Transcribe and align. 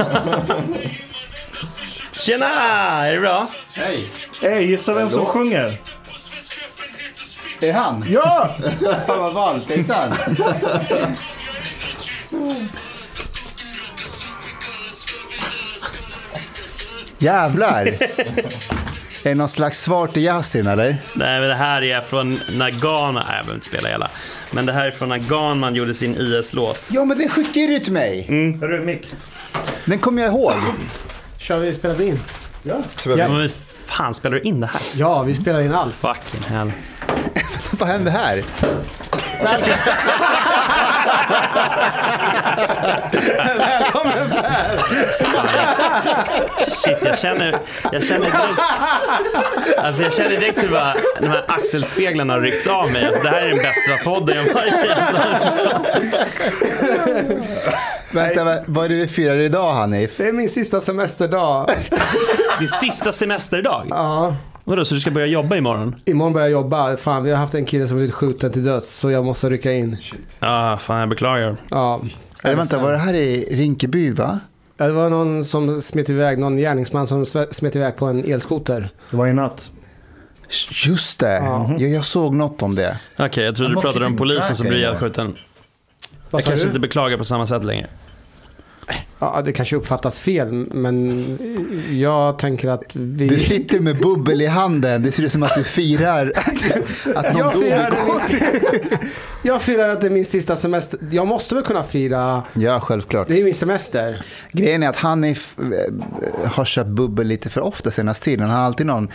Tjena! 2.12 2.46
Är 3.08 3.14
det 3.14 3.20
bra? 3.20 3.46
Hej! 3.76 4.04
Hej, 4.42 4.66
gissa 4.70 4.94
vem 4.94 5.10
som 5.10 5.26
sjunger? 5.26 5.74
Det 7.60 7.68
är 7.68 7.72
han! 7.72 8.04
Ja! 8.08 8.56
Fan 9.06 9.18
vad 9.18 9.34
ballt, 9.34 9.68
det 9.68 9.74
är 9.74 9.82
sant. 9.82 10.14
Jävlar! 17.18 17.86
är 17.86 17.98
det 19.22 19.34
någon 19.34 19.48
slags 19.48 19.80
svar 19.80 20.06
till 20.06 20.22
Yasin 20.22 20.66
eller? 20.66 20.96
Nej, 21.14 21.40
men 21.40 21.48
det 21.48 21.54
här 21.54 21.82
är 21.82 22.00
från 22.00 22.40
när 22.52 22.70
Ghana... 22.70 23.24
Nej, 23.28 23.36
jag 23.36 23.44
behöver 23.44 23.54
inte 23.54 23.66
spela 23.66 23.88
hela. 23.88 24.10
Men 24.50 24.66
det 24.66 24.72
här 24.72 24.86
är 24.86 24.90
från 24.90 25.08
när 25.08 25.18
Ghanman 25.18 25.74
gjorde 25.74 25.94
sin 25.94 26.16
IS-låt. 26.16 26.80
Ja 26.88 27.04
men 27.04 27.18
den 27.18 27.28
skickade 27.28 27.66
du 27.66 27.78
till 27.78 27.92
mig. 27.92 28.26
Hörru, 28.60 28.84
Mick. 28.84 29.14
Den 29.90 29.98
kommer 29.98 30.22
jag 30.22 30.32
ihåg. 30.32 30.52
Kör 31.38 31.58
vi, 31.58 31.74
spelar 31.74 31.94
vi 31.94 32.06
in? 32.06 32.20
Ja. 32.62 32.76
Ja. 33.06 33.28
Men 33.28 33.48
fan, 33.86 34.14
spelar 34.14 34.36
du 34.36 34.42
in 34.42 34.60
det 34.60 34.66
här? 34.66 34.80
Ja, 34.94 35.22
vi 35.22 35.34
spelar 35.34 35.60
in 35.60 35.74
allt. 35.74 35.94
Fucking 35.94 36.42
hell. 36.48 36.72
Vad 37.70 37.88
händer 37.88 38.12
här? 38.12 38.36
Välkommen 43.58 43.99
Per! 45.18 46.64
Shit, 46.66 46.98
jag 47.04 47.18
känner, 47.18 47.56
jag 47.92 48.04
känner 48.04 48.24
direkt... 48.24 49.78
Alltså 49.78 50.02
jag 50.02 50.12
känner 50.12 50.30
direkt 50.30 50.62
hur 50.62 50.68
bara, 50.68 50.94
de 51.20 51.26
här 51.28 51.44
axelspeglarna 51.48 52.32
har 52.32 52.40
ryckts 52.40 52.66
av 52.66 52.92
mig. 52.92 53.06
Alltså, 53.06 53.22
det 53.22 53.28
här 53.28 53.42
är 53.42 53.48
den 53.48 53.56
bästa 53.58 54.04
podden 54.10 54.36
jag 54.46 54.54
varit 54.54 54.84
i. 54.84 54.88
Alltså. 54.90 55.80
Vänta, 58.12 58.44
vad- 58.66 58.84
är 58.84 58.88
det 58.88 58.94
vi 58.94 59.08
firar 59.08 59.36
idag 59.36 59.72
Hanif? 59.72 60.16
Det 60.16 60.28
är 60.28 60.32
min 60.32 60.48
sista 60.48 60.80
semesterdag. 60.80 61.70
Det 62.58 62.64
är 62.64 62.68
sista 62.68 63.12
semesterdag. 63.12 63.86
Ja. 63.90 64.36
Vadå, 64.64 64.84
så 64.84 64.94
du 64.94 65.00
ska 65.00 65.10
börja 65.10 65.26
jobba 65.26 65.56
imorgon? 65.56 65.94
Imorgon 66.04 66.32
börjar 66.32 66.46
jag 66.46 66.52
jobba. 66.52 66.96
Fan, 66.96 67.24
vi 67.24 67.30
har 67.30 67.38
haft 67.38 67.54
en 67.54 67.64
kille 67.64 67.88
som 67.88 67.96
blivit 67.96 68.14
skjuten 68.14 68.52
till 68.52 68.64
döds. 68.64 68.90
Så 68.94 69.10
jag 69.10 69.24
måste 69.24 69.50
rycka 69.50 69.72
in. 69.72 69.96
Ja, 70.40 70.78
fan 70.82 71.00
jag 71.00 71.08
beklagar. 71.08 71.56
Ja. 71.70 72.00
Eller 72.44 72.56
vänta, 72.56 72.78
var 72.78 72.92
det 72.92 72.98
här 72.98 73.14
i 73.14 73.48
Rinkeby 73.56 74.12
va? 74.12 74.40
Ja, 74.80 74.86
Det 74.86 74.92
var 74.92 75.10
någon 75.10 75.44
som 75.44 75.82
smet 75.82 76.08
iväg, 76.08 76.38
någon 76.38 76.56
gärningsman 76.56 77.06
som 77.06 77.26
smet 77.50 77.76
iväg 77.76 77.96
på 77.96 78.06
en 78.06 78.24
elskoter. 78.32 78.90
Det 79.10 79.16
var 79.16 79.26
i 79.26 79.32
natt. 79.32 79.70
Just 80.86 81.20
det, 81.20 81.32
Ja. 81.34 81.74
jag, 81.78 81.90
jag 81.90 82.04
såg 82.04 82.34
något 82.34 82.62
om 82.62 82.74
det. 82.74 82.98
Okej, 83.18 83.44
jag 83.44 83.56
trodde 83.56 83.74
du 83.74 83.80
pratade 83.80 84.06
om 84.06 84.16
polisen 84.16 84.56
som 84.56 84.66
blir 84.66 84.72
anymore. 84.76 84.88
ihjälskjuten. 84.90 85.34
Jag 86.30 86.44
kanske 86.44 86.64
du? 86.64 86.68
inte 86.68 86.80
beklagar 86.80 87.16
på 87.18 87.24
samma 87.24 87.46
sätt 87.46 87.64
längre. 87.64 87.86
Ja, 89.22 89.42
det 89.44 89.52
kanske 89.52 89.76
uppfattas 89.76 90.20
fel, 90.20 90.52
men 90.52 91.38
jag 91.90 92.38
tänker 92.38 92.68
att 92.68 92.96
vi... 92.96 93.28
Du 93.28 93.38
sitter 93.38 93.80
med 93.80 93.98
bubbel 93.98 94.42
i 94.42 94.46
handen, 94.46 95.02
det 95.02 95.12
ser 95.12 95.22
ut 95.22 95.32
som 95.32 95.42
att 95.42 95.54
du 95.54 95.64
firar 95.64 96.32
att 97.14 97.24
någon 97.24 97.38
jag, 97.38 97.52
dog 97.54 97.62
firar 97.64 97.94
igår. 98.04 98.20
min... 98.90 99.08
jag 99.42 99.62
firar 99.62 99.88
att 99.88 100.00
det 100.00 100.06
är 100.06 100.10
min 100.10 100.24
sista 100.24 100.56
semester. 100.56 100.98
Jag 101.10 101.26
måste 101.26 101.54
väl 101.54 101.64
kunna 101.64 101.84
fira... 101.84 102.42
Ja, 102.54 102.80
självklart. 102.80 103.28
Det 103.28 103.40
är 103.40 103.44
min 103.44 103.54
semester. 103.54 104.24
Grejen 104.52 104.82
är 104.82 104.88
att 104.88 104.98
Hanif 104.98 105.56
eh, 105.58 106.50
har 106.50 106.64
köpt 106.64 106.90
bubbel 106.90 107.26
lite 107.26 107.50
för 107.50 107.60
ofta 107.60 107.90
senaste 107.90 108.24
tiden. 108.24 108.46
Han 108.48 108.58
har 108.58 108.64
alltid 108.66 108.86
någon, 108.86 109.08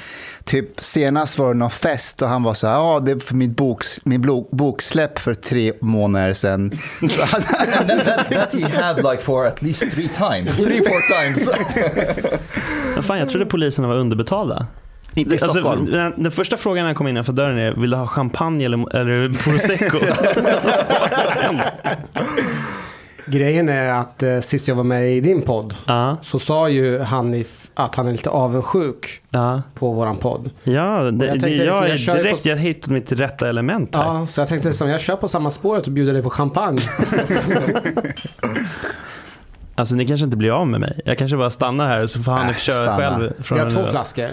typ 0.43 0.81
senast 0.81 1.37
var 1.37 1.47
det 1.47 1.59
någon 1.59 1.71
fest 1.71 2.21
och 2.21 2.27
han 2.27 2.43
var 2.43 2.53
så 2.53 2.67
här, 2.67 2.73
ja 2.73 2.99
det 2.99 3.11
är 3.11 3.19
för 3.19 3.35
mitt 3.35 3.55
boks, 3.55 3.99
min 4.03 4.45
boksläpp 4.51 5.19
för 5.19 5.33
tre 5.33 5.73
månader 5.81 6.33
sedan. 6.33 6.79
Så 7.09 7.21
han, 7.21 7.41
And 7.89 7.89
that, 7.89 8.05
that, 8.05 8.29
that 8.29 8.53
he 8.53 8.67
had 8.67 9.03
like 9.11 9.21
for 9.21 9.45
at 9.45 9.61
least 9.61 9.94
three 9.95 10.07
times. 10.07 10.57
Three, 10.57 10.81
four 10.81 11.01
times. 11.21 11.49
Men 12.95 13.03
fan, 13.03 13.19
jag 13.19 13.29
trodde 13.29 13.45
poliserna 13.45 13.87
var 13.87 13.95
underbetalda. 13.95 14.67
inte 15.13 15.35
i 15.35 15.37
Stockholm. 15.37 15.67
Alltså, 15.67 15.95
den, 15.95 16.13
den 16.17 16.31
första 16.31 16.57
frågan 16.57 16.83
när 16.83 16.89
jag 16.89 16.97
kom 16.97 17.07
innanför 17.07 17.33
dörren 17.33 17.57
är, 17.57 17.71
vill 17.71 17.89
du 17.89 17.97
ha 17.97 18.07
champagne 18.07 18.65
eller, 18.65 18.95
eller 18.95 19.29
prosecco? 19.43 19.97
Grejen 23.27 23.69
är 23.69 23.89
att 23.89 24.23
eh, 24.23 24.39
sist 24.39 24.67
jag 24.67 24.75
var 24.75 24.83
med 24.83 25.11
i 25.11 25.19
din 25.19 25.41
podd 25.41 25.75
ja, 25.85 26.17
så 26.21 26.39
sa 26.39 26.69
ju 26.69 26.99
Hanif 26.99 27.69
att 27.73 27.95
han 27.95 28.07
är 28.07 28.11
lite 28.11 28.29
avundsjuk 28.29 29.21
ja. 29.29 29.61
på 29.73 29.91
våran 29.91 30.17
podd. 30.17 30.49
Ja, 30.63 31.11
det, 31.11 31.25
Jag 31.25 31.41
tänkte 31.41 31.49
jag, 31.49 31.65
liksom, 31.65 31.83
är 31.83 31.87
jag 31.87 31.99
kör 31.99 32.15
direkt, 32.15 32.43
på- 32.43 32.49
jag 32.49 32.57
hittade 32.57 32.93
mitt 32.93 33.11
rätta 33.11 33.49
element 33.49 33.95
här. 33.95 34.03
Ja, 34.03 34.27
så 34.27 34.41
jag 34.41 34.47
tänkte 34.47 34.73
som 34.73 34.89
jag 34.89 35.01
kör 35.01 35.15
på 35.15 35.27
samma 35.27 35.51
spåret 35.51 35.87
och 35.87 35.91
bjuder 35.93 36.13
dig 36.13 36.21
på 36.23 36.29
champagne. 36.29 36.81
Alltså 39.75 39.95
ni 39.95 40.07
kanske 40.07 40.23
inte 40.25 40.37
blir 40.37 40.51
av 40.51 40.67
med 40.67 40.79
mig. 40.79 40.99
Jag 41.05 41.17
kanske 41.17 41.37
bara 41.37 41.49
stannar 41.49 41.87
här 41.87 42.05
så 42.05 42.23
får 42.23 42.31
han 42.31 42.49
Äh, 42.49 42.55
köra 42.55 42.75
stanna. 42.75 42.97
själv. 42.97 43.33
Vi 43.37 43.43
Från 43.43 43.57
har 43.59 43.65
nu 43.65 43.71
två 43.71 43.81
av. 43.81 43.87
flaskor. 43.87 44.29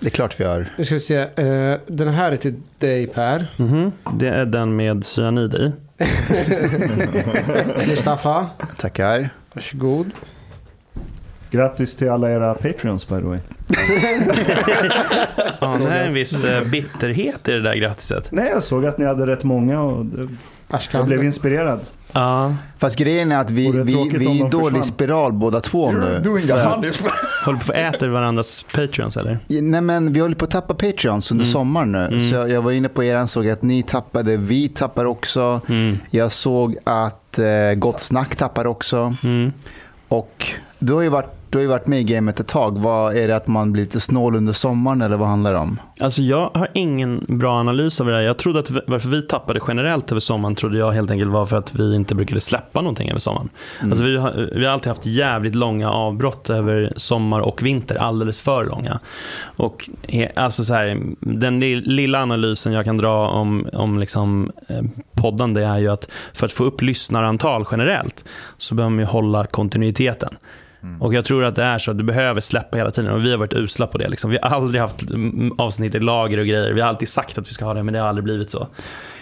Det 0.00 0.06
är 0.06 0.10
klart 0.10 0.40
vi 0.40 0.44
gör. 0.44 0.66
Nu 0.78 0.84
ska 0.84 0.94
vi 0.94 1.00
se. 1.00 1.16
eh, 1.16 1.78
den 1.86 2.08
här 2.08 2.32
är 2.32 2.36
till 2.36 2.54
dig 2.78 3.06
Per. 3.06 3.46
Mhm. 3.56 3.92
Det 4.18 4.28
är 4.28 4.46
den 4.46 4.76
med 4.76 5.04
cyanid 5.06 5.54
i. 5.54 5.72
Mustafa, 7.88 8.46
Tackar. 8.76 9.28
varsågod. 9.52 10.10
Grattis 11.50 11.96
till 11.96 12.10
alla 12.10 12.30
era 12.30 12.54
Patreons 12.54 13.08
by 13.08 13.14
the 13.16 13.26
way. 13.26 13.38
Ja, 15.60 15.76
det 15.80 15.90
är 15.90 16.04
en 16.06 16.12
viss 16.14 16.44
eh, 16.44 16.64
bitterhet 16.64 17.48
i 17.48 17.52
det 17.52 17.62
där 17.62 17.74
grattiset. 17.74 18.28
Nej, 18.32 18.50
jag 18.54 18.62
såg 18.62 18.86
att 18.86 18.98
ni 18.98 19.04
hade 19.04 19.26
rätt 19.26 19.44
många 19.44 19.80
och 19.82 20.04
det- 20.06 20.28
jag 20.92 21.06
blev 21.06 21.24
inspirerad. 21.24 21.80
Ja, 22.12 22.54
Fast 22.78 22.98
grejen 22.98 23.32
är 23.32 23.38
att 23.40 23.50
vi, 23.50 23.66
Vore 23.72 23.82
vi, 23.82 24.08
vi 24.12 24.26
är 24.26 24.46
i 24.46 24.50
dålig 24.50 24.64
försvann. 24.64 24.82
spiral 24.84 25.32
båda 25.32 25.60
två 25.60 25.92
nu. 25.92 25.98
Håller 27.44 27.58
på 27.66 27.72
att 27.72 27.94
äta 27.94 28.08
varandras 28.08 28.66
Patreons 28.74 29.16
eller? 29.16 29.38
Nej 29.48 29.80
men 29.80 30.12
vi 30.12 30.20
håller 30.20 30.34
på 30.34 30.44
att 30.44 30.50
tappa 30.50 30.74
Patreons 30.74 31.30
under 31.32 31.44
sommaren 31.44 31.92
nu. 31.92 32.22
Så 32.22 32.34
jag, 32.34 32.50
jag 32.50 32.62
var 32.62 32.72
inne 32.72 32.88
på 32.88 33.04
er 33.04 33.26
såg 33.26 33.48
att 33.48 33.62
ni 33.62 33.82
tappade, 33.82 34.36
vi 34.36 34.68
tappar 34.68 35.04
också. 35.04 35.60
Jag 36.10 36.32
såg 36.32 36.76
att 36.84 37.38
eh, 37.38 37.74
Gott 37.76 38.00
Snack 38.00 38.36
tappar 38.36 38.66
också. 38.66 39.12
Mm. 39.24 39.52
Och 40.08 40.46
du 40.78 40.92
har, 40.92 41.02
ju 41.02 41.08
varit, 41.08 41.30
du 41.50 41.58
har 41.58 41.62
ju 41.62 41.68
varit 41.68 41.86
med 41.86 42.00
i 42.00 42.04
gamet 42.04 42.40
ett 42.40 42.48
tag. 42.48 42.78
Vad 42.78 43.16
Är 43.16 43.28
det 43.28 43.36
att 43.36 43.46
man 43.46 43.72
blir 43.72 43.82
lite 43.82 44.00
snål 44.00 44.36
under 44.36 44.52
sommaren 44.52 45.02
eller 45.02 45.16
vad 45.16 45.28
handlar 45.28 45.52
det 45.52 45.58
om? 45.58 45.80
Alltså 46.00 46.22
jag 46.22 46.50
har 46.54 46.68
ingen 46.74 47.24
bra 47.28 47.60
analys 47.60 48.00
av 48.00 48.06
det 48.06 48.12
där. 48.12 48.20
Jag 48.20 48.38
trodde 48.38 48.58
att 48.60 48.70
varför 48.86 49.08
vi 49.08 49.22
tappade 49.22 49.60
generellt 49.68 50.10
över 50.12 50.20
sommaren 50.20 50.54
trodde 50.54 50.78
jag 50.78 50.92
helt 50.92 51.10
enkelt 51.10 51.30
var 51.30 51.46
för 51.46 51.56
att 51.56 51.74
vi 51.74 51.94
inte 51.94 52.14
brukade 52.14 52.40
släppa 52.40 52.80
någonting 52.80 53.10
över 53.10 53.20
sommaren. 53.20 53.48
Alltså 53.82 54.02
vi, 54.04 54.16
har, 54.16 54.50
vi 54.54 54.64
har 54.66 54.72
alltid 54.72 54.88
haft 54.88 55.06
jävligt 55.06 55.54
långa 55.54 55.90
avbrott 55.90 56.50
över 56.50 56.92
sommar 56.96 57.40
och 57.40 57.62
vinter, 57.62 57.96
alldeles 57.96 58.40
för 58.40 58.64
långa. 58.64 59.00
Och 59.42 59.90
alltså 60.36 60.64
så 60.64 60.74
här, 60.74 61.02
den 61.20 61.60
li- 61.60 61.80
lilla 61.84 62.22
analysen 62.22 62.72
jag 62.72 62.84
kan 62.84 62.96
dra 62.96 63.28
om, 63.28 63.66
om 63.72 63.98
liksom, 63.98 64.52
eh, 64.68 64.82
poddande 65.14 65.62
är 65.62 65.78
ju 65.78 65.88
att 65.88 66.08
för 66.32 66.46
att 66.46 66.52
få 66.52 66.64
upp 66.64 66.82
lyssnarantal 66.82 67.64
generellt 67.70 68.24
så 68.58 68.74
behöver 68.74 68.90
man 68.90 68.98
ju 69.00 69.04
hålla 69.06 69.46
kontinuiteten. 69.46 70.34
Och 71.00 71.14
jag 71.14 71.24
tror 71.24 71.44
att 71.44 71.56
det 71.56 71.62
är 71.62 71.78
så 71.78 71.90
att 71.90 71.98
du 71.98 72.04
behöver 72.04 72.40
släppa 72.40 72.76
hela 72.76 72.90
tiden 72.90 73.10
och 73.10 73.24
vi 73.24 73.30
har 73.30 73.38
varit 73.38 73.52
usla 73.52 73.86
på 73.86 73.98
det. 73.98 74.08
Liksom. 74.08 74.30
Vi 74.30 74.38
har 74.42 74.50
aldrig 74.50 74.80
haft 74.80 75.10
mm, 75.10 75.52
avsnitt 75.58 75.94
i 75.94 76.00
lager 76.00 76.38
och 76.38 76.46
grejer. 76.46 76.72
Vi 76.72 76.80
har 76.80 76.88
alltid 76.88 77.08
sagt 77.08 77.38
att 77.38 77.48
vi 77.48 77.52
ska 77.52 77.64
ha 77.64 77.74
det 77.74 77.82
men 77.82 77.94
det 77.94 78.00
har 78.00 78.08
aldrig 78.08 78.24
blivit 78.24 78.50
så. 78.50 78.68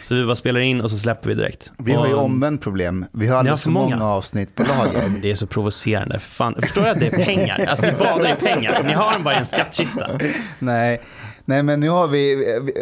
Så 0.09 0.15
vi 0.15 0.25
bara 0.25 0.37
spelar 0.37 0.61
in 0.61 0.81
och 0.81 0.91
så 0.91 0.99
släpper 0.99 1.29
vi 1.29 1.35
direkt. 1.35 1.73
Vi 1.79 1.93
har 1.93 2.07
ju 2.07 2.15
omvänt 2.15 2.61
problem. 2.61 3.05
Vi 3.13 3.27
har 3.27 3.37
alldeles 3.37 3.63
för 3.63 3.71
många. 3.71 3.97
många. 3.97 4.11
avsnitt 4.11 4.55
på 4.55 4.63
lager. 4.63 5.13
Det 5.23 5.31
är 5.31 5.35
så 5.35 5.47
provocerande. 5.47 6.19
För 6.19 6.31
Fan, 6.31 6.55
förstår 6.63 6.83
du 6.83 6.89
att 6.89 7.01
det 7.01 7.07
är 7.07 7.25
pengar? 7.25 7.67
Alltså 7.67 7.87
ni 7.87 7.93
badar 7.93 8.33
i 8.33 8.35
pengar. 8.35 8.83
Ni 8.85 8.93
har 8.93 9.13
dem 9.13 9.25
bara 9.25 9.35
i 9.35 9.39
en 9.39 9.47
skattkista. 9.47 10.11
Nej. 10.59 11.01
Nej, 11.45 11.63
men 11.63 11.81
nu 11.81 11.89
har 11.89 12.09
vi, 12.09 12.35
vi, 12.35 12.73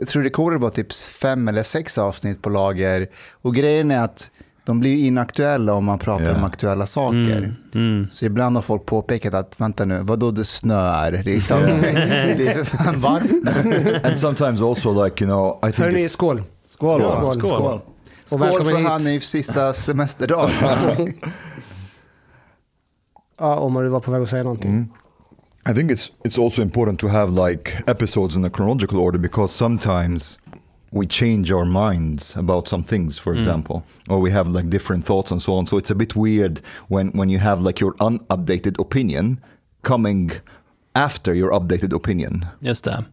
vi 0.00 0.06
tror 0.06 0.22
rekordet 0.22 0.60
var 0.60 0.70
typ 0.70 0.92
fem 0.92 1.48
eller 1.48 1.62
sex 1.62 1.98
avsnitt 1.98 2.42
på 2.42 2.50
lager. 2.50 3.06
Och 3.42 3.54
grejen 3.54 3.90
är 3.90 4.04
att 4.04 4.30
de 4.66 4.80
blir 4.80 4.90
ju 4.90 5.06
inaktuella 5.06 5.74
om 5.74 5.84
man 5.84 5.98
pratar 5.98 6.24
Ja. 6.30 6.36
om 6.36 6.44
aktuella 6.44 6.86
saker. 6.86 7.56
Mm. 7.74 8.06
Så 8.10 8.24
ibland 8.24 8.56
har 8.56 8.62
folk 8.62 8.86
påpekat 8.86 9.34
att, 9.34 9.60
vänta 9.60 9.84
nu, 9.84 10.00
vadå 10.02 10.30
det 10.30 10.44
snöar? 10.44 11.22
Liksom. 11.24 11.62
det 11.82 12.48
är 12.48 12.64
för 12.64 12.76
fan 12.76 13.00
varmt. 13.00 13.48
And 14.06 14.18
sometimes 14.18 14.62
also 14.62 15.04
like, 15.04 15.24
you 15.24 15.30
know, 15.32 15.70
I 15.70 15.72
think 15.72 15.88
it's, 15.96 16.08
skål. 16.08 16.42
Skål! 16.64 17.00
Skål. 17.02 17.40
Skål. 17.40 17.62
Och 17.62 17.82
Skål 18.26 18.40
välkommen 18.40 18.72
för 18.72 18.78
hit. 18.78 18.88
Hanifs 18.88 19.28
sista 19.28 19.72
semesterdag. 19.72 20.50
Ja, 23.38 23.56
Omar, 23.58 23.82
du 23.82 23.88
var 23.88 24.00
på 24.00 24.10
väg 24.10 24.22
att 24.22 24.30
säga 24.30 24.42
någonting. 24.42 24.92
I 25.70 25.74
think 25.74 25.90
it's 25.90 26.10
it's 26.24 26.44
also 26.44 26.62
important 26.62 27.00
to 27.00 27.08
have 27.08 27.48
like 27.50 27.82
episodes 27.86 28.36
in 28.36 28.44
a 28.44 28.50
chronological 28.56 28.98
order 28.98 29.18
because 29.18 29.54
sometimes 29.54 30.38
we 30.94 31.06
change 31.06 31.50
our 31.50 31.64
minds 31.64 32.36
about 32.36 32.68
some 32.68 32.84
things, 32.84 33.18
for 33.18 33.34
mm. 33.34 33.38
example, 33.38 33.84
or 34.08 34.20
we 34.20 34.30
have 34.30 34.48
like 34.48 34.70
different 34.70 35.04
thoughts 35.04 35.32
and 35.32 35.42
so 35.42 35.54
on. 35.54 35.66
So 35.66 35.76
it's 35.76 35.90
a 35.90 35.94
bit 35.94 36.14
weird 36.14 36.60
when 36.88 37.10
when 37.18 37.28
you 37.28 37.40
have 37.40 37.60
like 37.60 37.80
your 37.80 37.94
unupdated 38.00 38.80
opinion 38.80 39.40
coming 39.82 40.30
after 40.94 41.34
your 41.34 41.50
updated 41.50 41.92
opinion. 41.92 42.46
Just 42.62 42.84
det. 42.84 43.04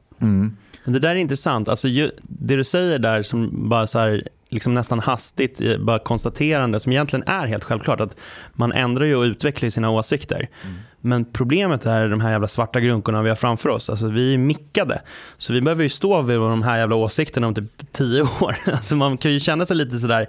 Men 0.83 0.93
det 0.93 0.99
där 0.99 1.09
är 1.09 1.15
intressant. 1.15 1.69
Alltså, 1.69 1.87
ju, 1.87 2.11
det 2.23 2.55
du 2.55 2.63
säger 2.63 2.99
där 2.99 3.23
som 3.23 3.69
bara 3.69 3.87
så 3.87 3.99
här, 3.99 4.27
liksom 4.49 4.73
nästan 4.73 4.99
hastigt, 4.99 5.61
eh, 5.61 5.77
bara 5.77 5.99
konstaterande 5.99 6.79
som 6.79 6.91
egentligen 6.91 7.27
är 7.27 7.47
helt 7.47 7.63
självklart. 7.63 8.01
Att 8.01 8.15
man 8.53 8.71
ändrar 8.71 9.05
ju 9.05 9.15
och 9.15 9.21
utvecklar 9.23 9.69
sina 9.69 9.89
åsikter. 9.89 10.47
Mm. 10.63 10.75
Men 11.01 11.25
problemet 11.25 11.85
är 11.85 12.07
de 12.07 12.21
här 12.21 12.31
jävla 12.31 12.47
svarta 12.47 12.79
grunkorna 12.79 13.21
vi 13.21 13.29
har 13.29 13.35
framför 13.35 13.69
oss. 13.69 13.89
Alltså, 13.89 14.07
vi 14.07 14.33
är 14.33 14.37
mickade. 14.37 15.01
Så 15.37 15.53
vi 15.53 15.61
behöver 15.61 15.83
ju 15.83 15.89
stå 15.89 16.21
vid 16.21 16.37
de 16.37 16.63
här 16.63 16.77
jävla 16.77 16.95
åsikterna 16.95 17.47
om 17.47 17.53
typ 17.55 17.91
tio 17.91 18.21
år. 18.41 18.55
Alltså, 18.65 18.95
man 18.95 19.17
kan 19.17 19.31
ju 19.31 19.39
känna 19.39 19.65
sig 19.65 19.75
lite 19.75 19.97
sådär 19.99 20.27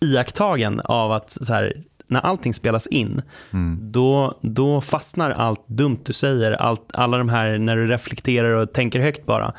iakttagen 0.00 0.80
av 0.84 1.12
att 1.12 1.38
här, 1.48 1.72
när 2.06 2.20
allting 2.20 2.54
spelas 2.54 2.86
in, 2.86 3.22
Mm. 3.52 3.78
då, 3.92 4.38
då 4.42 4.80
fastnar 4.80 5.30
allt 5.30 5.68
dumt 5.68 5.98
du 6.04 6.12
säger. 6.12 6.52
Allt, 6.52 6.90
alla 6.94 7.18
de 7.18 7.28
här 7.28 7.58
när 7.58 7.76
du 7.76 7.86
reflekterar 7.86 8.50
och 8.50 8.72
tänker 8.72 9.00
högt 9.00 9.26
bara. 9.26 9.52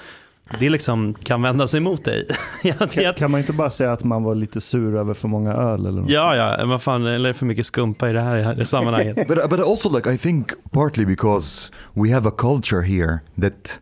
Det 0.60 0.70
liksom 0.70 1.14
kan 1.14 1.42
vända 1.42 1.68
sig 1.68 1.78
emot 1.78 2.06
dig. 2.06 2.28
Kan, 2.92 3.14
kan 3.14 3.32
man 3.32 3.40
inte 3.40 3.54
bara 3.54 3.70
säga 3.70 3.92
att 3.92 4.04
man 4.04 4.24
var 4.24 4.36
lite 4.36 4.62
sur 4.62 4.96
över 4.96 5.14
för 5.14 5.28
många 5.28 5.54
öl 5.54 5.86
eller 5.86 6.02
något 6.02 6.10
ja, 6.10 6.36
ja, 6.36 6.66
vad 6.66 6.82
fan, 6.82 7.06
eller 7.06 7.34
för 7.34 7.46
mycket 7.46 7.66
skumpa 7.66 8.10
i 8.10 8.14
det 8.14 8.22
här, 8.22 8.62
i 8.62 8.66
sammanhanget. 8.66 9.16
but 9.28 9.50
but 9.50 9.60
also 9.60 9.90
like 9.96 10.14
I 10.14 10.18
think 10.18 10.52
partly 10.72 11.06
because 11.06 11.72
we 11.94 12.14
have 12.14 12.30
a 12.30 12.32
culture 12.38 12.82
here 12.82 13.20
that 13.42 13.80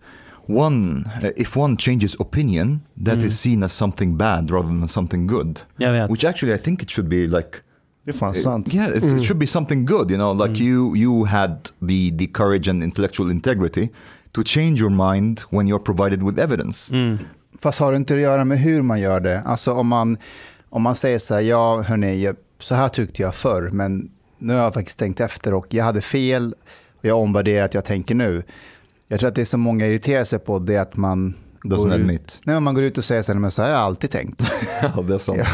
one 0.47 1.03
uh, 1.23 1.29
if 1.35 1.57
one 1.57 1.77
changes 1.77 2.15
opinion 2.19 2.81
that 3.05 3.17
is 3.17 3.23
Mm. 3.23 3.29
seen 3.31 3.63
as 3.63 3.73
something 3.73 4.17
bad 4.17 4.51
rather 4.51 4.67
than 4.69 4.87
something 4.87 5.27
good 5.27 5.59
Jag 5.77 5.91
vet. 5.93 6.09
which 6.11 6.23
actually 6.25 6.55
I 6.55 6.57
think 6.57 6.83
it 6.83 6.89
should 6.89 7.09
be 7.09 7.25
like 7.27 7.49
Det 8.05 8.11
är 8.11 8.15
fan 8.15 8.33
sant. 8.35 8.73
yeah 8.73 8.89
it, 8.89 9.03
it 9.03 9.23
should 9.25 9.37
be 9.39 9.47
something 9.47 9.85
good 9.85 10.11
you 10.11 10.17
know 10.17 10.47
like 10.47 10.63
you 10.63 10.95
you 10.95 11.25
had 11.25 11.55
the 11.87 12.11
the 12.17 12.27
courage 12.33 12.69
and 12.69 12.83
intellectual 12.83 13.31
integrity 13.31 13.89
to 14.31 14.43
change 14.45 14.79
your 14.79 14.89
mind 14.89 15.41
when 15.49 15.67
you're 15.67 15.83
provided 15.83 16.23
with 16.23 16.39
evidence 16.39 16.93
Mm. 16.93 17.17
Fast 17.59 17.79
har 17.79 17.91
det 17.91 17.97
inte 17.97 18.13
att 18.13 18.21
göra 18.21 18.45
med 18.45 18.59
hur 18.59 18.81
man 18.81 18.99
gör 18.99 19.19
det? 19.19 19.41
Alltså 19.45 19.73
om 19.73 19.87
man, 19.87 20.17
om 20.69 20.81
man 20.81 20.95
säger 20.95 21.17
så 21.17 21.33
här, 21.33 21.41
ja 21.41 21.81
hörni, 21.81 22.33
så 22.59 22.75
här 22.75 22.89
tyckte 22.89 23.21
jag 23.21 23.35
förr, 23.35 23.69
men 23.71 24.11
nu 24.37 24.53
har 24.53 24.63
jag 24.63 24.73
faktiskt 24.73 24.99
tänkt 24.99 25.19
efter 25.19 25.53
och 25.53 25.73
jag 25.73 25.83
hade 25.83 26.01
fel 26.01 26.55
och 26.99 27.05
jag 27.05 27.19
omvärderar 27.19 27.65
att 27.65 27.73
jag 27.73 27.85
tänker 27.85 28.15
nu. 28.15 28.43
Jag 29.07 29.19
tror 29.19 29.29
att 29.29 29.35
det 29.35 29.45
som 29.45 29.59
många 29.61 29.87
irriterar 29.87 30.23
sig 30.23 30.39
på 30.39 30.59
det 30.59 30.75
är 30.75 30.81
att 30.81 30.95
man 30.95 31.35
doesn't 31.63 31.77
går 31.83 31.87
ut, 31.87 31.93
admit 31.93 32.41
nej, 32.45 32.53
men 32.55 32.63
man 32.63 32.73
går 32.75 32.83
ut 32.83 32.97
och 32.97 33.05
säger 33.05 33.21
så 33.21 33.33
här, 33.33 33.39
men 33.39 33.51
så 33.51 33.61
här 33.61 33.69
har 33.69 33.75
jag 33.75 33.85
alltid 33.85 34.09
tänkt. 34.09 34.41
yeah, 34.81 34.97
that's 34.97 35.17
something 35.17 35.45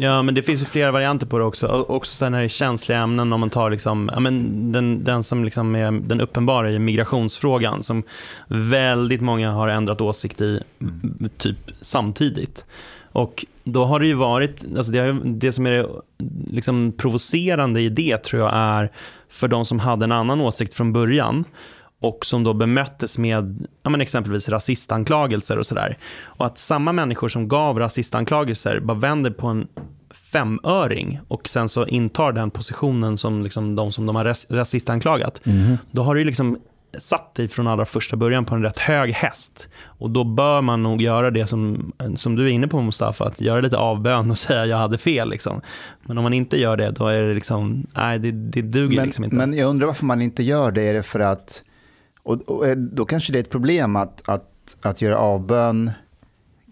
Ja, 0.00 0.22
men 0.22 0.34
det 0.34 0.42
finns 0.42 0.60
ju 0.60 0.64
flera 0.64 0.90
varianter 0.90 1.26
på 1.26 1.38
det 1.38 1.44
också. 1.44 1.66
Och 1.66 1.90
också 1.96 2.14
sen 2.14 2.32
när 2.32 2.38
det 2.38 2.44
är 2.46 2.48
känsliga 2.48 2.98
ämnen, 2.98 3.32
om 3.32 3.40
man 3.40 3.50
tar 3.50 3.70
liksom, 3.70 4.10
ja, 4.14 4.20
men 4.20 4.72
den, 4.72 5.04
den 5.04 5.24
som 5.24 5.44
liksom 5.44 5.74
är 5.74 5.90
den 5.92 6.20
uppenbara 6.20 6.70
i 6.72 6.78
migrationsfrågan, 6.78 7.82
som 7.82 8.02
väldigt 8.48 9.20
många 9.20 9.50
har 9.50 9.68
ändrat 9.68 10.00
åsikt 10.00 10.40
i 10.40 10.60
m- 10.80 11.28
typ 11.38 11.58
samtidigt. 11.80 12.64
Och 13.12 13.44
då 13.64 13.84
har 13.84 14.00
det 14.00 14.06
ju 14.06 14.14
varit, 14.14 14.64
alltså 14.76 14.92
det, 14.92 14.98
har, 14.98 15.06
ju- 15.06 15.20
det 15.24 15.52
som 15.52 15.66
är 15.66 15.70
det 15.70 15.88
liksom 16.50 16.92
provocerande 16.92 17.80
i 17.80 17.88
det 17.88 18.18
tror 18.22 18.42
jag 18.42 18.50
är 18.54 18.92
för 19.28 19.48
de 19.48 19.64
som 19.64 19.78
hade 19.80 20.04
en 20.04 20.12
annan 20.12 20.40
åsikt 20.40 20.74
från 20.74 20.92
början 20.92 21.44
och 22.00 22.26
som 22.26 22.44
då 22.44 22.52
bemöttes 22.54 23.18
med 23.18 23.66
ja, 23.82 23.90
men 23.90 24.00
exempelvis 24.00 24.48
rasistanklagelser 24.48 25.58
och 25.58 25.66
sådär. 25.66 25.98
Och 26.22 26.46
att 26.46 26.58
samma 26.58 26.92
människor 26.92 27.28
som 27.28 27.48
gav 27.48 27.78
rasistanklagelser 27.78 28.80
bara 28.80 28.98
vänder 28.98 29.30
på 29.30 29.46
en 29.46 29.66
femöring 30.32 31.20
och 31.28 31.48
sen 31.48 31.68
så 31.68 31.86
intar 31.86 32.32
den 32.32 32.50
positionen 32.50 33.18
som 33.18 33.42
liksom 33.42 33.76
de 33.76 33.92
som 33.92 34.06
de 34.06 34.16
har 34.16 34.24
ras- 34.24 34.46
rasistanklagat. 34.50 35.40
Då 35.90 36.02
har 36.02 36.14
du 36.14 36.24
liksom 36.24 36.58
satt 36.98 37.34
dig 37.34 37.48
från 37.48 37.66
allra 37.66 37.84
första 37.84 38.16
början 38.16 38.44
på 38.44 38.54
en 38.54 38.62
rätt 38.62 38.78
hög 38.78 39.10
häst. 39.12 39.68
Och 39.84 40.10
då 40.10 40.24
bör 40.24 40.60
man 40.62 40.82
nog 40.82 41.02
göra 41.02 41.30
det 41.30 41.46
som, 41.46 41.92
som 42.16 42.36
du 42.36 42.44
är 42.46 42.50
inne 42.50 42.68
på 42.68 42.80
Mustafa, 42.82 43.24
att 43.24 43.40
göra 43.40 43.60
lite 43.60 43.76
avbön 43.76 44.30
och 44.30 44.38
säga 44.46 44.66
jag 44.66 44.76
hade 44.76 44.98
fel. 44.98 45.30
Liksom. 45.30 45.60
Men 46.02 46.18
om 46.18 46.22
man 46.22 46.32
inte 46.32 46.60
gör 46.60 46.76
det, 46.76 46.90
då 46.90 47.06
är 47.08 47.22
det 47.22 47.34
liksom, 47.34 47.86
nej 47.96 48.18
det, 48.18 48.30
det 48.32 48.62
duger 48.62 48.96
Men, 48.96 49.04
liksom 49.04 49.24
inte. 49.24 49.36
men 49.36 49.54
jag 49.54 49.68
undrar 49.68 49.86
varför 49.86 50.04
man 50.06 50.22
inte 50.22 50.42
gör 50.42 50.72
det. 50.72 50.82
Är 50.82 50.94
det 50.94 51.02
för 51.02 51.20
att, 51.20 51.62
och, 52.26 52.42
och 52.42 52.66
eh, 52.66 52.76
då 52.76 53.04
kanske 53.04 53.32
det 53.32 53.38
är 53.38 53.40
ett 53.40 53.50
problem 53.50 53.96
att, 53.96 54.28
att, 54.28 54.76
att 54.80 55.02
göra 55.02 55.18
avbön 55.18 55.90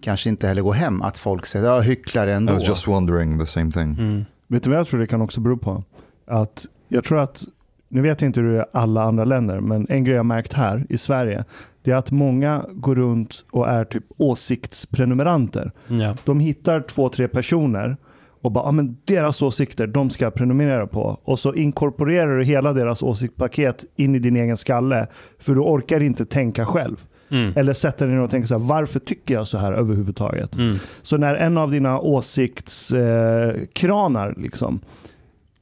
kanske 0.00 0.28
inte 0.28 0.46
heller 0.46 0.62
går 0.62 0.72
hem. 0.72 1.02
Att 1.02 1.18
folk 1.18 1.46
säger, 1.46 1.66
ja 1.66 1.80
hycklare 1.80 2.30
I 2.30 2.34
ändå. 2.34 2.52
was 2.52 2.68
just 2.68 2.88
wondering 2.88 3.38
the 3.38 3.46
same 3.46 3.70
thing 3.72 3.96
Mm. 3.98 4.24
Vet 4.46 4.62
du 4.62 4.70
vad 4.70 4.78
jag 4.78 4.86
tror 4.86 5.00
det 5.00 5.06
kan 5.06 5.20
också 5.22 5.40
bero 5.40 5.56
på? 5.56 5.84
Att 6.26 6.66
jag 6.88 7.04
tror 7.04 7.20
att, 7.20 7.44
nu 7.88 8.00
vet 8.00 8.20
jag 8.20 8.28
inte 8.28 8.40
hur 8.40 8.52
det 8.52 8.58
är 8.58 8.62
i 8.62 8.66
alla 8.72 9.02
andra 9.02 9.24
länder, 9.24 9.60
men 9.60 9.86
en 9.88 10.04
grej 10.04 10.14
jag 10.14 10.18
har 10.18 10.24
märkt 10.24 10.52
här 10.52 10.86
i 10.88 10.98
Sverige, 10.98 11.44
det 11.82 11.90
är 11.90 11.96
att 11.96 12.10
många 12.10 12.64
går 12.72 12.94
runt 12.94 13.44
och 13.50 13.68
är 13.68 13.84
typ 13.84 14.04
åsiktsprenumeranter. 14.16 15.72
Ja. 15.86 16.16
De 16.24 16.40
hittar 16.40 16.80
två, 16.80 17.08
tre 17.08 17.28
personer 17.28 17.96
och 18.44 18.52
bara, 18.52 18.64
ah, 18.64 18.72
men 18.72 18.96
deras 19.04 19.42
åsikter, 19.42 19.86
de 19.86 20.10
ska 20.10 20.24
jag 20.24 20.34
prenumerera 20.34 20.86
på. 20.86 21.20
Och 21.24 21.38
så 21.38 21.54
inkorporerar 21.54 22.38
du 22.38 22.44
hela 22.44 22.72
deras 22.72 23.02
åsiktspaket 23.02 23.84
in 23.96 24.14
i 24.14 24.18
din 24.18 24.36
egen 24.36 24.56
skalle, 24.56 25.06
för 25.38 25.54
du 25.54 25.60
orkar 25.60 26.00
inte 26.00 26.26
tänka 26.26 26.66
själv. 26.66 27.04
Mm. 27.28 27.52
Eller 27.56 27.72
sätta 27.72 28.06
dig 28.06 28.14
ner 28.14 28.22
och 28.22 28.30
tänka 28.30 28.46
så 28.46 28.58
här, 28.58 28.64
varför 28.64 29.00
tycker 29.00 29.34
jag 29.34 29.46
så 29.46 29.58
här 29.58 29.72
överhuvudtaget? 29.72 30.54
Mm. 30.54 30.76
Så 31.02 31.16
när 31.16 31.34
en 31.34 31.58
av 31.58 31.70
dina 31.70 32.00
åsiktskranar 32.00 34.28
eh, 34.28 34.34
liksom 34.42 34.80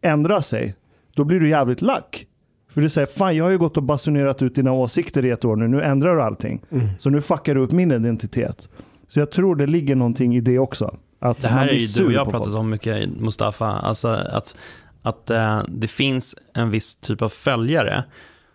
ändrar 0.00 0.40
sig, 0.40 0.74
då 1.14 1.24
blir 1.24 1.40
du 1.40 1.48
jävligt 1.48 1.82
lack. 1.82 2.26
För 2.70 2.80
du 2.80 2.88
säger, 2.88 3.06
fan 3.06 3.36
jag 3.36 3.44
har 3.44 3.50
ju 3.50 3.58
gått 3.58 3.76
och 3.76 3.82
basunerat 3.82 4.42
ut 4.42 4.54
dina 4.54 4.72
åsikter 4.72 5.24
i 5.24 5.30
ett 5.30 5.44
år 5.44 5.56
nu, 5.56 5.68
nu 5.68 5.82
ändrar 5.82 6.16
du 6.16 6.22
allting. 6.22 6.62
Så 6.98 7.10
nu 7.10 7.20
fuckar 7.20 7.54
du 7.54 7.60
upp 7.60 7.72
min 7.72 7.92
identitet. 7.92 8.68
Så 9.08 9.20
jag 9.20 9.30
tror 9.30 9.56
det 9.56 9.66
ligger 9.66 9.96
någonting 9.96 10.36
i 10.36 10.40
det 10.40 10.58
också. 10.58 10.96
Att 11.22 11.40
Det 11.40 11.48
här 11.48 11.68
är 11.68 11.72
ju 11.72 11.86
du 11.86 12.06
och 12.06 12.12
jag 12.12 12.24
pratat 12.24 12.42
folk. 12.42 12.56
om 12.56 12.70
mycket, 12.70 13.08
Mustafa. 13.08 13.66
Alltså 13.66 14.08
att, 14.08 14.54
att 15.02 15.30
eh, 15.30 15.62
det 15.68 15.88
finns 15.88 16.34
en 16.54 16.70
viss 16.70 16.94
typ 16.94 17.22
av 17.22 17.28
följare 17.28 18.04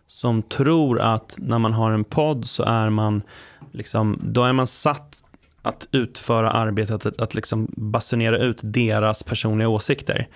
som 0.07 0.41
tror 0.41 0.99
att 0.99 1.35
när 1.39 1.59
man 1.59 1.73
har 1.73 1.91
en 1.91 2.03
podd 2.03 2.45
så 2.45 2.63
är 2.63 2.89
man, 2.89 3.21
liksom, 3.71 4.19
då 4.23 4.43
är 4.43 4.53
man 4.53 4.67
satt 4.67 5.23
att 5.61 5.87
utföra 5.91 6.51
arbetet 6.51 7.05
att, 7.05 7.21
att 7.21 7.35
liksom 7.35 7.67
basunera 7.77 8.37
ut 8.37 8.59
deras 8.61 9.23
personliga 9.23 9.67
åsikter. 9.67 10.27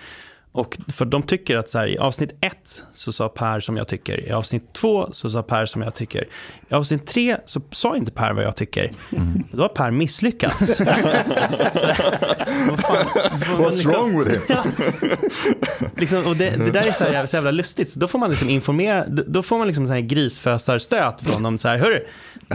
Och 0.54 0.78
för 0.92 1.04
de 1.04 1.22
tycker 1.22 1.56
att 1.56 1.68
så 1.68 1.78
här, 1.78 1.86
i 1.86 1.98
avsnitt 1.98 2.34
ett 2.40 2.82
så 2.92 3.12
sa 3.12 3.28
Per 3.28 3.60
som 3.60 3.76
jag 3.76 3.88
tycker, 3.88 4.28
i 4.28 4.32
avsnitt 4.32 4.72
två 4.72 5.08
så 5.12 5.30
sa 5.30 5.42
Per 5.42 5.66
som 5.66 5.82
jag 5.82 5.94
tycker, 5.94 6.28
i 6.68 6.74
avsnitt 6.74 7.06
tre 7.06 7.36
så 7.44 7.60
sa 7.70 7.96
inte 7.96 8.12
Per 8.12 8.32
vad 8.32 8.44
jag 8.44 8.56
tycker. 8.56 8.92
Då 9.52 9.62
har 9.62 9.68
Per 9.68 9.90
misslyckats. 9.90 10.80
Vad 12.68 12.80
fan, 12.80 13.06
vad 13.50 13.60
what's 13.66 13.76
liksom- 13.76 13.92
wrong 13.92 14.18
with 14.24 14.30
him 14.30 14.40
Ja. 14.48 14.64
liksom, 15.96 16.26
och 16.26 16.36
det, 16.36 16.50
det 16.56 16.70
där 16.70 16.82
är 16.82 16.92
så, 16.92 17.04
här, 17.04 17.26
så 17.26 17.36
jävla 17.36 17.50
lustigt. 17.50 17.88
Så 17.88 17.98
då 18.00 18.08
får 18.08 18.18
man 18.18 18.30
liksom 18.30 18.48
informera, 18.50 19.06
då- 19.08 19.22
då 19.26 19.42
får 19.42 19.58
man 19.58 19.66
liksom 19.66 19.86
så 19.86 19.92
här 19.92 20.00
grisfösarstöt 20.00 21.20
från 21.20 21.42
dem. 21.42 21.58
Så 21.58 21.68
här, 21.68 21.78
Hörru, 21.78 22.06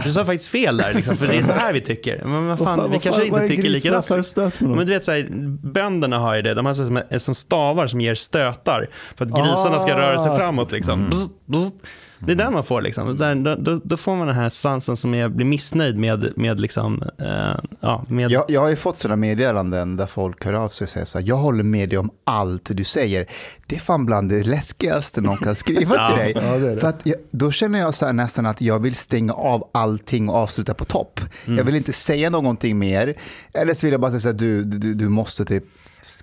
du 0.04 0.12
sa 0.12 0.24
faktiskt 0.24 0.50
fel 0.50 0.76
där, 0.76 0.94
liksom, 0.94 1.16
för 1.16 1.26
det 1.26 1.36
är 1.36 1.42
så 1.42 1.52
här 1.52 1.72
vi 1.72 1.80
tycker. 1.80 2.22
Men 2.24 2.46
vad 2.46 2.58
fan, 2.58 2.78
Vad 2.78 2.90
vi 2.90 2.98
kanske 2.98 3.30
vad 3.30 3.42
inte 3.42 3.56
tycker 3.56 3.70
likadant. 3.70 4.60
Men 4.60 4.86
du 4.86 4.92
vet, 4.92 5.04
så 5.04 5.12
här, 5.12 5.26
bönderna 5.72 6.18
har 6.18 6.36
ju 6.36 6.42
det. 6.42 6.54
De 6.54 6.66
har 6.66 6.74
så 6.74 6.86
som, 6.86 7.02
som 7.18 7.34
stavar 7.34 7.86
som 7.86 8.00
ger 8.00 8.14
stötar 8.14 8.88
för 9.16 9.24
att 9.24 9.30
grisarna 9.30 9.78
ska 9.78 9.94
Ah. 9.94 9.98
röra 9.98 10.18
sig 10.18 10.36
framåt. 10.36 10.72
Liksom. 10.72 11.08
Bzzt, 11.10 11.30
bzzt. 11.46 11.74
Det 12.20 12.32
är 12.32 12.36
den 12.36 12.52
man 12.52 12.64
får. 12.64 12.82
Liksom. 12.82 13.16
Där, 13.16 13.56
då, 13.56 13.80
då, 13.84 13.96
får 13.96 14.16
man 14.16 14.26
den 14.26 14.36
här 14.36 14.48
svansen 14.48 14.96
som 14.96 15.14
är, 15.14 15.28
blir 15.28 15.46
missnöjd 15.46 15.98
med, 15.98 16.32
med, 16.36 16.60
liksom, 16.60 17.02
eh, 17.18 17.70
ja, 17.80 18.04
med 18.08 18.30
Jag, 18.30 18.44
jag 18.48 18.60
har 18.60 18.68
ju 18.68 18.76
fått 18.76 18.98
sådana 18.98 19.16
meddelanden 19.16 19.96
där 19.96 20.06
folk 20.06 20.44
hör 20.44 20.54
av 20.54 20.68
sig 20.68 20.84
och 20.84 20.88
säger 20.88 21.06
så 21.06 21.18
här, 21.18 21.26
jag 21.26 21.36
håller 21.36 21.64
med 21.64 21.88
dig 21.88 21.98
om 21.98 22.10
allt 22.24 22.70
du 22.72 22.84
säger. 22.84 23.26
Det 23.66 23.76
är 23.76 23.80
fan 23.80 24.06
bland 24.06 24.30
det 24.30 24.42
läskigaste 24.42 25.20
någon 25.20 25.36
kan 25.36 25.54
skriva 25.54 25.94
Ja. 25.98 26.08
till 26.08 26.18
dig. 26.18 26.32
Ja, 26.36 26.58
det 26.58 26.74
det. 26.74 26.80
För 26.80 26.88
att 26.88 27.00
jag, 27.02 27.16
då 27.30 27.50
känner 27.50 27.78
jag 27.78 27.94
så 27.94 28.06
här 28.06 28.12
nästan 28.12 28.46
att 28.46 28.60
jag 28.60 28.78
vill 28.78 28.94
stänga 28.94 29.32
av 29.32 29.70
allting 29.72 30.28
och 30.28 30.36
avsluta 30.36 30.74
på 30.74 30.84
topp. 30.84 31.20
Mm. 31.46 31.58
Jag 31.58 31.64
vill 31.64 31.74
inte 31.74 31.92
säga 31.92 32.30
någonting 32.30 32.78
mer. 32.78 33.14
Eller 33.52 33.74
så 33.74 33.86
vill 33.86 33.92
jag 33.92 34.00
bara 34.00 34.10
säga 34.10 34.20
så 34.20 34.28
här, 34.28 34.34
du, 34.34 34.64
du, 34.64 34.94
du 34.94 35.08
måste 35.08 35.44
typ 35.44 35.64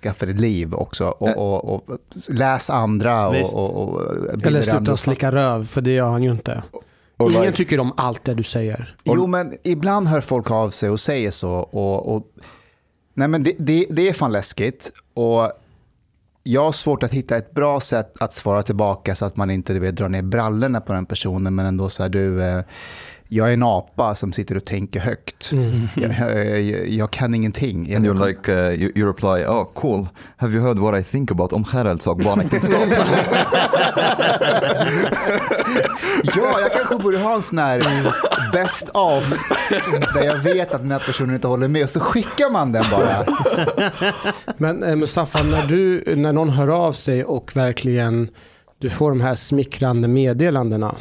skaffa 0.06 0.26
ditt 0.26 0.40
liv 0.40 0.74
också 0.74 1.06
och, 1.08 1.36
och, 1.36 1.74
och 1.74 1.98
läs 2.28 2.70
andra 2.70 3.28
och, 3.28 3.54
och, 3.54 3.70
och 3.70 4.02
bilda 4.32 4.48
Eller 4.48 4.62
sluta 4.62 4.96
slicka 4.96 5.32
röv, 5.32 5.66
för 5.66 5.80
det 5.80 5.90
gör 5.90 6.10
han 6.10 6.22
ju 6.22 6.30
inte. 6.30 6.62
Ingen 7.20 7.42
like- 7.42 7.52
tycker 7.52 7.80
om 7.80 7.92
allt 7.96 8.24
det 8.24 8.34
du 8.34 8.42
säger. 8.42 8.96
Jo, 9.04 9.26
men 9.26 9.54
ibland 9.64 10.08
hör 10.08 10.20
folk 10.20 10.50
av 10.50 10.70
sig 10.70 10.90
och 10.90 11.00
säger 11.00 11.30
så. 11.30 11.52
Och, 11.52 12.14
och, 12.14 12.26
nej, 13.14 13.28
men 13.28 13.42
det, 13.42 13.52
det, 13.58 13.86
det 13.90 14.08
är 14.08 14.12
fan 14.12 14.32
läskigt. 14.32 14.92
Och 15.14 15.52
jag 16.42 16.64
har 16.64 16.72
svårt 16.72 17.02
att 17.02 17.12
hitta 17.12 17.36
ett 17.36 17.54
bra 17.54 17.80
sätt 17.80 18.14
att 18.20 18.32
svara 18.32 18.62
tillbaka 18.62 19.14
så 19.14 19.24
att 19.24 19.36
man 19.36 19.50
inte 19.50 19.72
du 19.72 19.80
vet, 19.80 19.96
drar 19.96 20.08
ner 20.08 20.22
brallorna 20.22 20.80
på 20.80 20.92
den 20.92 21.06
personen, 21.06 21.54
men 21.54 21.66
ändå 21.66 21.88
så 21.88 22.02
här, 22.02 22.10
du, 22.10 22.42
eh, 22.42 22.62
jag 23.28 23.48
är 23.48 23.52
en 23.52 23.62
apa 23.62 24.14
som 24.14 24.32
sitter 24.32 24.56
och 24.56 24.64
tänker 24.64 25.00
högt. 25.00 25.52
Jag, 25.94 26.12
jag, 26.60 26.88
jag 26.88 27.10
kan 27.10 27.34
ingenting. 27.34 27.94
And 27.94 28.06
you're 28.06 28.26
like, 28.26 28.52
uh, 28.52 28.82
you, 28.82 28.92
you 28.94 29.06
reply, 29.06 29.46
oh 29.46 29.64
cool, 29.74 30.08
have 30.36 30.54
you 30.54 30.62
heard 30.62 30.78
what 30.78 31.00
I 31.00 31.04
think 31.04 31.30
about 31.30 31.52
omskärelse 31.52 32.10
och 32.10 32.16
barnäktenskap? 32.16 32.82
Ja, 36.36 36.60
jag 36.60 36.72
kanske 36.72 36.96
borde 36.96 37.18
ha 37.18 37.34
en 37.34 37.42
sån 37.42 37.58
här 37.58 37.82
best 38.52 38.88
of 38.88 39.24
där 40.14 40.24
jag 40.24 40.36
vet 40.36 40.72
att 40.72 40.80
den 40.80 40.90
här 40.92 41.02
personen 41.06 41.34
inte 41.34 41.46
håller 41.46 41.68
med 41.68 41.84
och 41.84 41.90
så 41.90 42.00
skickar 42.00 42.50
man 42.50 42.72
den 42.72 42.84
bara. 42.90 43.26
Men 44.56 44.82
eh, 44.82 44.96
Mustafa, 44.96 45.42
när, 45.42 45.66
du, 45.66 46.16
när 46.16 46.32
någon 46.32 46.48
hör 46.48 46.68
av 46.68 46.92
sig 46.92 47.24
och 47.24 47.56
verkligen 47.56 48.28
du 48.78 48.90
får 48.90 49.10
de 49.10 49.20
här 49.20 49.34
smickrande 49.34 50.08
meddelandena. 50.08 50.96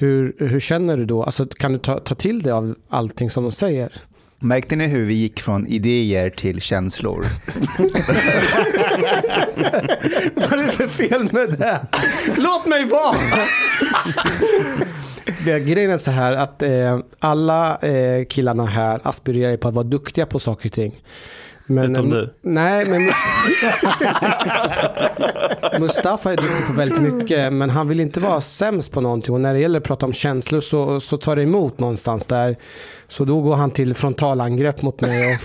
Hur, 0.00 0.34
hur 0.38 0.60
känner 0.60 0.96
du 0.96 1.04
då? 1.04 1.22
Alltså, 1.22 1.46
kan 1.46 1.72
du 1.72 1.78
ta, 1.78 2.00
ta 2.00 2.14
till 2.14 2.42
dig 2.42 2.52
av 2.52 2.74
allting 2.88 3.30
som 3.30 3.42
de 3.42 3.52
säger? 3.52 3.92
Märkte 4.38 4.76
ni 4.76 4.86
hur 4.86 5.04
vi 5.04 5.14
gick 5.14 5.40
från 5.40 5.66
idéer 5.66 6.30
till 6.30 6.60
känslor? 6.60 7.24
Vad 10.34 10.52
är 10.52 10.66
det 10.66 10.72
för 10.72 10.88
fel 10.88 11.28
med 11.32 11.58
det? 11.58 11.86
Låt 12.36 12.66
mig 12.66 12.84
vara! 12.86 13.16
Det, 15.44 15.60
grejen 15.60 15.90
är 15.90 15.98
så 15.98 16.10
här 16.10 16.34
att 16.34 16.62
eh, 16.62 16.98
alla 17.18 17.78
eh, 17.78 18.24
killarna 18.24 18.66
här 18.66 19.00
aspirerar 19.02 19.56
på 19.56 19.68
att 19.68 19.74
vara 19.74 19.84
duktiga 19.84 20.26
på 20.26 20.38
saker 20.38 20.68
och 20.68 20.72
ting. 20.72 21.00
Men, 21.70 21.96
Utom 21.96 22.10
du. 22.10 22.34
Nej, 22.42 22.86
men 22.86 23.00
Mustafa 25.80 26.32
är 26.32 26.36
duktig 26.36 26.66
på 26.66 26.72
väldigt 26.72 27.02
mycket, 27.02 27.52
men 27.52 27.70
han 27.70 27.88
vill 27.88 28.00
inte 28.00 28.20
vara 28.20 28.40
sämst 28.40 28.92
på 28.92 29.00
någonting. 29.00 29.34
Och 29.34 29.40
när 29.40 29.54
det 29.54 29.60
gäller 29.60 29.78
att 29.78 29.84
prata 29.84 30.06
om 30.06 30.12
känslor 30.12 30.60
så, 30.60 31.00
så 31.00 31.16
tar 31.16 31.36
det 31.36 31.42
emot 31.42 31.78
någonstans 31.78 32.26
där. 32.26 32.56
Så 33.08 33.24
då 33.24 33.40
går 33.40 33.56
han 33.56 33.70
till 33.70 33.94
frontalangrepp 33.94 34.82
mot 34.82 35.00
mig. 35.00 35.34
Och 35.34 35.40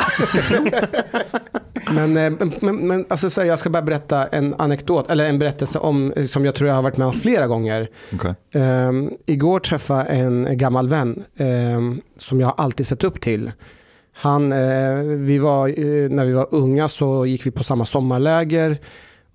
men, 1.94 2.18
eh, 2.18 2.48
men, 2.60 2.88
men 2.88 3.06
alltså, 3.10 3.30
så 3.30 3.42
här, 3.42 3.48
jag 3.48 3.60
ska 3.60 3.70
bara 3.70 3.84
berätta 3.84 4.28
en 4.28 4.54
anekdot, 4.54 5.12
eller 5.12 5.26
en 5.26 5.40
berättelse 5.40 5.80
om, 5.80 6.14
som 6.28 6.46
jag 6.46 6.56
tror 6.56 6.68
jag 6.68 6.76
har 6.76 6.84
varit 6.84 6.98
med 6.98 7.08
om 7.08 7.14
flera 7.14 7.48
gånger. 7.48 7.90
okay. 8.14 8.34
Um, 8.62 9.14
igår 9.26 9.60
träffade 9.60 10.16
jag 10.16 10.26
en 10.26 10.58
gammal 10.58 10.90
vän 10.90 11.24
um, 11.38 12.02
som 12.18 12.42
jag 12.42 12.54
alltid 12.58 12.88
sett 12.88 13.04
upp 13.04 13.22
till. 13.22 13.52
Han, 14.18 14.52
eh, 14.52 14.96
vi 15.04 15.38
var, 15.40 15.68
eh, 15.68 16.10
när 16.10 16.26
vi 16.26 16.34
var 16.34 16.48
unga 16.52 16.88
så 16.88 17.26
gick 17.26 17.46
vi 17.46 17.52
på 17.52 17.64
samma 17.64 17.86
sommarläger. 17.86 18.78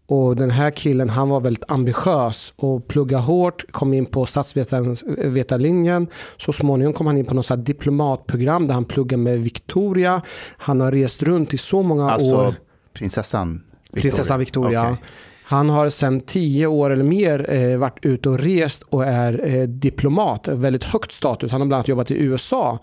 Och 0.07 0.37
den 0.37 0.51
här 0.51 0.71
killen 0.71 1.09
han 1.09 1.29
var 1.29 1.41
väldigt 1.41 1.65
ambitiös 1.69 2.53
och 2.57 2.89
pluggade 2.89 3.23
hårt, 3.23 3.65
kom 3.71 3.93
in 3.95 4.07
på 4.07 4.27
statsvetarlinjen. 4.27 6.07
Så 6.37 6.53
småningom 6.53 6.93
kom 6.93 7.07
han 7.07 7.17
in 7.17 7.25
på 7.25 7.35
något 7.35 7.67
diplomatprogram 7.67 8.67
där 8.67 8.75
han 8.75 8.85
pluggade 8.85 9.23
med 9.23 9.41
Victoria. 9.41 10.23
Han 10.59 10.81
har 10.81 10.93
rest 10.93 11.23
runt 11.23 11.55
i 11.55 11.59
så 11.59 11.83
många 11.83 12.11
Alltså 12.11 12.37
år. 12.37 12.55
prinsessan 12.93 13.63
Victoria. 13.83 14.03
Prinsessan 14.03 14.39
Victoria. 14.39 14.83
Okej. 14.91 15.03
Han 15.45 15.71
har 15.71 15.89
sedan 15.89 16.21
tio 16.21 16.67
år 16.67 16.91
eller 16.91 17.05
mer 17.05 17.51
eh, 17.53 17.77
varit 17.79 17.99
ute 18.03 18.29
och 18.29 18.39
rest 18.39 18.83
och 18.83 19.05
är 19.05 19.55
eh, 19.57 19.63
diplomat. 19.63 20.49
Väldigt 20.49 20.85
högt 20.85 21.13
status. 21.13 21.53
Han 21.53 21.61
har 21.61 21.67
bland 21.69 21.79
annat 21.79 21.89
jobbat 21.89 22.11
i 22.11 22.15
USA. 22.15 22.79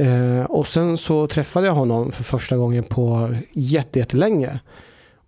Eh, 0.00 0.44
och 0.44 0.66
sen 0.66 0.96
så 0.96 1.26
träffade 1.26 1.66
jag 1.66 1.74
honom 1.74 2.12
för 2.12 2.22
första 2.24 2.56
gången 2.56 2.84
på 2.84 3.34
jättelänge. 3.52 4.60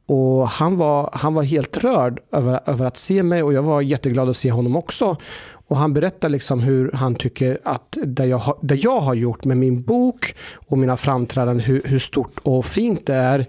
Och 0.06 0.48
han 0.48 0.76
var, 0.76 1.10
han 1.12 1.34
var 1.34 1.42
helt 1.42 1.76
rörd 1.76 2.20
över, 2.32 2.60
över 2.66 2.84
att 2.86 2.96
se 2.96 3.22
mig 3.22 3.42
och 3.42 3.52
jag 3.52 3.62
var 3.62 3.80
jätteglad 3.80 4.28
att 4.28 4.36
se 4.36 4.50
honom 4.50 4.76
också. 4.76 5.16
Och 5.68 5.76
han 5.76 5.92
berättar 5.94 6.28
liksom 6.28 6.60
hur 6.60 6.90
han 6.94 7.14
tycker 7.14 7.58
att 7.64 7.96
det 8.04 8.26
jag, 8.26 8.38
har- 8.38 8.58
det 8.62 8.74
jag 8.74 9.00
har 9.00 9.14
gjort 9.14 9.44
med 9.44 9.56
min 9.56 9.82
bok 9.82 10.34
och 10.68 10.78
mina 10.78 10.96
framträdanden, 10.96 11.60
hur, 11.66 11.82
hur 11.84 11.98
stort 11.98 12.38
och 12.42 12.64
fint 12.66 13.06
det 13.06 13.14
är. 13.14 13.46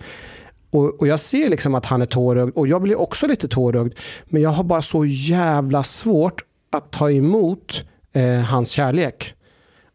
Och, 0.71 0.99
och 0.99 1.07
jag 1.07 1.19
ser 1.19 1.49
liksom 1.49 1.75
att 1.75 1.85
han 1.85 2.01
är 2.01 2.05
tårögd 2.05 2.51
och 2.57 2.67
jag 2.67 2.81
blir 2.81 2.99
också 2.99 3.27
lite 3.27 3.47
tårögd. 3.47 3.93
Men 4.25 4.41
jag 4.41 4.49
har 4.49 4.63
bara 4.63 4.81
så 4.81 5.05
jävla 5.05 5.83
svårt 5.83 6.41
att 6.71 6.91
ta 6.91 7.11
emot 7.11 7.83
eh, 8.13 8.39
hans 8.39 8.69
kärlek. 8.69 9.33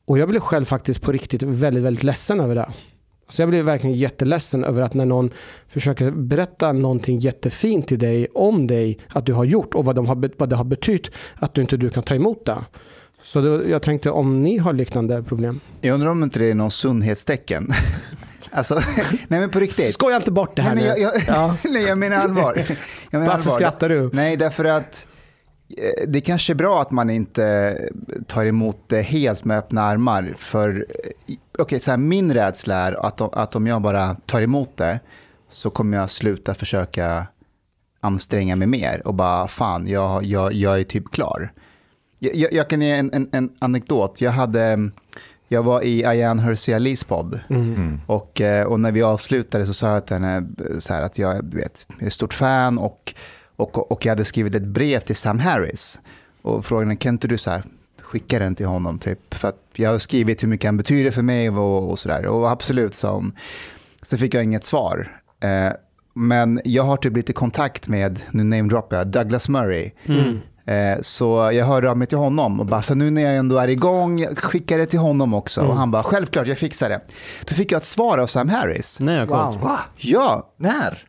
Och 0.08 0.18
jag 0.18 0.28
blev 0.28 0.40
själv 0.40 0.64
faktiskt 0.64 1.02
på 1.02 1.12
riktigt 1.12 1.42
väldigt, 1.42 1.84
väldigt 1.84 2.02
ledsen 2.02 2.40
över 2.40 2.54
det. 2.54 2.72
Så 3.28 3.42
jag 3.42 3.48
blev 3.48 3.64
verkligen 3.64 3.96
jätteledsen 3.96 4.64
över 4.64 4.82
att 4.82 4.94
när 4.94 5.06
någon 5.06 5.30
försöker 5.68 6.10
berätta 6.10 6.72
någonting 6.72 7.18
jättefint 7.18 7.88
till 7.88 7.98
dig 7.98 8.28
om 8.34 8.66
dig, 8.66 8.98
att 9.08 9.26
du 9.26 9.32
har 9.32 9.44
gjort 9.44 9.74
och 9.74 9.84
vad, 9.84 9.96
de 9.96 10.06
har, 10.06 10.30
vad 10.38 10.48
det 10.50 10.56
har 10.56 10.64
betytt, 10.64 11.10
att 11.34 11.54
du 11.54 11.60
inte 11.60 11.76
du 11.76 11.90
kan 11.90 12.02
ta 12.02 12.14
emot 12.14 12.46
det. 12.46 12.64
Så 13.22 13.40
då, 13.40 13.68
jag 13.68 13.82
tänkte 13.82 14.10
om 14.10 14.42
ni 14.42 14.58
har 14.58 14.72
liknande 14.72 15.22
problem. 15.22 15.60
Jag 15.80 15.94
undrar 15.94 16.10
om 16.10 16.22
inte 16.22 16.38
det 16.38 16.50
är 16.50 16.54
någon 16.54 16.70
sundhetstecken. 16.70 17.72
alltså, 18.50 18.74
nej 19.28 19.40
men 19.40 19.50
på 19.50 19.60
riktigt. 19.60 19.92
Skoja 19.92 20.16
inte 20.16 20.32
bort 20.32 20.56
det 20.56 20.62
här 20.62 20.74
nej, 20.74 20.84
nu. 20.84 20.88
jag, 20.88 20.98
jag, 20.98 21.22
Ja. 21.26 21.56
nej, 21.64 21.82
jag 21.82 21.98
menar 21.98 22.16
allvar. 22.16 22.54
Jag 23.10 23.20
menar 23.20 23.26
Varför 23.26 23.32
allvar. 23.32 23.52
skrattar 23.52 23.88
du? 23.88 24.10
Nej, 24.12 24.36
därför 24.36 24.64
att 24.64 25.06
det 26.06 26.20
kanske 26.20 26.52
är 26.52 26.54
bra 26.54 26.82
att 26.82 26.90
man 26.90 27.10
inte 27.10 27.78
tar 28.26 28.46
emot 28.46 28.78
det 28.87 29.02
helt 29.02 29.44
med 29.44 29.58
öppna 29.58 29.82
armar. 29.82 30.34
För 30.37 30.87
eh, 31.28 31.34
okej, 31.58 31.80
så 31.80 31.90
här, 31.90 31.98
min 31.98 32.34
rädsla 32.34 32.75
är 32.75 33.06
att, 33.06 33.20
om- 33.20 33.30
att 33.32 33.56
om 33.56 33.66
jag 33.66 33.82
bara 33.82 34.14
tar 34.26 34.42
emot 34.42 34.76
det 34.76 35.00
så 35.50 35.70
kommer 35.70 35.96
jag 35.96 36.10
sluta 36.10 36.54
försöka 36.54 37.26
anstränga 38.00 38.56
mig 38.56 38.68
mer 38.68 39.06
och 39.06 39.14
bara 39.14 39.48
fan, 39.48 39.88
jag, 39.88 40.25
jag, 40.25 40.52
jag 40.52 40.80
är 40.80 40.84
typ 40.84 41.10
klar. 41.10 41.52
Jag, 42.18 42.34
jag, 42.37 42.52
jag 42.52 42.70
kan 42.70 42.82
ge 42.82 42.92
en, 42.92 43.12
en, 43.12 43.28
en 43.32 43.50
anekdot. 43.58 44.20
Jag, 44.20 44.30
hade, 44.30 44.90
jag 45.48 45.62
var 45.62 45.82
i 45.84 46.04
Ayan 46.04 46.38
Hirsi 46.38 46.96
podd. 47.08 47.40
Och, 48.06 48.40
eh, 48.40 48.66
och 48.66 48.80
när 48.80 48.92
vi 48.92 49.02
avslutade 49.02 49.66
så 49.66 49.75
sa 49.75 49.88
jag 49.94 50.06
till 50.06 50.16
henne 50.16 50.37
eh, 50.37 50.78
så 50.78 50.92
här 50.94 51.02
att 51.02 51.18
jag, 51.18 51.54
vet, 51.54 51.87
jag 51.88 52.02
är 52.02 52.06
ett 52.06 52.12
stort 52.12 52.34
fan 52.34 52.78
och, 52.78 53.14
och, 53.58 53.92
och 53.92 54.06
jag 54.06 54.10
hade 54.12 54.24
skrivit 54.24 54.54
ett 54.54 54.62
brev 54.62 55.00
till 55.00 55.16
Sam 55.16 55.38
Harris. 55.38 56.00
Och 56.42 56.64
frågade 56.66 56.96
kan 56.96 57.14
inte 57.14 57.28
du 57.28 57.38
så 57.38 57.50
här, 57.50 57.62
skicka 58.02 58.38
den 58.38 58.54
till 58.54 58.66
honom? 58.66 58.98
Typ, 58.98 59.34
för 59.34 59.48
att 59.48 59.62
jag 59.74 59.90
har 59.90 59.98
skrivit 59.98 60.42
hur 60.42 60.48
mycket 60.48 60.68
han 60.68 60.76
betyder 60.76 61.10
för 61.10 61.22
mig 61.22 61.50
och, 61.50 61.90
och 61.90 61.98
sådär. 61.98 62.26
Och 62.26 62.50
absolut, 62.50 62.94
sa 62.94 63.12
hon. 63.14 63.32
Så 64.02 64.16
fick 64.18 64.34
jag 64.34 64.44
inget 64.44 64.64
svar. 64.64 65.20
Eh, 65.40 65.72
men 66.14 66.60
jag 66.64 66.82
har 66.82 66.96
typ 66.96 67.16
lite 67.16 67.32
kontakt 67.32 67.88
med, 67.88 68.20
nu 68.30 68.44
namedroppar 68.44 68.96
jag, 68.96 69.06
Douglas 69.06 69.48
Murray. 69.48 69.90
Eh, 70.66 70.98
Så 71.00 71.50
jag 71.52 71.66
hörde 71.66 71.90
av 71.90 71.96
mig 71.96 72.06
till 72.06 72.18
honom 72.18 72.60
och 72.60 72.66
bara, 72.66 72.82
så 72.82 72.94
nu 72.94 73.10
när 73.10 73.22
jag 73.22 73.36
ändå 73.36 73.58
är 73.58 73.68
igång, 73.68 74.26
skicka 74.36 74.76
det 74.76 74.86
till 74.86 74.98
honom 74.98 75.34
också. 75.34 75.60
Och 75.60 75.76
han 75.76 75.90
bara, 75.90 76.02
självklart, 76.02 76.46
jag 76.46 76.58
fixar 76.58 76.88
det. 76.88 77.00
Då 77.44 77.54
fick 77.54 77.72
jag 77.72 77.78
ett 77.78 77.86
svar 77.86 78.18
av 78.18 78.26
Sam 78.26 78.48
Harris. 78.48 79.00
Nej, 79.00 79.14
jag 79.16 79.26
Wow. 79.26 79.60
Va? 79.60 79.80
Ja, 79.96 80.52
När? 80.56 81.04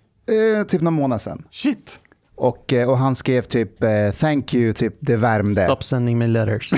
eh, 0.60 0.64
typ 0.68 0.82
någon 0.82 0.94
månad 0.94 1.22
sedan. 1.22 1.44
Shit! 1.52 2.00
Och, 2.40 2.74
eh, 2.74 2.90
och 2.90 2.98
han 2.98 3.16
skrev 3.16 3.42
typ, 3.42 3.84
eh, 3.84 4.12
thank 4.20 4.54
you, 4.54 4.74
typ 4.74 4.96
det 5.00 5.16
värmde. 5.18 5.66
Stop 5.66 5.84
sending 5.84 6.18
me 6.18 6.28
letters. 6.28 6.74
I 6.74 6.78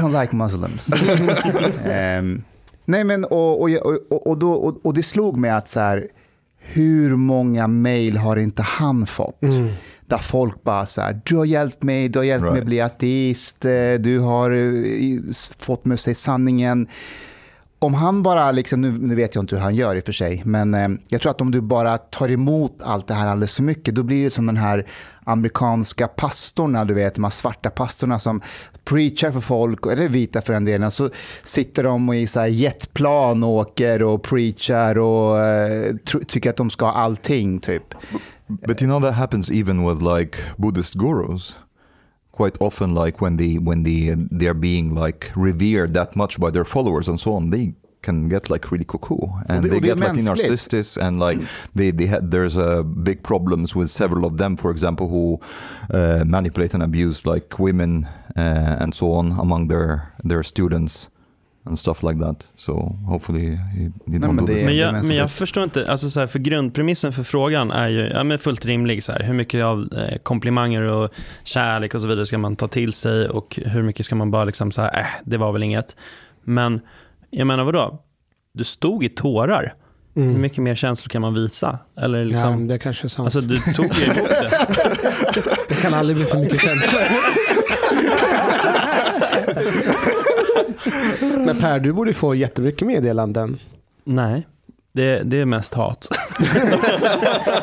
don't 0.00 0.20
like 0.22 0.36
Muslims. 0.36 0.90
Ehm, 1.84 2.42
nej 2.84 3.04
men 3.04 3.24
och, 3.24 3.62
och, 3.62 3.70
och, 4.10 4.26
och, 4.26 4.38
då, 4.38 4.52
och, 4.52 4.86
och 4.86 4.94
det 4.94 5.02
slog 5.02 5.36
mig 5.36 5.50
att 5.50 5.68
så 5.68 5.80
här, 5.80 6.06
hur 6.58 7.16
många 7.16 7.66
mejl 7.66 8.16
har 8.16 8.36
inte 8.36 8.62
han 8.62 9.06
fått? 9.06 9.40
Där 10.06 10.18
folk 10.18 10.62
bara 10.62 10.86
så 10.86 11.00
här, 11.00 11.20
du 11.24 11.36
har 11.36 11.44
hjälpt 11.44 11.82
mig, 11.82 12.08
du 12.08 12.18
har 12.18 12.24
hjälpt 12.24 12.42
mig 12.42 12.50
Right. 12.52 12.62
att 12.62 12.66
bli 12.66 12.80
ateist, 12.80 13.64
eh, 13.64 13.92
du 13.98 14.18
har 14.18 14.50
fått 15.64 15.84
mig 15.84 15.94
att 15.94 16.00
säga 16.00 16.14
sanningen. 16.14 16.88
Om 17.82 17.94
han 17.94 18.22
bara, 18.22 18.52
liksom, 18.52 18.80
nu, 18.80 18.92
nu 18.92 19.14
vet 19.14 19.34
jag 19.34 19.42
inte 19.42 19.54
hur 19.54 19.62
han 19.62 19.74
gör 19.74 19.96
i 19.96 20.00
och 20.00 20.04
för 20.04 20.12
sig, 20.12 20.42
men 20.44 20.74
eh, 20.74 20.88
jag 21.08 21.20
tror 21.20 21.30
att 21.30 21.40
om 21.40 21.50
du 21.50 21.60
bara 21.60 21.98
tar 21.98 22.30
emot 22.30 22.76
allt 22.82 23.06
det 23.06 23.14
här 23.14 23.26
alldeles 23.26 23.54
för 23.54 23.62
mycket, 23.62 23.94
då 23.94 24.02
blir 24.02 24.24
det 24.24 24.30
som 24.30 24.46
den 24.46 24.56
här 24.56 24.86
amerikanska 25.24 26.08
pastorna, 26.08 26.84
du 26.84 26.94
vet, 26.94 27.14
de 27.14 27.24
här 27.24 27.30
svarta 27.30 27.70
pastorna 27.70 28.18
som 28.18 28.40
preachar 28.84 29.30
för 29.30 29.40
folk, 29.40 29.86
eller 29.86 30.08
vita 30.08 30.40
för 30.40 30.52
den 30.52 30.64
delen, 30.64 30.90
så 30.90 31.10
sitter 31.44 31.84
de 31.84 32.12
i 32.12 32.26
så 32.26 32.40
här 32.40 32.46
jetplan 32.46 33.44
och 33.44 33.50
åker 33.50 34.02
och 34.02 34.22
preachar 34.22 34.98
och 34.98 35.44
eh, 35.44 35.96
tycker 36.28 36.50
att 36.50 36.56
de 36.56 36.70
ska 36.70 36.86
ha 36.86 36.92
allting, 36.92 37.60
typ. 37.60 37.94
But 38.46 38.82
you 38.82 38.88
know 38.88 39.00
that 39.02 39.14
happens 39.14 39.50
even 39.50 39.88
with 39.88 40.02
like 40.16 40.38
Buddhist 40.56 40.94
gurus. 40.94 41.56
Quite 42.32 42.56
often, 42.60 42.94
like 42.94 43.20
when 43.20 43.36
they 43.36 43.54
when 43.58 43.82
they 43.82 44.14
they 44.30 44.46
are 44.46 44.54
being 44.54 44.94
like 44.94 45.30
revered 45.36 45.94
that 45.94 46.16
much 46.16 46.38
by 46.38 46.50
their 46.50 46.64
followers 46.64 47.08
and 47.08 47.18
so 47.18 47.34
on, 47.34 47.50
they 47.50 47.74
can 48.02 48.28
get 48.28 48.48
like 48.48 48.70
really 48.70 48.84
cuckoo 48.84 49.18
and 49.48 49.64
they 49.64 49.76
och 49.76 49.82
get 49.82 49.98
like 49.98 50.12
narcissists 50.12 50.96
and 50.96 51.20
like 51.20 51.38
they 51.74 51.90
they 51.90 52.06
had 52.06 52.30
there's 52.30 52.56
a 52.56 52.82
big 52.82 53.22
problems 53.22 53.76
with 53.76 53.90
several 53.90 54.24
of 54.24 54.36
them, 54.36 54.56
for 54.56 54.70
example, 54.70 55.08
who 55.08 55.40
uh, 55.92 56.24
manipulate 56.26 56.74
and 56.74 56.82
abuse 56.82 57.26
like 57.26 57.58
women 57.58 58.08
uh, 58.36 58.76
and 58.80 58.94
so 58.94 59.12
on 59.12 59.38
among 59.38 59.68
their 59.68 60.12
their 60.24 60.42
students. 60.42 61.08
And 61.64 61.78
stuff 61.78 62.02
like 62.02 62.20
that. 62.20 62.46
So 62.56 62.72
hopefully 63.06 63.46
he, 63.46 63.56
he 63.56 63.90
Nej, 64.04 64.20
men 64.20 64.36
do 64.36 64.46
det 64.46 64.52
this. 64.54 64.62
är- 64.62 64.66
Men 64.66 64.76
jag, 64.76 64.92
men 65.06 65.16
jag 65.16 65.30
förstår 65.30 65.64
inte, 65.64 65.90
alltså 65.90 66.10
så 66.10 66.20
här, 66.20 66.26
för 66.26 66.38
grundpremissen 66.38 67.12
för 67.12 67.22
frågan 67.22 67.70
är 67.70 67.88
ju 67.88 68.08
ja, 68.08 68.24
men 68.24 68.38
fullt 68.38 68.64
rimlig. 68.66 69.04
Så 69.04 69.12
här, 69.12 69.22
hur 69.22 69.34
mycket 69.34 69.64
av 69.64 69.88
eh, 69.98 70.18
komplimanger 70.18 70.82
och 70.82 71.10
kärlek 71.44 71.94
och 71.94 72.00
så 72.00 72.08
vidare 72.08 72.26
ska 72.26 72.38
man 72.38 72.56
ta 72.56 72.68
till 72.68 72.92
sig 72.92 73.28
och 73.28 73.58
hur 73.64 73.82
mycket 73.82 74.06
ska 74.06 74.14
man 74.14 74.30
bara 74.30 74.44
liksom 74.44 74.72
så 74.72 74.82
här, 74.82 75.00
äh, 75.00 75.06
det 75.24 75.36
var 75.36 75.52
väl 75.52 75.62
inget. 75.62 75.96
Men 76.44 76.80
jag 77.30 77.46
menar 77.46 77.64
vadå? 77.64 78.02
Du 78.52 78.64
stod 78.64 79.04
i 79.04 79.08
tårar. 79.08 79.74
Hur 80.14 80.22
Mm. 80.22 80.40
mycket 80.40 80.58
mer 80.58 80.74
känslor 80.74 81.08
kan 81.08 81.22
man 81.22 81.34
visa? 81.34 81.78
Eller 82.00 82.18
Ja, 82.18 82.24
liksom, 82.24 82.66
det 82.66 82.78
kanske 82.78 83.06
är 83.06 83.08
sant. 83.08 83.26
alltså 83.26 83.40
du 83.40 83.56
tog 83.58 83.94
ju 83.98 84.04
emot 84.04 84.28
det. 84.28 84.50
det 85.68 85.74
kan 85.74 85.94
aldrig 85.94 86.16
bli 86.16 86.26
för 86.26 86.38
mycket 86.38 86.60
känslor. 86.60 87.00
Men 91.46 91.56
Per, 91.60 91.80
du 91.80 91.92
borde 91.92 92.14
få 92.14 92.34
jättemycket 92.34 92.86
meddelanden. 92.86 93.58
Nej, 94.04 94.46
det, 94.92 95.22
det 95.24 95.36
är 95.36 95.44
mest 95.44 95.74
hat. 95.74 96.08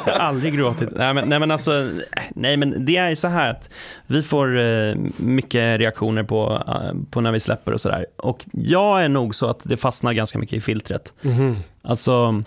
jag 0.05 0.13
har 0.13 0.19
aldrig 0.19 0.53
gråtit. 0.53 0.89
Nej 0.96 1.13
men, 1.13 1.29
nej 1.29 1.39
men 1.39 1.51
alltså, 1.51 1.89
nej 2.29 2.57
men 2.57 2.86
det 2.86 2.98
är 2.98 3.10
ju 3.10 3.15
så 3.15 3.27
här 3.27 3.50
att 3.50 3.69
vi 4.07 4.24
får 4.24 4.57
eh, 4.57 4.96
mycket 5.17 5.79
reaktioner 5.79 6.24
på, 6.24 6.63
eh, 6.67 6.98
på 7.10 7.22
när 7.22 7.31
vi 7.31 7.39
släpper 7.39 7.74
och 7.74 7.81
sådär. 7.81 8.05
Och 8.17 8.46
jag 8.51 9.03
är 9.03 9.10
nog 9.10 9.36
så 9.36 9.48
att 9.48 9.60
det 9.63 9.77
fastnar 9.77 10.13
ganska 10.13 10.39
mycket 10.39 10.57
i 10.57 10.62
filtret. 10.62 11.13
Mhm. 11.22 11.55
Alltså, 11.81 12.43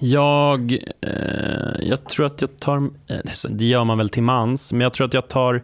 jag, 0.00 0.72
eh, 1.00 1.80
jag 1.80 2.04
tror 2.04 2.26
att 2.26 2.40
jag 2.40 2.56
tar, 2.56 2.76
eh, 3.06 3.16
det 3.48 3.64
gör 3.64 3.84
man 3.84 3.98
väl 3.98 4.08
till 4.08 4.22
mans, 4.22 4.72
men 4.72 4.80
jag 4.80 4.92
tror 4.92 5.06
att 5.06 5.14
jag 5.14 5.28
tar, 5.28 5.62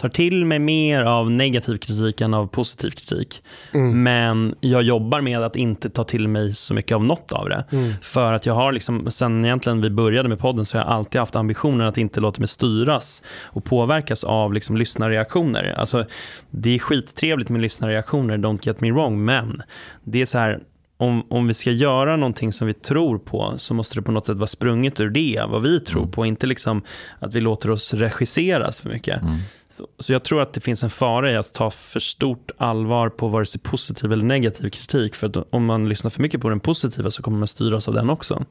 tar 0.00 0.08
till 0.08 0.44
mig 0.44 0.58
mer 0.58 1.04
av 1.04 1.30
negativ 1.30 1.76
kritik 1.76 2.20
än 2.20 2.34
av 2.34 2.46
positiv 2.46 2.90
kritik. 2.90 3.42
Mm. 3.74 4.02
Men 4.02 4.54
jag 4.60 4.82
jobbar 4.82 5.20
med 5.20 5.42
att 5.42 5.56
inte 5.56 5.90
ta 5.90 6.04
till 6.04 6.28
mig 6.28 6.54
så 6.54 6.74
mycket 6.74 6.94
av 6.94 7.04
något 7.04 7.32
av 7.32 7.48
det. 7.48 7.64
Mm. 7.72 7.92
För 8.02 8.32
att 8.32 8.46
jag 8.46 8.54
har, 8.54 8.72
liksom, 8.72 9.10
sen 9.10 9.44
egentligen 9.44 9.80
vi 9.80 9.90
började 9.90 10.28
med 10.28 10.38
podden, 10.38 10.64
så 10.64 10.78
har 10.78 10.84
jag 10.84 10.92
alltid 10.92 11.20
haft 11.20 11.36
ambitionen 11.36 11.88
att 11.88 11.98
inte 11.98 12.20
låta 12.20 12.40
mig 12.40 12.48
styras 12.48 13.22
och 13.42 13.64
påverkas 13.64 14.24
av 14.24 14.52
liksom, 14.52 14.76
lyssnarreaktioner. 14.76 15.74
Alltså, 15.78 16.04
det 16.50 16.74
är 16.74 16.78
skittrevligt 16.78 17.48
med 17.48 17.60
lyssnarreaktioner, 17.60 18.38
don't 18.38 18.66
get 18.66 18.80
me 18.80 18.90
wrong, 18.90 19.24
men 19.24 19.62
det 20.04 20.22
är 20.22 20.26
så 20.26 20.38
här, 20.38 20.60
om, 21.00 21.26
om 21.28 21.48
vi 21.48 21.54
ska 21.54 21.70
göra 21.70 22.16
någonting 22.16 22.52
som 22.52 22.66
vi 22.66 22.74
tror 22.74 23.18
på 23.18 23.54
så 23.58 23.74
måste 23.74 23.94
det 23.94 24.02
på 24.02 24.12
något 24.12 24.26
sätt 24.26 24.36
vara 24.36 24.46
sprunget 24.46 25.00
ur 25.00 25.10
det, 25.10 25.42
vad 25.48 25.62
vi 25.62 25.80
tror 25.80 26.06
på, 26.06 26.26
inte 26.26 26.46
liksom 26.46 26.82
att 27.18 27.34
vi 27.34 27.40
låter 27.40 27.70
oss 27.70 27.94
regisseras 27.94 28.80
för 28.80 28.88
mycket. 28.88 29.22
Mm. 29.22 29.34
Så, 29.70 29.86
så 29.98 30.12
jag 30.12 30.22
tror 30.22 30.42
att 30.42 30.52
det 30.52 30.60
finns 30.60 30.82
en 30.82 30.90
fara 30.90 31.32
i 31.32 31.36
att 31.36 31.54
ta 31.54 31.70
för 31.70 32.00
stort 32.00 32.50
allvar 32.56 33.08
på 33.08 33.28
vare 33.28 33.46
sig 33.46 33.60
positiv 33.60 34.12
eller 34.12 34.24
negativ 34.24 34.70
kritik. 34.70 35.14
För 35.14 35.26
att 35.26 35.36
om 35.50 35.64
man 35.64 35.88
lyssnar 35.88 36.10
för 36.10 36.22
mycket 36.22 36.40
på 36.40 36.48
den 36.48 36.60
positiva 36.60 37.10
så 37.10 37.22
kommer 37.22 37.38
man 37.38 37.48
styras 37.48 37.88
av 37.88 37.94
den 37.94 38.10
också. 38.10 38.44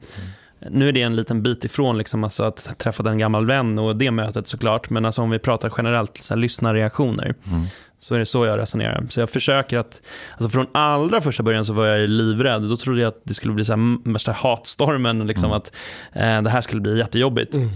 Nu 0.70 0.88
är 0.88 0.92
det 0.92 1.02
en 1.02 1.16
liten 1.16 1.44
bit 1.44 1.66
ifrån 1.66 1.98
liksom 1.98 2.24
alltså 2.24 2.44
att 2.44 2.80
träffa 2.80 3.10
en 3.10 3.18
gammal 3.18 3.46
vän 3.46 3.80
och 3.80 3.96
det 3.96 4.12
mötet 4.12 4.48
såklart. 4.48 4.90
Men 4.90 5.06
alltså 5.06 5.22
om 5.22 5.30
vi 5.30 5.40
pratar 5.40 5.74
generellt 5.78 6.18
så 6.18 6.34
här, 6.34 6.42
lyssnarreaktioner 6.42 7.26
Mm. 7.48 7.62
så 7.98 8.16
är 8.16 8.20
det 8.20 8.26
så 8.26 8.46
jag 8.46 8.60
resonerar. 8.60 9.06
Så 9.10 9.20
jag 9.20 9.30
försöker 9.30 9.78
att, 9.78 10.02
alltså 10.38 10.50
från 10.50 10.68
allra 10.72 11.22
första 11.22 11.44
början 11.44 11.66
så 11.66 11.74
var 11.74 11.86
jag 11.86 12.10
livrädd. 12.10 12.62
Då 12.62 12.78
trodde 12.78 13.02
jag 13.02 13.08
att 13.08 13.22
det 13.24 13.34
skulle 13.34 13.54
bli 13.54 13.66
så 13.66 13.74
här, 13.74 14.12
värsta 14.14 14.32
hatstormen, 14.32 15.28
liksom 15.28 15.46
Mm. 15.46 15.58
att 15.58 15.72
eh, 16.14 16.42
det 16.42 16.50
här 16.50 16.62
skulle 16.62 16.82
bli 16.82 16.98
jättejobbigt. 16.98 17.56
Mm. 17.56 17.70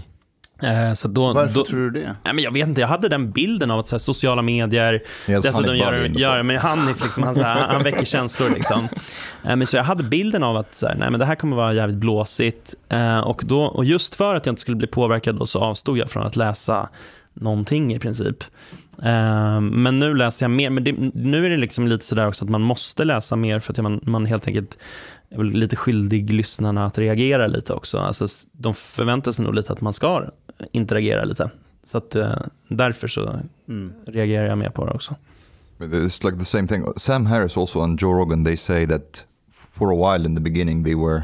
Eh, 0.64 0.94
så 0.94 1.08
då, 1.08 1.32
Varför 1.32 1.54
då, 1.54 1.64
tror 1.64 1.80
du 1.80 1.90
det? 1.90 2.16
Nej, 2.24 2.34
men 2.34 2.44
jag 2.44 2.52
vet 2.52 2.68
inte, 2.68 2.80
jag 2.80 2.88
hade 2.88 3.08
den 3.08 3.30
bilden 3.30 3.70
av 3.70 3.78
att 3.78 3.88
så 3.88 3.94
här, 3.94 3.98
sociala 3.98 4.42
medier, 4.42 4.92
Yes, 4.92 5.42
dessutom 5.42 5.62
Bali 5.62 5.78
gör, 5.78 6.04
gör 6.04 6.42
men 6.42 6.58
Hanif, 6.58 7.02
liksom, 7.02 7.22
han, 7.22 7.34
så 7.34 7.42
här, 7.42 7.66
han 7.66 7.82
väcker 7.82 8.04
känslor. 8.04 8.50
Liksom. 8.50 8.88
Eh, 9.44 9.56
men 9.56 9.66
så 9.66 9.76
jag 9.76 9.84
hade 9.84 10.04
bilden 10.04 10.42
av 10.42 10.56
att 10.56 10.74
så 10.74 10.86
här, 10.86 10.94
nej, 10.94 11.10
men 11.10 11.20
det 11.20 11.26
här 11.26 11.34
kommer 11.34 11.56
vara 11.56 11.72
jävligt 11.72 11.98
blåsigt. 11.98 12.74
Eh, 12.88 13.18
och, 13.18 13.42
då, 13.44 13.62
och 13.62 13.84
just 13.84 14.14
för 14.14 14.34
att 14.34 14.46
jag 14.46 14.52
inte 14.52 14.60
skulle 14.60 14.76
bli 14.76 14.86
påverkad 14.86 15.36
då, 15.36 15.46
så 15.46 15.60
avstod 15.60 15.98
jag 15.98 16.10
från 16.10 16.26
att 16.26 16.36
läsa 16.36 16.88
någonting 17.34 17.94
i 17.94 17.98
princip. 17.98 18.44
Men 19.60 19.98
nu 20.00 20.14
läser 20.14 20.44
jag 20.44 20.50
mer, 20.50 20.70
men 20.70 20.84
det, 20.84 20.92
nu 21.14 21.46
är 21.46 21.50
det 21.50 21.56
liksom 21.56 21.86
lite 21.86 22.04
sådär 22.04 22.28
också 22.28 22.44
att 22.44 22.50
man 22.50 22.60
måste 22.60 23.04
läsa 23.04 23.36
mer 23.36 23.60
för 23.60 23.72
att 23.72 23.78
man, 23.78 24.00
man 24.02 24.26
helt 24.26 24.46
enkelt 24.46 24.78
är 25.34 25.38
väl 25.38 25.46
lite 25.46 25.76
skyldig 25.76 26.30
lyssnarna 26.30 26.84
att 26.84 26.98
reagera 26.98 27.46
lite 27.46 27.72
också. 27.72 27.98
Alltså, 27.98 28.28
de 28.52 28.74
förväntar 28.74 29.32
sig 29.32 29.44
nog 29.44 29.54
lite 29.54 29.72
att 29.72 29.80
man 29.80 29.92
ska 29.92 30.24
interagera 30.72 31.24
lite. 31.24 31.50
Så 31.84 31.98
att, 31.98 32.14
eh, 32.14 32.32
därför 32.68 33.08
så 33.08 33.40
Mm. 33.68 33.92
reagerar 34.06 34.46
jag 34.46 34.58
mer 34.58 34.70
på 34.70 34.86
det 34.86 34.92
också. 34.92 35.14
It's 35.78 36.24
like 36.24 36.38
the 36.38 36.44
same 36.44 36.68
thing. 36.68 36.84
Sam 36.96 37.26
Harris 37.26 37.56
also 37.56 37.80
and 37.80 38.00
Joe 38.00 38.12
Rogan, 38.14 38.44
they 38.44 38.56
say 38.56 38.86
that 38.86 39.24
for 39.76 39.92
a 39.92 40.12
while 40.16 40.26
in 40.28 40.34
the 40.36 40.40
beginning 40.40 40.84
they 40.84 40.94
were 40.94 41.22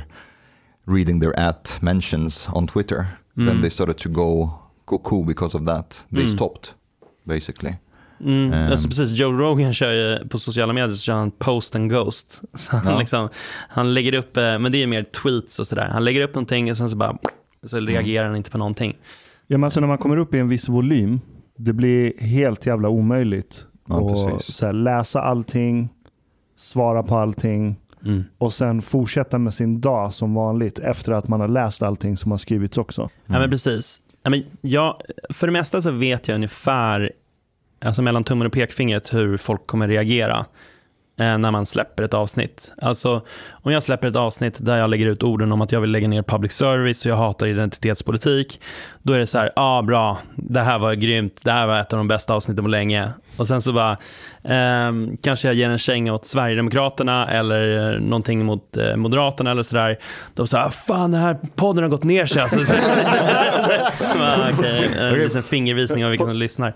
reading 0.84 1.20
their 1.20 1.38
at 1.40 1.76
mentions 1.80 2.48
on 2.48 2.66
Twitter. 2.66 3.06
Then 3.34 3.48
Mm. 3.48 3.60
they 3.60 3.70
started 3.70 3.96
to 3.98 4.08
go 4.08 4.50
cuckoo 4.86 5.24
because 5.24 5.56
of 5.56 5.66
that. 5.66 6.04
They 6.10 6.24
Mm. 6.24 6.34
stopped, 6.36 6.68
basically. 7.24 7.74
Mm, 8.20 8.52
Ehm. 8.52 8.72
alltså 8.72 8.88
precis, 8.88 9.10
Joe 9.12 9.32
Rogan 9.32 9.72
kör 9.74 9.92
ju 9.92 10.28
på 10.28 10.38
sociala 10.38 10.72
medier 10.72 10.94
så 10.94 11.00
kör 11.00 11.14
han 11.14 11.30
post 11.30 11.74
and 11.76 11.90
ghost. 11.90 12.40
Så 12.54 12.76
han, 12.76 12.92
Ja. 12.92 12.98
liksom, 12.98 13.28
han 13.68 13.94
lägger 13.94 14.14
upp, 14.14 14.36
eh, 14.36 14.58
men 14.58 14.72
det 14.72 14.82
är 14.82 14.86
mer 14.86 15.02
tweets 15.02 15.58
och 15.58 15.66
sådär. 15.66 15.88
Han 15.92 16.04
lägger 16.04 16.20
upp 16.20 16.34
någonting 16.34 16.70
och 16.70 16.76
sen 16.76 16.90
så 16.90 16.96
bara, 16.96 17.18
så 17.66 17.76
Mm. 17.76 17.86
reagerar 17.92 18.26
han 18.26 18.36
inte 18.36 18.50
på 18.50 18.58
någonting. 18.58 18.96
Ja, 19.46 19.58
men 19.58 19.64
alltså 19.64 19.80
när 19.80 19.88
man 19.88 19.98
kommer 19.98 20.16
upp 20.16 20.34
i 20.34 20.38
en 20.38 20.48
viss 20.48 20.68
volym, 20.68 21.20
det 21.56 21.72
blir 21.72 22.18
helt 22.20 22.66
jävla 22.66 22.88
omöjligt 22.88 23.64
Ja, 23.88 24.34
att 24.36 24.42
så 24.44 24.66
här, 24.66 24.72
läsa 24.72 25.22
allting, 25.22 25.88
svara 26.56 27.02
på 27.02 27.16
allting 27.16 27.76
Mm. 28.04 28.24
och 28.38 28.52
sen 28.52 28.82
fortsätta 28.82 29.38
med 29.38 29.54
sin 29.54 29.80
dag 29.80 30.14
som 30.14 30.34
vanligt 30.34 30.78
efter 30.78 31.12
att 31.12 31.28
man 31.28 31.40
har 31.40 31.48
läst 31.48 31.82
allting 31.82 32.16
som 32.16 32.30
har 32.30 32.38
skrivits 32.38 32.78
också. 32.78 33.02
Ja, 33.26 33.38
men 33.38 33.50
precis. 33.50 34.02
Ja, 34.22 34.30
men 34.30 34.42
jag, 34.60 34.96
för 35.30 35.46
det 35.46 35.52
mesta 35.52 35.82
så 35.82 35.90
vet 35.90 36.28
jag 36.28 36.34
ungefär, 36.34 37.12
alltså 37.80 38.02
mellan 38.02 38.24
tummen 38.24 38.46
och 38.46 38.52
pekfingret, 38.52 39.14
hur 39.14 39.36
folk 39.36 39.66
kommer 39.66 39.88
reagera 39.88 40.46
när 41.20 41.50
man 41.50 41.66
släpper 41.66 42.02
ett 42.02 42.14
avsnitt. 42.14 42.72
Alltså, 42.82 43.22
om 43.50 43.72
jag 43.72 43.82
släpper 43.82 44.08
ett 44.08 44.16
avsnitt 44.16 44.56
där 44.58 44.76
jag 44.76 44.90
lägger 44.90 45.06
ut 45.06 45.22
orden 45.22 45.52
om 45.52 45.60
att 45.60 45.72
jag 45.72 45.80
vill 45.80 45.90
lägga 45.90 46.08
ner 46.08 46.22
public 46.22 46.52
service 46.52 47.04
och 47.04 47.10
jag 47.10 47.16
hatar 47.16 47.46
identitetspolitik, 47.46 48.60
då 49.02 49.12
är 49.12 49.18
det 49.18 49.26
så 49.26 49.38
här, 49.38 49.52
ja 49.56 49.78
ah, 49.78 49.82
bra, 49.82 50.18
det 50.34 50.60
här 50.60 50.78
var 50.78 50.94
grymt, 50.94 51.40
det 51.44 51.52
här 51.52 51.66
var 51.66 51.80
ett 51.80 51.92
av 51.92 51.96
de 51.96 52.08
bästa 52.08 52.34
avsnitten 52.34 52.64
på 52.64 52.68
länge. 52.68 53.08
Och 53.36 53.48
sen 53.48 53.62
så 53.62 53.72
bara, 53.72 53.92
eh, 54.42 54.92
kanske 55.22 55.48
jag 55.48 55.54
ger 55.54 55.68
en 55.68 55.78
känga 55.78 56.14
åt 56.14 56.26
Sverigedemokraterna 56.26 57.28
eller 57.28 57.98
någonting 57.98 58.44
mot 58.44 58.76
eh, 58.76 58.96
Moderaterna 58.96 59.50
eller 59.50 59.62
sådär. 59.62 59.98
De 60.34 60.46
säger, 60.46 60.64
ah, 60.64 60.70
fan 60.70 61.10
den 61.10 61.20
här 61.20 61.36
podden 61.56 61.82
har 61.82 61.90
gått 61.90 62.04
ner 62.04 62.26
sig 62.26 62.42
alltså. 62.42 62.58
Så, 62.58 62.64
så, 62.64 62.72
så, 62.72 64.02
så, 64.04 64.58
okay, 64.58 64.88
en 64.98 65.14
liten 65.14 65.42
fingervisning 65.42 66.04
av 66.04 66.10
vilka 66.10 66.24
som 66.24 66.36
lyssnar. 66.36 66.74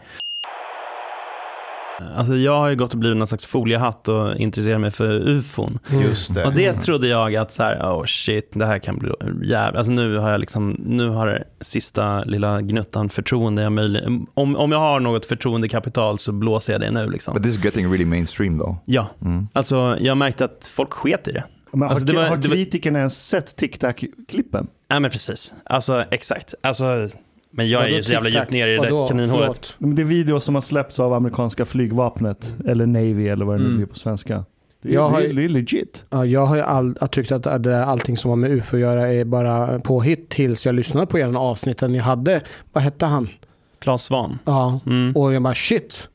Alltså 2.16 2.34
jag 2.34 2.58
har 2.58 2.68
ju 2.68 2.76
gått 2.76 2.92
och 2.92 2.98
blivit 2.98 3.18
någon 3.18 3.26
slags 3.26 3.46
foliehatt 3.46 4.08
och 4.08 4.36
intresserat 4.36 4.80
mig 4.80 4.90
för 4.90 5.28
ufon. 5.28 5.78
Just 6.02 6.34
det. 6.34 6.44
Och 6.44 6.52
det 6.52 6.72
trodde 6.72 7.08
jag 7.08 7.36
att 7.36 7.52
så 7.52 7.62
här, 7.62 7.78
oh 7.82 8.04
shit, 8.04 8.50
det 8.54 8.66
här 8.66 8.78
kan 8.78 8.96
bli 8.98 9.10
jävligt. 9.42 9.78
Alltså 9.78 9.92
nu 9.92 10.16
har 10.16 10.30
jag 10.30 10.40
liksom, 10.40 10.70
nu 10.86 11.08
har 11.08 11.26
det 11.26 11.44
sista 11.60 12.24
lilla 12.24 12.60
gnuttan 12.60 13.08
förtroende 13.08 13.62
jag 13.62 13.72
möjligen, 13.72 14.26
om, 14.34 14.56
om 14.56 14.72
jag 14.72 14.78
har 14.78 15.00
något 15.00 15.26
förtroendekapital 15.26 16.18
så 16.18 16.32
blåser 16.32 16.72
jag 16.72 16.80
det 16.80 16.90
nu 16.90 17.10
liksom. 17.10 17.34
But 17.34 17.42
this 17.42 17.58
is 17.58 17.64
getting 17.64 17.86
really 17.90 18.04
mainstream 18.04 18.58
though. 18.58 18.76
Ja, 18.84 19.06
Mm. 19.22 19.48
alltså 19.52 19.96
jag 20.00 20.16
märkte 20.16 20.44
att 20.44 20.70
folk 20.74 20.92
sket 20.92 21.28
i 21.28 21.32
det. 21.32 21.44
Men 21.72 21.88
Alltså, 21.88 22.06
har, 22.06 22.12
det 22.12 22.18
var- 22.18 22.28
har 22.28 22.36
det 22.36 22.48
var- 22.48 22.54
kritikerna 22.56 22.98
ens 22.98 23.26
sett 23.28 23.56
TikTok-klippen? 23.56 24.66
Ja 24.88 25.00
men 25.00 25.10
precis, 25.10 25.52
alltså 25.64 26.04
exakt. 26.10 26.54
Alltså, 26.62 27.08
men 27.56 27.68
jag 27.68 27.84
är 27.84 27.88
ju 27.88 28.02
så 28.02 28.12
jävla 28.12 28.28
djupt 28.30 28.50
ner 28.50 28.68
i 28.68 28.76
det 28.76 28.82
där 28.82 29.06
kaninhålet. 29.08 29.74
Det 29.78 30.02
är 30.02 30.06
videos 30.06 30.44
som 30.44 30.54
har 30.54 30.62
släppts 30.62 31.00
av 31.00 31.12
amerikanska 31.12 31.64
flygvapnet, 31.64 32.54
eller 32.66 32.86
Navy 32.86 33.28
eller 33.28 33.44
vad 33.44 33.54
det 33.54 33.58
nu 33.60 33.64
Mm. 33.64 33.76
blir 33.76 33.86
på 33.86 33.94
svenska. 33.94 34.44
Det 34.82 34.88
är, 34.90 34.94
Jag 34.94 35.08
har 35.08 35.20
det 35.20 35.26
är, 35.26 35.28
ju- 35.28 35.34
det 35.36 35.44
är 35.44 35.48
legit. 35.48 36.04
Ja, 36.10 36.24
jag 36.26 36.46
har 36.46 36.56
ju 36.56 36.62
all, 36.62 36.96
jag 37.00 37.10
tyckt 37.10 37.32
att 37.32 37.46
att 37.46 37.66
allting 37.66 38.16
som 38.16 38.28
har 38.30 38.36
med 38.36 38.50
UFO 38.50 38.76
att 38.76 38.80
göra 38.80 39.12
är 39.12 39.24
bara 39.24 39.78
påhitt 39.80 40.28
tills 40.28 40.66
jag 40.66 40.74
lyssnade 40.74 41.06
på 41.06 41.18
er 41.18 41.36
avsnitten 41.36 41.92
ni 41.92 41.98
hade. 41.98 42.40
Vad 42.72 42.84
hette 42.84 43.06
han? 43.06 43.28
Claes 43.78 44.02
Svahn. 44.02 44.38
Ja, 44.44 44.80
Mm. 44.86 45.12
och 45.16 45.34
jag 45.34 45.42
bara 45.42 45.54
shit. 45.54 46.08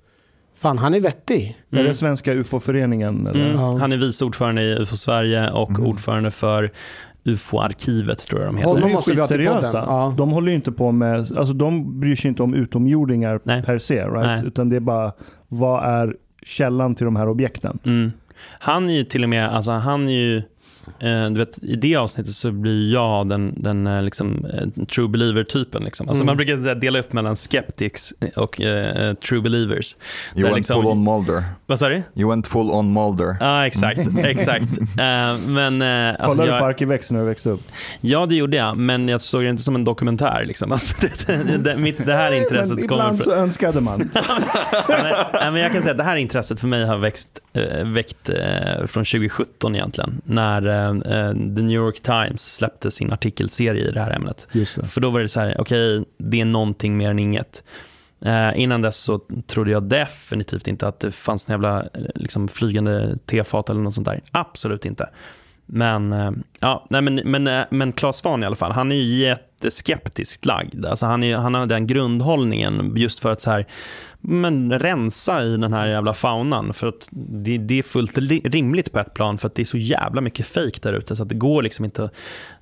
Fan, 0.61 0.77
han 0.77 0.93
är 0.93 0.99
vettig. 0.99 1.57
Är 1.71 1.75
det 1.75 1.81
Mm. 1.81 1.93
svenska 1.93 2.33
UFO-föreningen? 2.33 3.27
Eller? 3.27 3.45
Mm. 3.49 3.61
Ja. 3.61 3.77
Han 3.79 3.91
är 3.91 3.97
vice 3.97 4.25
ordförande 4.25 4.61
i 4.61 4.79
UFO 4.79 4.97
Sverige 4.97 5.49
och 5.49 5.69
Mm. 5.69 5.85
ordförande 5.85 6.31
för 6.31 6.69
UFO-arkivet 7.23 8.19
tror 8.27 8.41
jag 8.41 8.49
de 8.49 8.57
heter. 8.57 8.79
De 8.81 8.91
är 8.91 9.01
skitseriösa. 9.01 9.77
Ja. 9.87 10.13
De 10.17 10.29
håller 10.29 10.49
ju 10.49 10.55
inte 10.55 10.71
på 10.71 10.91
med, 10.91 11.17
alltså 11.17 11.53
de 11.53 11.99
bryr 11.99 12.15
sig 12.15 12.29
inte 12.29 12.43
om 12.43 12.53
utomjordingar 12.53 13.39
Nej. 13.43 13.63
per 13.63 13.77
se, 13.79 13.95
right? 14.03 14.13
Nej. 14.25 14.43
Utan 14.45 14.69
det 14.69 14.75
är 14.75 14.79
bara, 14.79 15.11
vad 15.47 15.83
är 15.83 16.15
källan 16.43 16.95
till 16.95 17.05
de 17.05 17.15
här 17.15 17.29
objekten? 17.29 17.79
Mm. 17.83 18.11
Han 18.59 18.89
är 18.89 18.93
ju 18.93 19.03
till 19.03 19.23
och 19.23 19.29
med, 19.29 19.49
alltså 19.49 19.71
han 19.71 20.07
är 20.07 20.11
ju, 20.11 20.41
du 21.33 21.37
vet, 21.37 21.63
i 21.63 21.75
det 21.75 21.95
avsnittet 21.95 22.33
så 22.33 22.51
blir 22.51 22.93
jag 22.93 23.29
den, 23.29 23.53
den 23.57 23.87
eh, 23.87 24.01
liksom, 24.03 24.45
eh, 24.45 24.85
true 24.85 25.07
believer-typen. 25.07 25.83
Liksom. 25.83 26.09
Alltså 26.09 26.19
Mm. 26.19 26.25
Man 26.25 26.37
brukar 26.37 26.75
dela 26.75 26.99
upp 26.99 27.13
mellan 27.13 27.35
skeptics 27.35 28.13
och 28.35 28.61
eh, 28.61 29.13
true 29.13 29.41
believers. 29.41 29.95
You 30.35 30.43
went 30.43 30.55
liksom- 30.55 30.81
full 30.83 30.91
on 30.91 31.03
Mulder. 31.03 31.43
Vad 31.65 31.79
sa 31.79 31.89
du? 31.89 32.03
You 32.15 32.29
went 32.29 32.47
full 32.47 32.69
on 32.71 32.93
Mulder. 32.93 33.37
Ja, 33.39 33.67
exakt. 33.67 33.99
exakt. 34.17 34.65
Eh, 34.99 35.37
men, 35.47 35.81
eh, 35.81 36.09
alltså, 36.09 36.25
Kollade 36.27 36.51
du 36.51 36.59
på 36.59 36.65
Arkivex 36.65 37.11
när 37.11 37.19
du 37.19 37.25
växte 37.25 37.49
upp? 37.49 37.61
Ja, 38.01 38.25
det 38.25 38.35
gjorde 38.35 38.57
jag, 38.57 38.77
men 38.77 39.07
jag 39.07 39.21
såg 39.21 39.43
det 39.43 39.49
inte 39.49 39.63
som 39.63 39.75
en 39.75 39.83
dokumentär. 39.83 40.43
Liksom. 40.45 40.71
Alltså, 40.71 41.07
det, 41.27 41.57
det, 41.57 41.77
mitt, 41.77 42.05
det 42.05 42.13
här 42.13 42.31
intresset 42.31 42.77
Men 42.79 42.87
kommer 42.87 43.03
ibland 43.03 43.23
från... 43.23 43.33
så 43.33 43.41
önskade 43.41 43.81
man. 43.81 43.99
men, 44.87 45.53
men 45.53 45.61
jag 45.61 45.71
kan 45.71 45.81
säga 45.81 45.91
att 45.91 45.97
det 45.97 46.03
här 46.03 46.15
intresset 46.15 46.59
för 46.59 46.67
mig 46.67 46.85
har 46.85 46.97
växt, 46.97 47.27
eh, 47.48 47.48
väckt 47.83 48.29
eh, 48.29 48.85
från 48.85 49.05
2017 49.05 49.75
egentligen. 49.75 50.21
När 50.25 50.67
eh, 50.67 50.89
eh, 50.89 51.31
The 51.33 51.61
New 51.61 51.71
York 51.75 52.01
Times 52.01 52.55
släppte 52.55 52.91
sin 52.91 53.13
artikelserie 53.13 53.89
i 53.89 53.91
det 53.91 53.99
här 53.99 54.15
ämnet. 54.15 54.47
Det. 54.51 54.65
För 54.65 55.01
då 55.01 55.09
var 55.09 55.19
det 55.19 55.27
så 55.27 55.39
här, 55.39 55.61
okej, 55.61 56.05
det 56.17 56.41
är 56.41 56.45
någonting 56.45 56.97
mer 56.97 57.09
än 57.09 57.19
inget. 57.19 57.63
Eh, 58.21 58.59
innan 58.59 58.81
dess 58.81 58.97
så 58.97 59.21
trodde 59.47 59.71
jag 59.71 59.83
definitivt 59.83 60.67
inte 60.67 60.87
att 60.87 60.99
det 60.99 61.11
fanns 61.11 61.49
en 61.49 61.53
jävla 61.53 61.79
eh, 61.79 62.01
liksom, 62.15 62.47
flygande 62.47 63.17
tefat 63.25 63.69
eller 63.69 63.81
något 63.81 63.93
sånt 63.93 64.07
där. 64.07 64.21
Absolut 64.31 64.85
inte. 64.85 65.09
Men, 65.65 66.13
eh, 66.13 66.31
ja, 66.59 66.85
nej, 66.89 67.01
men, 67.01 67.15
men, 67.15 67.47
eh, 67.47 67.65
men 67.69 67.91
Claes 67.91 68.17
Svahn 68.17 68.43
i 68.43 68.45
alla 68.45 68.55
fall, 68.55 68.71
han 68.71 68.91
är 68.91 68.95
ju 68.95 69.17
jätteskeptiskt 69.17 70.45
lagd. 70.45 70.85
Alltså 70.85 71.05
han, 71.05 71.23
är, 71.23 71.37
han 71.37 71.53
har 71.53 71.65
den 71.65 71.87
grundhållningen 71.87 72.93
just 72.95 73.19
för 73.19 73.31
att 73.31 73.41
så 73.41 73.51
här, 73.51 73.65
men 74.21 74.79
rensa 74.79 75.43
i 75.43 75.57
den 75.57 75.73
här 75.73 75.87
jävla 75.87 76.13
faunan. 76.13 76.73
För 76.73 76.87
att 76.87 77.07
det, 77.11 77.57
det 77.57 77.79
är 77.79 77.83
fullt 77.83 78.17
li- 78.17 78.41
rimligt 78.43 78.91
på 78.91 78.99
ett 78.99 79.13
plan 79.13 79.37
för 79.37 79.47
att 79.47 79.55
det 79.55 79.61
är 79.61 79.65
så 79.65 79.77
jävla 79.77 80.21
mycket 80.21 80.45
fejk 80.45 80.81
där 80.81 80.93
ute. 80.93 81.15
Så 81.15 81.23
att 81.23 81.29
det 81.29 81.35
går 81.35 81.63
liksom 81.63 81.85
inte, 81.85 82.09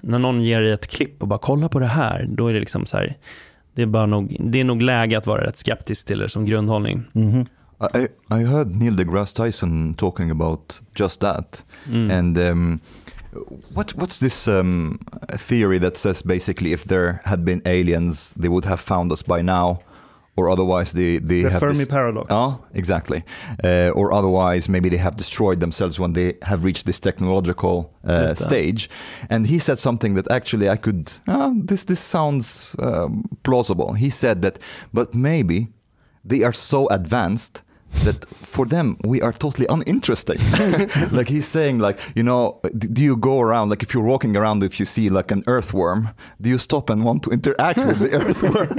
när 0.01 0.19
någon 0.19 0.41
ger 0.41 0.61
dig 0.61 0.71
ett 0.71 0.87
klipp 0.87 1.21
och 1.21 1.27
bara 1.27 1.39
kolla 1.39 1.69
på 1.69 1.79
det 1.79 1.85
här, 1.85 2.27
då 2.29 2.47
är 2.47 2.53
det 2.53 2.59
liksom 2.59 2.85
så 2.85 2.97
här, 2.97 3.17
det 3.73 3.81
är, 3.81 3.85
bara 3.85 4.05
nog, 4.05 4.37
det 4.39 4.59
är 4.59 4.63
nog 4.63 4.81
läge 4.81 5.17
att 5.17 5.27
vara 5.27 5.45
rätt 5.45 5.57
skeptisk 5.57 6.05
till 6.05 6.19
det 6.19 6.29
som 6.29 6.45
grundhållning. 6.45 7.03
I, 7.95 8.07
I 8.35 8.43
heard 8.43 8.75
Neil 8.75 8.95
deGrasse 8.95 9.35
Tyson 9.35 9.93
talking 9.93 10.31
about 10.31 10.81
just 10.99 11.19
that. 11.19 11.63
Mm. 11.85 12.11
And 12.11 12.37
um, 12.37 12.79
what 13.73 13.95
what's 13.95 14.19
this 14.19 14.47
um, 14.47 14.99
theory 15.37 15.79
that 15.79 15.97
says 15.97 16.23
basically 16.23 16.73
if 16.73 16.83
there 16.83 17.19
had 17.23 17.39
been 17.39 17.61
aliens, 17.65 18.33
they 18.33 18.49
would 18.49 18.65
have 18.65 18.81
found 18.81 19.11
us 19.11 19.23
by 19.23 19.41
now, 19.41 19.79
or 20.37 20.49
otherwise 20.49 20.91
they 20.93 21.19
they 21.19 21.41
The 21.43 21.49
have 21.49 21.59
Fermi 21.59 21.77
this- 21.85 21.87
Paradox. 21.87 22.27
Yeah, 22.31 22.53
exactly. 22.73 23.23
Uh, 23.63 23.89
or 23.99 24.13
otherwise, 24.13 24.69
maybe 24.71 24.89
they 24.89 24.97
have 24.99 25.15
destroyed 25.15 25.59
themselves 25.59 25.99
when 25.99 26.13
they 26.13 26.33
have 26.41 26.63
reached 26.63 26.85
this 26.85 26.99
technological 26.99 27.91
uh, 28.03 28.33
stage. 28.35 28.89
And 29.29 29.47
he 29.47 29.59
said 29.59 29.79
something 29.79 30.15
that 30.15 30.31
actually 30.31 30.69
I 30.69 30.77
could. 30.77 31.11
Uh, 31.27 31.51
this 31.67 31.83
this 31.85 31.99
sounds 31.99 32.75
um, 32.79 33.23
plausible. 33.43 33.93
He 33.93 34.09
said 34.09 34.41
that, 34.41 34.59
but 34.93 35.13
maybe 35.13 35.67
they 36.29 36.43
are 36.43 36.53
so 36.53 36.87
advanced 36.89 37.61
that 38.03 38.25
for 38.29 38.65
them 38.65 38.97
we 39.03 39.21
are 39.21 39.33
totally 39.33 39.67
uninteresting. 39.69 40.39
like 41.11 41.29
he's 41.29 41.47
saying, 41.47 41.79
like 41.79 41.99
you 42.15 42.23
know, 42.23 42.59
do 42.77 43.03
you 43.03 43.15
go 43.17 43.39
around 43.39 43.69
like 43.69 43.83
if 43.83 43.93
you're 43.93 44.03
walking 44.03 44.37
around, 44.37 44.63
if 44.63 44.79
you 44.79 44.85
see 44.85 45.09
like 45.09 45.31
an 45.31 45.43
earthworm, 45.47 46.09
do 46.41 46.49
you 46.49 46.57
stop 46.57 46.89
and 46.89 47.03
want 47.03 47.23
to 47.23 47.29
interact 47.31 47.79
with 47.79 47.99
the 47.99 48.11
earthworm? 48.21 48.69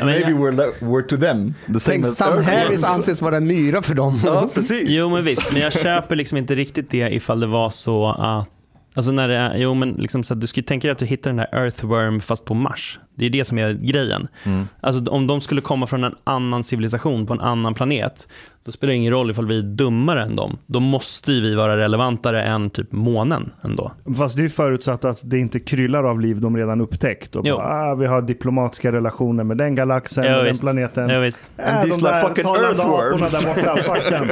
Maybe 0.06 0.32
yeah. 0.32 0.38
we're 0.38 0.72
we're 0.80 1.02
to 1.02 1.16
them 1.16 1.54
the 1.68 1.80
same 1.80 2.02
Tänk 2.02 2.04
as 2.04 2.16
Sam 2.16 2.42
Harris 2.42 2.84
anses 2.84 3.22
vara 3.22 3.36
en 3.36 3.46
myra 3.46 3.82
för 3.82 3.94
dem. 3.94 4.20
Ja, 4.24 4.48
precis. 4.54 4.88
Jo 4.88 5.08
men 5.08 5.24
visst, 5.24 5.52
men 5.52 5.62
jag 5.62 5.72
köper 5.72 6.16
liksom 6.16 6.38
inte 6.38 6.54
riktigt 6.54 6.90
det 6.90 7.14
ifall 7.14 7.40
det 7.40 7.46
var 7.46 7.70
så 7.70 8.06
att 8.06 8.48
Alltså 8.94 9.12
när 9.12 9.28
det 9.28 9.36
är, 9.36 9.56
jo 9.56 9.74
men 9.74 9.92
liksom 9.92 10.22
så 10.22 10.34
att 10.34 10.40
du 10.40 10.46
skulle 10.46 10.64
tänka 10.64 10.86
dig 10.88 10.92
att 10.92 10.98
du 10.98 11.06
hittar 11.06 11.30
den 11.30 11.38
här 11.38 11.48
Earthworm 11.64 12.20
fast 12.20 12.44
på 12.44 12.54
Mars. 12.54 12.98
Det 13.14 13.26
är 13.26 13.30
det 13.30 13.44
som 13.44 13.58
är 13.58 13.72
grejen. 13.72 14.28
Mm. 14.44 14.68
Alltså 14.80 15.10
om 15.10 15.26
de 15.26 15.40
skulle 15.40 15.60
komma 15.60 15.86
från 15.86 16.04
en 16.04 16.14
annan 16.24 16.64
civilisation 16.64 17.26
på 17.26 17.32
en 17.32 17.40
annan 17.40 17.74
planet, 17.74 18.28
då 18.64 18.72
spelar 18.72 18.92
det 18.92 18.96
ingen 18.96 19.12
roll 19.12 19.30
ifall 19.30 19.46
vi 19.46 19.58
är 19.58 19.62
dummare 19.62 20.22
än 20.22 20.36
dem. 20.36 20.58
Då 20.66 20.80
måste 20.80 21.32
ju 21.32 21.40
vi 21.42 21.54
vara 21.54 21.76
relevantare 21.76 22.42
än 22.42 22.70
typ 22.70 22.92
månen 22.92 23.50
ändå. 23.62 23.92
Fast 24.16 24.36
det 24.36 24.44
är 24.44 24.48
förutsatt 24.48 25.04
att 25.04 25.20
det 25.24 25.38
inte 25.38 25.60
kryllar 25.60 26.04
av 26.04 26.20
liv 26.20 26.40
de 26.40 26.56
redan 26.56 26.80
upptäckt. 26.80 27.36
Och 27.36 27.46
Jo. 27.46 27.56
bara, 27.56 27.66
ah, 27.90 27.94
vi 27.94 28.06
har 28.06 28.22
diplomatiska 28.22 28.92
relationer 28.92 29.44
med 29.44 29.56
den 29.56 29.74
galaxen, 29.74 30.24
Ja, 30.24 30.30
med 30.30 30.38
den 30.38 30.46
visst. 30.46 30.60
planeten. 30.60 31.08
Ja, 31.08 31.20
visst. 31.20 31.42
Äh, 31.56 31.68
And 31.78 31.88
de 31.88 31.90
these 31.90 32.00
like 32.00 32.12
där 32.12 32.28
fucking 32.28 32.44
earthworms. 32.46 33.42
där 33.42 33.54
borta, 33.54 33.76
fuck 33.94 34.10
dem. 34.10 34.28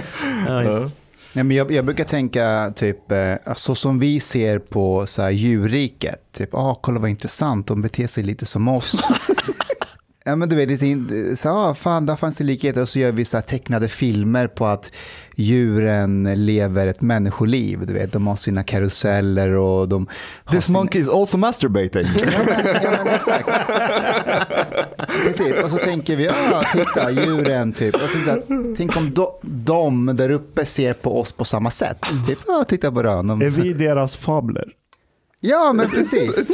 Ja, 0.49 0.59
visst. 0.81 0.95
Nej, 1.39 1.45
men 1.45 1.57
jag, 1.57 1.73
jag 1.73 1.85
brukar 1.85 2.05
tänka 2.05 2.73
typ, 2.77 3.13
eh, 3.13 3.55
så 3.57 3.75
som 3.75 3.99
vi 3.99 4.21
ser 4.21 4.59
på 4.59 5.07
så 5.07 5.23
här, 5.23 5.31
djurriket. 5.31 6.33
Typ, 6.33 6.55
ah, 6.55 6.79
kolla 6.83 7.01
vad 7.01 7.11
intressant, 7.11 7.67
de 7.67 7.83
beter 7.83 8.07
sig 8.07 8.25
lite 8.25 8.47
som 8.47 8.69
oss. 8.69 9.09
ja, 10.29 10.37
men 10.37 10.49
du 10.49 10.57
vet, 10.57 10.69
det 10.69 10.87
är 10.87 11.35
så, 11.37 11.49
ah, 11.49 11.75
fan, 11.75 12.07
där 12.07 12.17
fanns 12.17 12.37
det 12.37 12.45
likheter. 12.45 12.83
Och 12.83 12.89
så 12.89 12.99
gör 12.99 13.13
vi 13.13 13.25
så 13.25 13.37
här, 13.37 13.43
tecknade 13.43 13.89
filmer 13.89 14.47
på 14.47 14.67
att 14.67 14.91
djuren 15.35 16.31
lever 16.35 16.87
ett 16.87 17.01
människoliv. 17.01 17.87
Du 17.87 17.93
vet, 17.95 18.13
de 18.13 18.27
har 18.27 18.37
sina 18.37 18.65
karuseller 18.65 19.53
och 19.53 19.89
de 19.89 20.07
This 20.51 20.65
sina... 20.65 20.79
monkey 20.79 21.01
is 21.01 21.09
also 21.09 21.37
masturbating. 21.37 22.07
Ja, 22.33 22.41
men, 22.47 22.83
ja, 22.83 22.91
men 23.05 23.15
exakt. 23.15 23.49
Precis, 25.25 25.65
och 25.65 25.71
så 25.71 25.77
tänker 25.77 26.17
vi, 26.17 26.29
ah, 26.29 26.63
titta, 26.73 27.11
djuren 27.11 27.73
typ. 27.73 27.95
Och 27.95 28.01
så, 28.01 28.19
titta, 28.19 28.37
tänk 28.77 28.97
om 28.97 29.15
de, 29.15 29.27
de 29.43 30.17
där 30.17 30.31
uppe 30.31 30.67
ser 30.67 30.95
på 30.95 31.21
oss 31.21 31.33
på 31.33 31.45
samma 31.45 31.71
sätt. 31.71 31.99
Typ, 32.29 32.39
ah, 32.49 32.65
titta 32.65 32.93
på 32.93 33.03
rön. 33.03 33.31
Är 33.31 33.51
vi 33.51 33.73
deras 33.73 34.17
fabler? 34.17 34.65
Ja, 35.41 35.73
men 35.73 35.89
precis. 35.91 36.51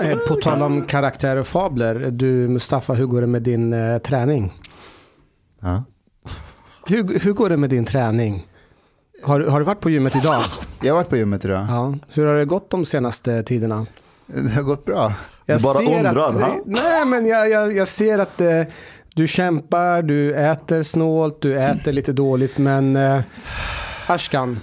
Eh, 0.00 0.18
På 0.28 0.34
tal 0.42 0.62
om 0.62 0.82
karaktär 0.82 1.36
och 1.36 1.46
fabler. 1.46 2.10
Du 2.10 2.48
Mustafa, 2.48 2.92
hur 2.92 3.06
går 3.06 3.20
det 3.20 3.26
med 3.26 3.42
din 3.42 3.72
eh, 3.72 3.98
träning? 3.98 4.52
Ja. 5.60 5.84
Hur, 6.86 7.18
hur 7.20 7.32
går 7.32 7.48
det 7.48 7.56
med 7.56 7.70
din 7.70 7.84
träning? 7.84 8.46
Har, 9.22 9.40
har 9.40 9.58
du 9.58 9.64
varit 9.64 9.80
på 9.80 9.90
gymmet 9.90 10.16
idag? 10.16 10.42
Jag 10.82 10.94
har 10.94 10.96
varit 10.96 11.08
på 11.08 11.16
gymmet 11.16 11.44
idag. 11.44 11.66
Ja. 11.68 11.94
Hur 12.08 12.26
har 12.26 12.34
det 12.34 12.44
gått 12.44 12.70
de 12.70 12.84
senaste 12.84 13.42
tiderna? 13.42 13.86
Det 14.26 14.50
har 14.50 14.62
gått 14.62 14.84
bra. 14.84 15.12
Jag 15.46 15.60
bara 15.60 15.78
undrar, 15.78 16.28
att? 16.28 16.66
Nej, 16.66 17.04
men 17.06 17.26
jag, 17.26 17.50
jag, 17.50 17.76
jag 17.76 17.88
ser 17.88 18.18
att 18.18 18.40
eh, 18.40 18.62
du 19.14 19.28
kämpar, 19.28 20.02
du 20.02 20.34
äter 20.34 20.82
snålt, 20.82 21.42
du 21.42 21.60
äter 21.60 21.92
lite 21.92 22.12
dåligt, 22.12 22.58
men 22.58 22.96
eh, 22.96 23.20
Ashkan, 24.06 24.58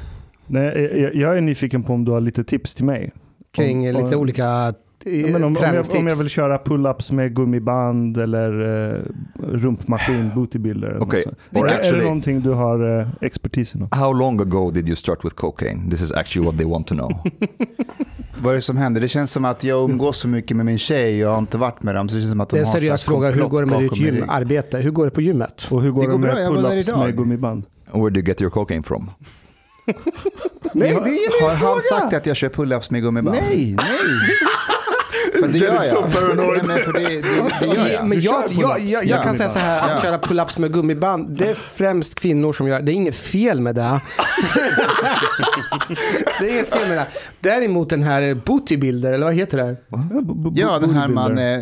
Nej, 0.48 1.02
jag, 1.02 1.16
jag 1.16 1.38
är 1.38 1.42
nyfiken 1.42 1.84
på 1.84 1.94
om 1.94 2.06
du 2.06 2.12
har 2.12 2.22
lite 2.22 2.44
tips 2.44 2.76
till 2.76 2.86
mig. 2.86 3.12
Kring 3.52 3.96
Om- 3.96 4.04
lite 4.04 4.16
om- 4.16 4.22
olika 4.22 4.46
eh, 4.46 4.72
Ja, 5.32 5.36
om, 5.38 5.44
om, 5.44 5.56
jag, 5.62 5.86
om 5.96 6.08
jag 6.08 6.16
vill 6.16 6.30
köra 6.30 6.58
pull-ups 6.58 7.14
med 7.14 7.36
gummiband 7.36 8.18
eller 8.18 8.50
eh, 8.94 9.00
rumpmaskin, 9.52 10.32
bootybuilder. 10.36 10.98
sånt. 11.00 11.38
or 11.54 11.68
Är, 11.68 11.94
det 11.98 12.04
någonting 12.04 12.42
du 12.42 12.50
har 12.50 13.00
eh, 13.00 13.08
expertis 13.22 13.76
inom? 13.76 13.88
How 13.92 14.14
long 14.14 14.40
ago 14.40 14.72
did 14.72 14.88
you 14.88 14.96
start 14.96 15.26
with 15.26 15.36
cocaine? 15.36 15.90
This 15.92 16.02
is 16.02 16.12
actually 16.12 16.46
what 16.48 16.58
they 16.58 16.66
want 16.68 16.88
to 16.88 16.96
know. 16.96 17.12
Vad 18.42 18.52
är 18.52 18.56
det 18.56 18.62
som 18.62 18.78
händer? 18.78 19.02
Det 19.02 19.08
känns 19.08 19.32
som 19.32 19.46
att 19.46 19.64
jag 19.64 19.90
umgås 19.90 20.18
så 20.18 20.28
mycket 20.28 20.58
med 20.58 20.66
min 20.66 20.78
tjej 20.78 21.14
och 21.16 21.20
jag 21.30 21.32
har 21.34 21.40
inte 21.40 21.58
varit 21.58 21.84
med 21.84 21.96
dem. 21.96 22.10
Så 22.10 22.16
det 22.16 22.22
känns 22.22 22.32
som 22.32 22.42
att 22.42 22.50
de 22.50 22.56
det 22.56 22.62
är 22.62 22.66
en 22.66 22.72
seriös 22.72 23.04
fråga, 23.04 23.32
hur 23.32 23.44
går 23.48 23.60
det 23.60 23.66
med 23.72 23.80
ditt 23.80 23.98
gymarbete? 23.98 24.78
Hur 24.78 24.92
går 24.92 25.06
det 25.06 25.12
på 25.12 25.22
gymmet? 25.22 25.68
Och 25.72 25.82
hur 25.82 25.92
går 25.92 26.02
Det 26.02 26.08
det, 26.08 26.12
går 26.12 26.20
bra, 26.20 26.34
med 26.34 26.48
pull-ups 26.50 27.00
med 27.06 27.18
gummiband? 27.18 27.64
Where 27.94 28.10
do 28.10 28.20
you 28.20 28.28
get 28.28 28.42
your 28.42 28.52
cocaine 28.52 28.84
from? 28.84 29.12
Nej, 30.74 30.92
det 30.92 31.10
är 31.10 31.42
Har 31.42 31.74
han 31.74 31.82
sagt 31.82 32.14
att 32.14 32.26
jag 32.26 32.38
kör 32.38 32.50
pull-ups 32.50 32.92
med 32.92 33.02
gummiband? 33.02 33.38
Nej, 33.42 33.76
nej. 33.78 33.88
För 35.42 35.48
det 35.48 35.58
gör 35.58 35.84
jag. 35.84 36.04
Nej, 36.38 36.62
men 36.68 36.78
för 36.78 36.94
det, 36.94 37.22
det, 37.22 37.60
det 37.60 37.66
gör 37.76 37.88
jag. 37.88 38.08
Men 38.08 38.22
jag, 38.22 38.44
jag, 38.52 38.80
jag, 38.80 39.06
jag 39.06 39.24
kan 39.24 39.36
säga 39.36 39.50
så 39.50 39.60
här, 39.60 39.96
att 39.96 40.02
köra 40.02 40.18
pull-ups 40.18 40.60
med 40.60 40.74
gummiband, 40.74 41.38
det 41.38 41.50
är 41.50 41.56
främst 41.56 42.16
kvinnor 42.16 42.54
som 42.54 42.68
gör 42.68 42.82
det. 42.82 42.92
är 42.92 42.94
inget 42.94 43.16
fel 43.16 43.62
med 43.62 43.76
det. 43.76 43.82
det 46.40 46.50
är 46.50 46.54
inget 46.54 46.76
fel 46.76 46.90
med 46.90 46.98
det. 46.98 47.08
Däremot 47.40 47.90
den 47.90 48.04
här 48.04 48.36
bootybuilder, 48.36 49.14
eller 49.14 49.26
vad 49.26 49.36
heter 49.36 49.58
det? 49.58 49.76
Ja, 50.56 50.80
den 50.80 50.94
här 50.94 51.08
man... 51.08 51.38
Eh, 51.38 51.60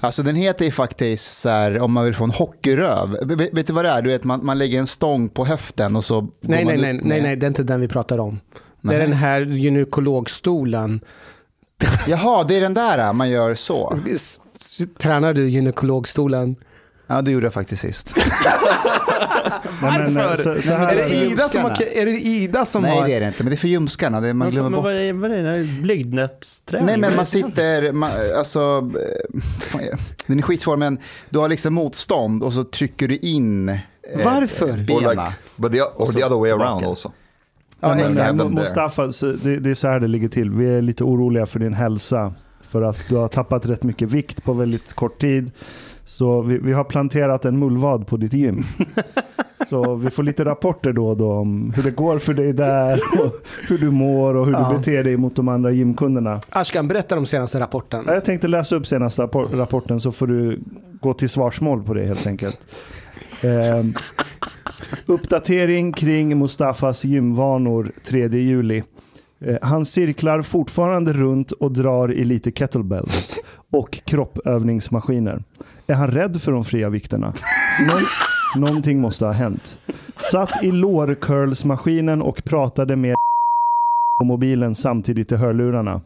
alltså 0.00 0.22
den 0.22 0.36
heter 0.36 0.64
ju 0.64 0.70
faktiskt 0.70 1.40
så 1.40 1.48
här, 1.48 1.78
om 1.78 1.92
man 1.92 2.04
vill 2.04 2.14
få 2.14 2.24
en 2.24 2.30
hockeyröv. 2.30 3.16
Vet, 3.22 3.54
vet 3.54 3.66
du 3.66 3.72
vad 3.72 3.84
det 3.84 3.90
är? 3.90 4.02
Du 4.02 4.10
vet, 4.10 4.24
man, 4.24 4.44
man 4.44 4.58
lägger 4.58 4.78
en 4.78 4.86
stång 4.86 5.28
på 5.28 5.44
höften 5.44 5.96
och 5.96 6.04
så... 6.04 6.20
går 6.20 6.30
Nej, 6.40 6.64
man 6.64 6.74
nej, 6.74 6.92
nej, 6.92 7.00
nej, 7.04 7.22
nej, 7.22 7.36
det 7.36 7.46
är 7.46 7.48
inte 7.48 7.62
den 7.62 7.80
vi 7.80 7.88
pratar 7.88 8.18
om. 8.18 8.40
Det 8.80 8.94
är 8.94 9.00
den 9.00 9.12
här 9.12 9.40
gynekologstolen. 9.40 11.00
Jaha, 12.06 12.44
det 12.44 12.56
är 12.56 12.60
den 12.60 12.74
där 12.74 13.12
man 13.12 13.30
gör 13.30 13.54
så. 13.54 13.98
Tränar 14.98 15.34
du 15.34 15.48
gynekologstolen? 15.48 16.56
Ja, 17.06 17.22
det 17.22 17.30
gjorde 17.30 17.46
jag 17.46 17.54
faktiskt 17.54 17.82
sist. 17.82 18.12
Nej, 19.82 19.98
men, 19.98 20.16
eh, 20.16 20.24
Varför? 20.28 20.56
så, 20.60 20.62
så 20.68 20.72
här, 20.74 20.88
Är 20.88 20.96
det 20.96 21.14
Ida 21.14 21.42
som 21.48 21.62
har... 21.62 21.68
ljumskarna. 21.70 21.90
Är 22.02 22.06
det 22.06 22.12
Ida 22.12 22.66
som 22.66 22.82
Nej, 22.82 22.98
har... 22.98 23.06
det 23.08 23.14
är 23.14 23.20
det 23.20 23.26
inte. 23.26 23.42
Men 23.42 23.50
det 23.50 23.54
är 23.54 23.58
för 23.58 23.68
ljumskarna. 23.68 24.20
Det, 24.20 24.34
man 24.34 24.38
Men, 24.38 24.50
glömmer 24.50 24.70
men 24.70 24.76
bort. 24.76 24.84
vad 24.84 24.94
är, 24.94 25.12
vad 25.12 25.30
är 25.32 25.42
det? 25.58 25.64
Blygdnäppsträning? 25.64 26.86
Nej, 26.86 26.96
men 26.96 27.16
man 27.16 27.26
sitter, 27.26 27.92
man, 27.92 28.10
alltså, 28.36 28.90
eh, 29.34 29.40
fan, 29.60 29.80
den 30.26 30.38
är 30.38 30.42
skitsvår, 30.42 30.76
men 30.76 30.98
du 31.30 31.38
har 31.38 31.48
liksom 31.48 31.74
motstånd 31.74 32.42
och 32.42 32.52
så 32.52 32.64
trycker 32.64 33.08
du 33.08 33.16
in 33.16 33.68
eh, 33.68 33.78
Varför? 34.24 34.66
Or 34.72 34.76
benen. 34.76 35.10
like, 35.10 35.32
but 35.56 35.72
the, 35.72 35.80
or 35.82 36.12
the 36.12 36.24
other 36.24 36.36
way 36.36 36.50
around 36.50 36.86
also. 36.86 37.12
Ja, 37.80 37.94
men, 37.94 38.14
there. 38.14 38.48
Mustafa, 38.48 39.06
det, 39.42 39.58
det 39.58 39.70
är 39.70 39.74
så 39.74 39.88
här 39.88 40.00
det 40.00 40.08
ligger 40.08 40.28
till. 40.28 40.50
Vi 40.50 40.74
är 40.74 40.82
lite 40.82 41.04
oroliga 41.04 41.46
för 41.46 41.58
din 41.58 41.74
hälsa. 41.74 42.32
För 42.62 42.82
att 42.82 43.04
du 43.08 43.16
har 43.16 43.28
tappat 43.28 43.66
rätt 43.66 43.82
mycket 43.82 44.10
vikt 44.12 44.44
på 44.44 44.52
väldigt 44.52 44.92
kort 44.94 45.20
tid. 45.20 45.50
Så 46.04 46.40
vi, 46.42 46.58
vi 46.58 46.72
har 46.72 46.84
planterat 46.84 47.44
en 47.44 47.58
mullvad 47.58 48.06
på 48.06 48.16
ditt 48.16 48.32
gym. 48.32 48.64
Så 49.68 49.94
vi 49.94 50.10
får 50.10 50.22
lite 50.22 50.44
rapporter 50.44 50.92
då 50.92 51.08
och 51.08 51.16
då 51.16 51.32
om 51.32 51.72
hur 51.76 51.82
det 51.82 51.90
går 51.90 52.18
för 52.18 52.34
dig 52.34 52.52
där. 52.52 53.00
Och 53.24 53.32
hur 53.68 53.78
du 53.78 53.90
mår 53.90 54.34
och 54.34 54.46
hur 54.46 54.52
Ja. 54.52 54.68
du 54.72 54.78
beter 54.78 55.04
dig 55.04 55.16
mot 55.16 55.36
de 55.36 55.48
andra 55.48 55.70
gymkunderna. 55.70 56.40
Ashkan, 56.50 56.88
berätta 56.88 57.18
om 57.18 57.26
senaste 57.26 57.60
rapporten. 57.60 58.04
Ja, 58.06 58.14
Jag 58.14 58.24
tänkte 58.24 58.48
läsa 58.48 58.76
upp 58.76 58.86
senaste 58.86 59.22
rappor- 59.22 59.56
rapporten 59.56 60.00
så 60.00 60.12
får 60.12 60.26
du 60.26 60.60
gå 61.00 61.14
till 61.14 61.28
svarsmål 61.28 61.82
på 61.82 61.94
det 61.94 62.06
helt 62.06 62.26
enkelt. 62.26 62.58
Eh, 63.42 63.84
uppdatering 65.06 65.92
kring 65.92 66.38
Mustafas 66.38 67.04
gymvanor 67.04 67.92
3 68.04 68.28
juli. 68.28 68.82
Eh, 69.40 69.56
han 69.62 69.84
cirklar 69.84 70.42
fortfarande 70.42 71.12
runt 71.12 71.52
och 71.52 71.72
drar 71.72 72.12
i 72.12 72.24
lite 72.24 72.50
kettlebells 72.50 73.38
och 73.72 74.00
kroppövningsmaskiner. 74.04 75.42
Är 75.86 75.94
han 75.94 76.10
rädd 76.10 76.40
för 76.40 76.52
de 76.52 76.64
fria 76.64 76.88
vikterna? 76.88 77.34
Någon, 77.86 78.02
någonting 78.62 79.00
måste 79.00 79.26
ha 79.26 79.32
hänt. 79.32 79.78
Satt 80.32 80.64
i 80.64 80.72
lårcurlsmaskinen 80.72 82.22
och 82.22 82.44
pratade 82.44 82.96
med 82.96 83.16
på 84.20 84.24
mobilen 84.24 84.74
samtidigt 84.74 85.32
i 85.32 85.36
hörlurarna. 85.36 86.00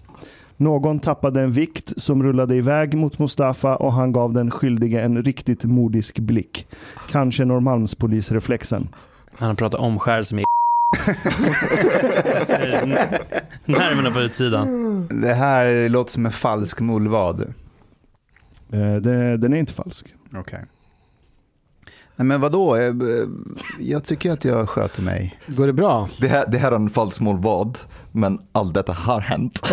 Någon 0.57 1.01
tappade 1.01 1.41
en 1.41 1.51
vikt 1.51 1.93
som 1.97 2.23
rullade 2.23 2.55
iväg 2.57 2.95
mot 2.95 3.19
Mustafa 3.19 3.77
och 3.77 3.93
han 3.93 4.13
gav 4.13 4.33
den 4.33 4.51
skyldige 4.51 5.01
en 5.01 5.23
riktigt 5.23 5.65
modisk 5.65 6.19
blick. 6.19 6.67
Kanske 7.09 7.45
Norrmalmspolisreflexen. 7.45 8.89
Han 9.35 9.49
har 9.49 9.55
pratat 9.55 9.81
omskärelse 9.81 10.35
med 10.35 10.45
Nerverna 13.65 14.11
på 14.11 14.21
utsidan. 14.21 15.07
Det 15.23 15.35
här 15.35 15.89
låter 15.89 16.13
som 16.13 16.27
en 16.27 16.33
falsk 16.33 16.81
mullvad. 16.81 17.41
Eh, 18.73 18.95
det, 18.95 19.37
den 19.37 19.53
är 19.53 19.57
inte 19.57 19.73
falsk. 19.73 20.15
Okej. 20.37 20.65
Nej 22.17 22.27
men 22.27 22.41
vadå? 22.41 22.79
Jag, 22.79 23.03
jag 23.81 24.05
tycker 24.05 24.33
att 24.33 24.45
jag 24.45 24.69
sköter 24.69 25.03
mig. 25.03 25.41
Går 25.47 25.67
det 25.67 25.73
bra? 25.73 26.09
Det 26.21 26.29
här, 26.29 26.45
det 26.49 26.59
här 26.59 26.73
är 26.73 26.77
en 26.77 26.91
falsk 26.91 27.21
vad, 27.21 27.79
men 28.13 28.39
allt 28.53 28.75
detta 28.75 28.93
har 28.93 29.21
hänt. 29.21 29.73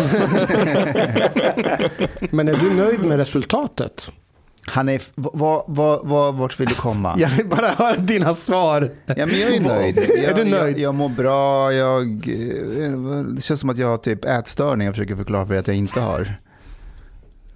Men 2.30 2.48
är 2.48 2.54
du 2.54 2.74
nöjd 2.74 3.00
med 3.00 3.18
resultatet? 3.18 4.12
Han 4.66 4.88
är, 4.88 5.02
vad, 5.14 5.64
vad, 5.66 6.00
vad, 6.08 6.34
vart 6.34 6.60
vill 6.60 6.68
du 6.68 6.74
komma? 6.74 7.14
Jag 7.18 7.28
vill 7.28 7.46
bara 7.46 7.68
höra 7.68 7.96
dina 7.96 8.34
svar. 8.34 8.90
Ja, 9.06 9.26
men 9.26 9.40
jag 9.40 9.54
är 9.54 9.60
nöjd. 9.60 9.98
Jag, 9.98 10.18
Är 10.24 10.34
du 10.34 10.50
nöjd? 10.50 10.78
Jag, 10.78 10.78
jag 10.78 10.94
mår 10.94 11.08
bra. 11.08 11.72
Jag, 11.72 12.06
eh, 12.28 13.22
det 13.22 13.42
känns 13.42 13.60
som 13.60 13.70
att 13.70 13.78
jag 13.78 13.88
har 13.88 13.96
typ 13.96 14.24
ätstörning. 14.24 14.86
Jag 14.86 14.94
försöker 14.94 15.16
förklara 15.16 15.46
för 15.46 15.54
dig 15.54 15.60
att 15.60 15.66
jag 15.66 15.76
inte 15.76 16.00
har. 16.00 16.34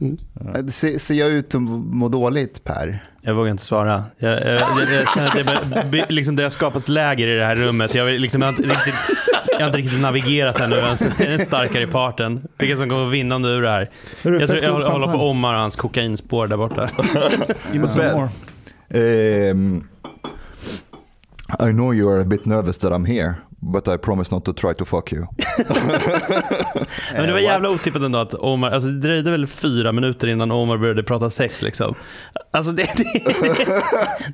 Mm. 0.01 0.71
Ser, 0.71 0.99
ser 0.99 1.15
jag 1.15 1.29
ut 1.29 1.55
att 1.55 1.63
må 1.63 2.09
dåligt 2.09 2.65
Per? 2.65 3.14
Jag 3.27 3.35
vågar 3.35 3.51
inte 3.51 3.65
svara. 3.65 4.05
Jag, 4.19 4.33
jag, 4.33 4.41
jag, 4.47 4.61
jag 4.93 5.09
känner 5.15 5.27
att 5.27 5.71
det, 5.71 5.85
bör- 5.91 6.13
liksom 6.13 6.37
det 6.37 6.43
har 6.43 6.51
skapats 6.51 6.89
läger 6.89 7.27
i 7.29 7.37
det 7.37 7.45
här 7.45 7.55
rummet. 7.55 7.95
Jag, 7.95 8.21
liksom, 8.21 8.43
jag, 8.43 8.49
har, 8.49 8.57
inte 8.57 8.69
riktigt, 8.69 8.95
jag 9.53 9.59
har 9.61 9.67
inte 9.67 9.79
riktigt 9.79 10.01
navigerat 10.01 10.61
ännu 10.61 10.77
vem 10.77 10.97
som 10.97 11.07
är 11.19 11.31
den 11.31 11.39
starkare 11.39 11.83
i 11.83 11.87
parten. 11.87 12.49
Vilka 12.59 12.77
som 12.77 12.89
kommer 12.89 13.07
vinnande 13.07 13.49
ur 13.49 13.63
det 13.63 13.71
här. 13.71 13.91
Hörru, 14.25 14.41
Jag, 14.41 14.49
tror, 14.49 14.63
jag 14.63 14.73
håller, 14.73 14.87
håller 14.87 15.07
på. 15.07 15.19
Omar 15.19 15.55
och 15.55 15.61
hans 15.61 15.77
kokainspår 15.77 16.47
där 16.47 16.57
borta. 16.57 16.89
More. 17.73 18.29
Um, 19.51 19.89
I 21.61 21.73
know 21.73 21.95
you 21.95 22.15
are 22.15 22.21
a 22.21 22.25
bit 22.25 22.47
nervous 22.47 22.79
that 22.79 22.93
I'm 22.93 23.07
here, 23.07 23.35
but 23.73 23.89
I 23.89 23.97
promise 23.97 24.35
not 24.35 24.45
to 24.45 24.53
try 24.53 24.75
to 24.75 24.85
fuck 24.85 25.13
you. 25.13 25.23
Men 27.13 27.27
det 27.27 27.33
var 27.33 27.39
jävla 27.39 27.71
otippat 27.71 28.03
ändå 28.03 28.19
att 28.19 28.35
Omar, 28.35 28.71
alltså 28.71 28.89
det 28.89 29.01
dröjde 29.01 29.31
väl 29.31 29.47
fyra 29.47 29.93
minuter 29.93 30.29
innan 30.29 30.51
Omar 30.51 30.79
började 30.79 31.03
prata 31.03 31.31
sex 31.31 31.63
liksom. 31.63 31.95
Alltså 32.51 32.73
det, 32.73 32.89
det, 32.97 33.05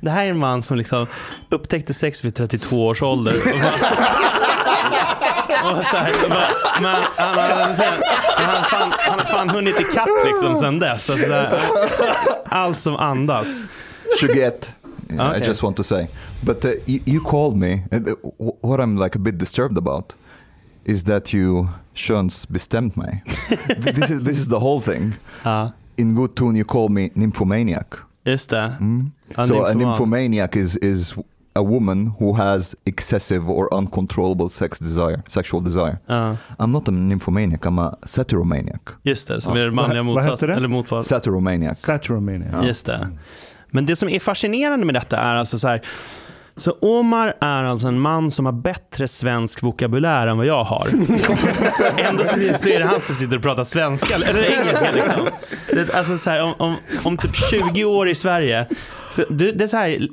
det 0.01 0.09
här 0.09 0.25
är 0.25 0.29
en 0.29 0.37
man 0.37 0.63
som 0.63 0.77
liksom 0.77 1.07
upptäckte 1.49 1.93
sex 1.93 2.25
vid 2.25 2.35
32 2.35 2.85
års 2.87 3.01
ålder. 3.01 3.33
Och 3.33 3.39
så 5.85 5.97
här, 5.97 6.29
bara, 6.29 6.47
men 6.81 6.95
han, 7.17 7.37
han, 7.59 7.75
så 7.75 7.83
här, 7.83 8.01
han, 8.35 8.55
har 8.55 8.63
fan, 8.63 8.91
han 8.97 9.19
har 9.19 9.25
fan 9.25 9.49
hunnit 9.49 9.79
ikapp 9.79 10.09
liksom 10.25 10.55
sen 10.55 10.79
dess. 10.79 11.05
Så 11.05 11.13
att 11.13 11.19
det 11.19 11.33
här, 11.33 11.59
allt 12.45 12.81
som 12.81 12.95
andas. 12.95 13.63
21. 14.19 14.75
Yeah, 15.15 15.29
Okay. 15.31 15.43
I 15.43 15.47
just 15.47 15.63
want 15.63 15.77
to 15.77 15.83
say. 15.83 16.07
But 16.43 16.65
uh, 16.65 16.71
you, 16.85 16.99
you 17.05 17.19
called 17.21 17.55
me. 17.57 17.83
and, 17.91 18.07
uh, 18.09 18.15
wh- 18.39 18.63
what 18.63 18.79
I'm 18.79 18.97
like 19.03 19.15
a 19.15 19.19
bit 19.19 19.37
disturbed 19.37 19.77
about 19.77 20.15
is 20.85 21.03
that 21.03 21.33
you 21.33 21.67
könsbestämt 21.95 22.95
mig. 22.97 23.21
this, 23.95 24.09
is, 24.09 24.23
this 24.23 24.37
is 24.37 24.47
the 24.47 24.59
whole 24.59 24.81
thing. 24.81 25.13
Ja, 25.45 25.71
In 25.97 26.15
good 26.15 26.35
tone 26.35 26.55
you 26.59 26.65
call 26.65 26.89
me 26.89 27.09
nymphomaniac. 27.15 27.85
just 28.25 28.49
det. 28.49 28.75
Mm. 28.79 29.11
Ja, 29.37 29.45
so 29.47 29.65
a 29.65 29.73
nymfoman. 29.73 29.77
nymphomaniac 29.77 30.55
is, 30.55 30.77
is 30.77 31.13
a 31.55 31.61
woman 31.61 32.11
who 32.19 32.33
has 32.33 32.75
excessive 32.85 33.49
or 33.49 33.67
uncontrollable 33.73 34.49
sex 34.49 34.79
desire, 34.79 35.21
sexual 35.27 35.61
desire. 35.63 35.97
Ja, 36.07 36.37
I'm 36.59 36.71
not 36.71 36.87
a 36.87 36.91
nymphomaniac, 36.91 37.61
I'm 37.65 37.79
a 37.79 37.97
satyromaniac. 38.05 38.81
just 39.03 39.27
det, 39.27 39.41
som 39.41 39.53
är 39.57 39.65
det 39.65 39.71
manliga 39.71 40.03
Vad- 40.03 40.05
vad 40.05 40.15
motsats. 40.15 40.31
heter 40.41 40.47
det? 40.47 40.53
Eller 40.55 40.67
motval. 40.67 41.03
Satyromaniac. 41.03 41.79
Saturomania. 41.79 42.47
Ja. 42.51 42.65
Just 42.67 42.85
det. 42.85 43.09
Men 43.71 43.85
det 43.85 43.95
som 43.95 44.09
är 44.09 44.19
fascinerande 44.19 44.85
med 44.85 44.95
detta 44.95 45.17
är 45.17 45.35
alltså 45.35 45.59
så 45.59 45.67
här. 45.67 45.81
Så 46.57 46.71
Omar 46.81 47.33
är 47.41 47.63
alltså 47.63 47.87
en 47.87 47.99
man 47.99 48.31
som 48.31 48.45
har 48.45 48.53
bättre 48.53 49.07
svensk 49.07 49.63
vokabulär 49.63 50.27
än 50.27 50.37
vad 50.37 50.45
jag 50.45 50.63
har. 50.63 50.87
Ändå 51.97 52.25
så 52.25 52.69
är 52.69 52.79
det 52.79 52.85
han 52.85 53.01
som 53.01 53.15
sitter 53.15 53.37
och 53.37 53.43
pratar 53.43 53.63
svenska, 53.63 54.15
eller 54.15 54.43
engelska 54.43 54.91
liksom. 54.93 55.27
Det, 55.69 55.93
alltså 55.95 56.17
så 56.17 56.29
här, 56.29 56.43
om, 56.43 56.53
om, 56.57 56.75
om 57.03 57.17
typ 57.17 57.35
20 57.35 57.85
år 57.85 58.09
i 58.09 58.15
Sverige, 58.15 58.67
så 59.11 59.25
det 59.29 59.61
är 59.63 59.67
så 59.67 59.77
här 59.77 60.07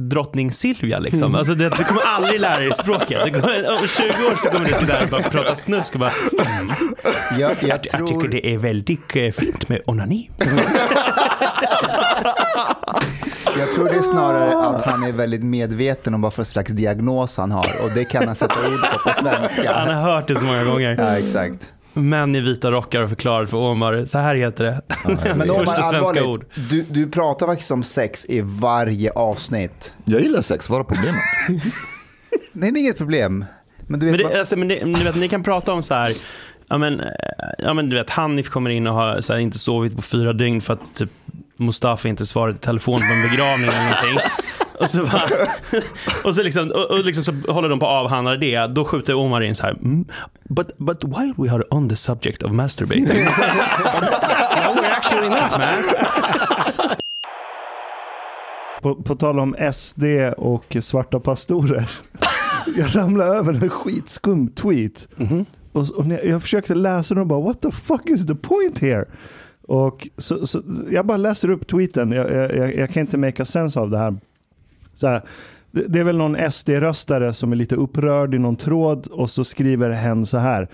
drottning 0.00 0.52
Silvia 0.52 0.98
liksom. 0.98 1.34
Alltså 1.34 1.54
det, 1.54 1.68
du 1.68 1.84
kommer 1.84 2.02
aldrig 2.02 2.40
lära 2.40 2.58
dig 2.58 2.74
språket. 2.74 3.22
Kommer, 3.22 3.78
om 3.78 3.88
20 3.88 4.04
år 4.04 4.36
så 4.36 4.48
kommer 4.48 4.68
du 4.68 4.74
sitta 4.74 4.92
här 4.92 5.04
och 5.04 5.10
bara 5.10 5.22
prata 5.22 5.54
snusk 5.54 5.94
och 5.94 6.00
bara, 6.00 6.12
mm, 6.60 6.74
Jag, 7.38 7.50
jag, 7.60 7.68
jag 7.68 7.82
tycker 7.82 8.06
tror, 8.06 8.28
det 8.28 8.54
är 8.54 8.58
väldigt 8.58 9.16
eh, 9.16 9.30
fint 9.30 9.68
med 9.68 9.80
onani. 9.86 10.30
jag 13.80 13.88
tror 13.90 13.98
det 14.00 14.08
är 14.08 14.12
snarare 14.12 14.56
att 14.76 14.84
han 14.84 15.02
är 15.04 15.12
väldigt 15.12 15.42
medveten 15.42 16.14
om 16.14 16.20
vad 16.20 16.32
för 16.34 16.44
slags 16.44 16.72
diagnos 16.72 17.36
han 17.36 17.50
har. 17.50 17.66
Och 17.84 17.90
det 17.94 18.04
kan 18.04 18.26
han 18.26 18.34
sätta 18.36 18.54
ord 18.54 18.80
på 18.92 18.98
på 18.98 19.10
Han 19.10 19.40
svenska. 19.48 19.72
har 19.74 19.92
hört 19.92 20.28
det 20.28 20.36
så 20.36 20.44
många 20.44 20.64
gånger. 20.64 20.96
Ja, 20.98 21.18
exakt. 21.18 21.72
Män 21.92 22.34
i 22.36 22.40
vita 22.40 22.70
rockar 22.70 23.00
och 23.00 23.08
förklarar 23.08 23.46
för 23.46 23.56
Omar, 23.56 24.04
så 24.06 24.18
här 24.18 24.36
heter 24.36 24.64
det. 24.64 24.80
Hans 24.88 25.20
Men 25.24 25.50
Omar, 25.50 25.64
första 25.64 25.82
svenska 25.82 26.24
ord. 26.24 26.44
du, 26.70 26.82
du 26.82 27.10
pratar 27.10 27.46
faktiskt 27.46 27.70
om 27.70 27.82
sex 27.82 28.26
i 28.28 28.40
varje 28.44 29.10
avsnitt. 29.10 29.92
Jag 30.04 30.20
gillar 30.20 30.42
sex, 30.42 30.68
vad 30.68 30.80
är 30.80 30.84
problemet? 30.84 31.20
Nej, 32.52 32.72
det 32.72 32.78
är 32.78 32.80
inget 32.80 32.98
problem. 32.98 33.44
Men 33.86 34.00
du 34.00 34.06
vet, 34.06 34.14
Men, 34.16 34.22
vad- 34.24 34.32
det, 34.32 34.40
alltså, 34.40 34.56
men 34.56 34.68
det, 34.68 34.84
ni, 34.84 35.04
vet, 35.04 35.16
ni 35.16 35.28
kan 35.28 35.42
prata 35.42 35.72
om 35.72 35.82
så 35.82 35.94
här, 35.94 36.12
ja 36.68 36.78
men, 36.78 37.00
eh, 37.00 37.06
ja, 37.58 37.74
men 37.74 37.88
du 37.88 37.96
vet, 37.96 38.10
Hanif 38.10 38.48
kommer 38.48 38.70
in 38.70 38.86
och 38.86 38.94
har 38.94 39.20
så 39.20 39.32
här, 39.32 39.40
inte 39.40 39.58
sovit 39.58 39.96
på 39.96 40.02
fyra 40.02 40.32
dygn 40.32 40.60
för 40.60 40.72
att 40.72 40.94
typ 40.94 41.10
Mustafa 41.58 42.08
inte 42.08 42.26
svarat 42.26 42.56
i 42.56 42.58
telefon 42.58 42.98
på 42.98 43.04
en 43.04 43.30
begravning 43.30 43.68
eller 43.68 43.78
någonting. 43.78 44.30
Och 44.80 44.90
så, 44.90 45.02
bara, 45.02 45.28
och 46.24 46.34
så, 46.34 46.42
liksom, 46.42 46.70
och, 46.70 46.90
och 46.90 47.04
liksom 47.04 47.24
så 47.24 47.52
håller 47.52 47.68
de 47.68 47.78
på 47.78 47.86
att 47.86 47.92
avhandla 47.92 48.36
det. 48.36 48.66
Då 48.66 48.84
skjuter 48.84 49.14
Omar 49.14 49.40
in 49.40 49.54
så 49.54 49.62
här. 49.62 49.72
Mm, 49.72 50.04
but, 50.48 50.78
but 50.78 51.04
while 51.04 51.34
we 51.36 51.50
are 51.50 51.64
on 51.70 51.88
the 51.88 51.96
subject 51.96 52.42
of 52.42 52.52
masturbating. 52.52 53.04
no, 53.06 53.12
we're 54.74 54.90
actually 54.90 55.28
not 55.28 55.58
man. 55.58 55.94
På, 58.82 58.94
på 58.94 59.16
tal 59.16 59.38
om 59.38 59.56
SD 59.72 60.04
och 60.36 60.76
svarta 60.80 61.20
pastorer. 61.20 61.90
Jag 62.76 62.96
ramlade 62.96 63.30
över 63.30 63.52
en 63.52 63.70
skitskum 63.70 64.48
tweet. 64.48 65.08
Mhm. 65.16 65.46
Och, 65.72 65.90
och 65.90 66.06
när 66.06 66.26
jag 66.26 66.42
försökte 66.42 66.74
läsa 66.74 67.14
den 67.14 67.20
och 67.20 67.26
bara 67.26 67.40
what 67.40 67.60
the 67.60 67.70
fuck 67.70 68.06
is 68.06 68.26
the 68.26 68.34
point 68.34 68.78
here? 68.78 69.04
Och 69.68 70.08
så, 70.16 70.46
så, 70.46 70.62
jag 70.90 71.06
bara 71.06 71.16
läser 71.16 71.50
upp 71.50 71.66
tweeten. 71.66 72.12
Jag, 72.12 72.32
jag, 72.32 72.76
jag, 72.76 72.90
kan 72.90 73.00
inte 73.00 73.16
make 73.16 73.42
a 73.42 73.44
sense 73.44 73.80
av 73.80 73.90
det 73.90 73.98
här. 73.98 74.16
Så 74.94 75.06
här 75.06 75.22
det, 75.70 75.84
det 75.88 76.00
är 76.00 76.04
väl 76.04 76.16
någon 76.16 76.50
SD-röstare 76.50 77.32
som 77.32 77.52
är 77.52 77.56
lite 77.56 77.76
upprörd 77.76 78.34
i 78.34 78.38
någon 78.38 78.56
tråd 78.56 79.06
och 79.06 79.30
så 79.30 79.44
skriver 79.44 79.90
hen 79.90 80.26
så 80.26 80.38
här. 80.38 80.68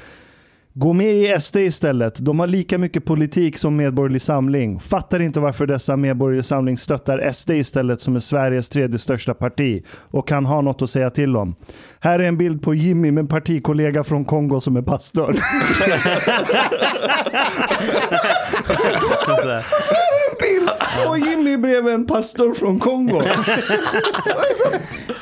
Gå 0.76 0.92
med 0.92 1.14
i 1.14 1.40
SD 1.40 1.56
istället. 1.56 2.18
De 2.18 2.40
har 2.40 2.46
lika 2.46 2.78
mycket 2.78 3.04
politik 3.04 3.58
som 3.58 3.76
Medborgerlig 3.76 4.22
Samling. 4.22 4.80
Fattar 4.80 5.20
inte 5.20 5.40
varför 5.40 5.66
dessa 5.66 5.96
Medborgerlig 5.96 6.44
Samling 6.44 6.78
stöttar 6.78 7.32
SD 7.32 7.50
istället 7.50 8.00
som 8.00 8.14
är 8.14 8.20
Sveriges 8.20 8.68
tredje 8.68 8.98
största 8.98 9.34
parti 9.34 9.84
och 10.10 10.28
kan 10.28 10.46
ha 10.46 10.60
något 10.60 10.82
att 10.82 10.90
säga 10.90 11.10
till 11.10 11.36
om. 11.36 11.54
Här 12.00 12.18
är 12.18 12.24
en 12.24 12.38
bild 12.38 12.62
på 12.62 12.74
Jimmy 12.74 13.10
med 13.10 13.22
en 13.22 13.28
partikollega 13.28 14.04
från 14.04 14.24
Kongo 14.24 14.60
som 14.60 14.76
är 14.76 14.82
pastor. 14.82 15.36
Bild 20.40 20.70
och 21.08 21.18
Jimmy 21.18 21.56
bredvid 21.56 21.94
en 21.94 22.06
pastor 22.06 22.54
från 22.54 22.78
Kongo. 22.80 23.18
alltså, 23.18 24.70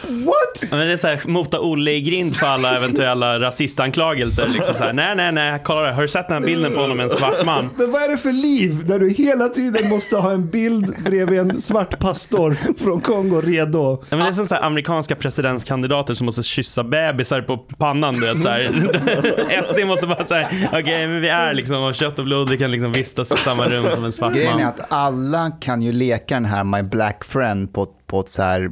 what? 0.08 0.70
Men 0.70 0.86
det 0.86 0.92
är 0.92 0.96
så 0.96 1.06
här, 1.06 1.20
mota 1.24 1.60
Olle 1.60 1.90
i 1.90 2.00
grind 2.00 2.36
för 2.36 2.46
alla 2.46 2.76
eventuella 2.76 3.40
rasistanklagelser. 3.40 4.48
Liksom 4.48 4.74
så 4.74 4.84
här, 4.84 4.92
nej, 4.92 5.16
nej, 5.16 5.32
nej, 5.32 5.60
kolla 5.64 5.82
det. 5.82 5.92
Har 5.92 6.02
du 6.02 6.08
sett 6.08 6.28
den 6.28 6.42
här 6.42 6.46
bilden 6.46 6.74
på 6.74 6.80
honom 6.80 6.96
med 6.96 7.04
en 7.04 7.10
svart 7.10 7.44
man? 7.44 7.70
Men 7.76 7.90
vad 7.90 8.02
är 8.02 8.08
det 8.08 8.16
för 8.16 8.32
liv 8.32 8.86
där 8.86 8.98
du 8.98 9.10
hela 9.10 9.48
tiden 9.48 9.88
måste 9.88 10.16
ha 10.16 10.32
en 10.32 10.50
bild 10.50 10.94
bredvid 11.04 11.38
en 11.38 11.60
svart 11.60 11.98
pastor 11.98 12.56
från 12.78 13.00
Kongo 13.00 13.40
redo? 13.40 14.04
Ja, 14.10 14.16
men 14.16 14.18
det 14.18 14.26
är 14.26 14.32
som 14.32 14.46
så 14.46 14.54
här, 14.54 14.62
amerikanska 14.62 15.16
presidentskandidater 15.16 16.14
som 16.14 16.24
måste 16.24 16.42
kyssa 16.42 16.84
bebisar 16.84 17.40
på 17.40 17.56
pannan. 17.58 18.14
Du 18.14 18.20
vet, 18.20 18.42
så 18.42 18.48
här. 18.48 19.62
SD 19.62 19.86
måste 19.86 20.06
bara 20.06 20.24
säga, 20.24 20.46
okej, 20.66 20.82
okay, 20.82 21.06
men 21.06 21.20
vi 21.20 21.28
är 21.28 21.54
liksom 21.54 21.76
av 21.76 21.92
kött 21.92 22.18
och 22.18 22.24
blod, 22.24 22.50
vi 22.50 22.58
kan 22.58 22.70
liksom 22.70 22.92
vistas 22.92 23.21
i 23.30 23.37
samma 23.37 23.68
rum 23.68 23.87
som 23.94 24.04
en 24.04 24.12
svart 24.12 24.35
Grejen 24.35 24.52
är 24.52 24.58
man. 24.58 24.66
att 24.68 24.80
alla 24.88 25.50
kan 25.50 25.82
ju 25.82 25.92
leka 25.92 26.35
den 26.35 26.44
här 26.44 26.64
My 26.64 26.82
Black 26.82 27.24
Friend 27.24 27.72
på, 27.72 27.87
på 28.06 28.20
ett 28.20 28.28
så 28.28 28.42
här 28.42 28.70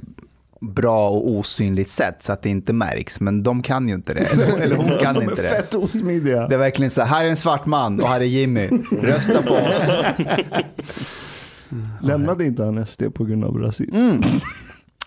bra 0.61 1.09
och 1.11 1.31
osynligt 1.31 1.91
sätt 1.91 2.17
så 2.23 2.33
att 2.33 2.43
det 2.43 2.49
inte 2.49 2.73
märks. 2.73 3.21
Men 3.21 3.43
de 3.43 3.63
kan 3.63 3.89
ju 3.89 3.95
inte 3.95 4.15
det. 4.15 4.21
Eller, 4.21 4.59
eller 4.59 4.77
hon 4.77 4.91
kan 5.01 5.15
De 5.15 5.23
inte 5.23 5.43
är 5.43 5.51
det. 5.51 5.57
fett 5.57 5.75
osmidiga. 5.75 6.49
Det 6.49 6.55
är 6.55 6.59
verkligen 6.59 6.91
så 6.91 7.01
här, 7.03 7.09
här 7.19 7.25
är 7.25 7.31
en 7.31 7.37
svart 7.37 7.67
man 7.67 8.01
och 8.01 8.09
här 8.09 8.21
är 8.21 8.25
Jimmy. 8.25 8.69
Rösta 9.03 9.43
på 9.43 9.55
oss. 9.55 9.83
Lämnade 12.03 12.45
inte 12.45 12.63
han 12.65 12.87
SD 12.87 13.03
på 13.15 13.25
grund 13.25 13.45
av 13.45 13.57
rasism? 13.57 13.97
Mm. 14.01 14.21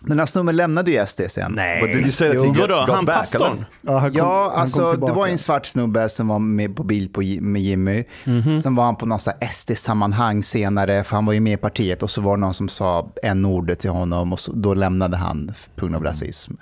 Den 0.06 0.20
här 0.20 0.26
snubben 0.26 0.56
lämnade 0.56 0.92
ju 0.92 1.06
SD 1.06 1.22
sen. 1.30 1.56
Did 1.82 1.96
you 1.96 2.12
say 2.12 2.28
that 2.28 2.38
Jo. 2.46 2.54
got 2.54 2.90
han 2.90 3.06
back? 3.06 3.18
pastorn? 3.18 3.66
Ja, 3.82 3.98
han 3.98 4.10
kom, 4.12 4.18
Ja, 4.18 4.42
han 4.44 4.52
kom 4.52 4.62
alltså 4.62 5.08
det 5.08 5.14
var 5.14 5.28
en 5.28 5.38
svart 5.38 5.66
snubbe 5.66 6.10
som 6.10 6.28
var 6.28 6.40
med 6.40 6.76
på 6.76 6.84
bild 6.84 7.14
på, 7.14 7.22
med 7.42 7.62
Jimmy. 7.62 8.04
Mhm. 8.26 8.60
Sen 8.60 8.76
var 8.76 8.84
han 8.86 8.96
på 8.96 9.06
något 9.06 9.28
SD-sammanhang 9.52 10.44
senare, 10.44 11.04
för 11.04 11.16
han 11.16 11.26
var 11.26 11.34
ju 11.34 11.40
med 11.40 11.54
i 11.54 11.58
partiet. 11.58 12.04
Och 12.04 12.10
så 12.10 12.22
var 12.22 12.38
det 12.38 12.42
någon 12.42 12.54
som 12.54 12.70
sa 12.70 13.12
en 13.24 13.46
ordet 13.46 13.80
till 13.80 13.90
honom 13.90 14.34
och 14.34 14.40
så, 14.40 14.52
då 14.54 14.74
lämnade 14.74 15.18
han 15.18 15.52
på 15.76 15.82
grund 15.86 15.96
av 15.96 16.04
rasism. 16.04 16.54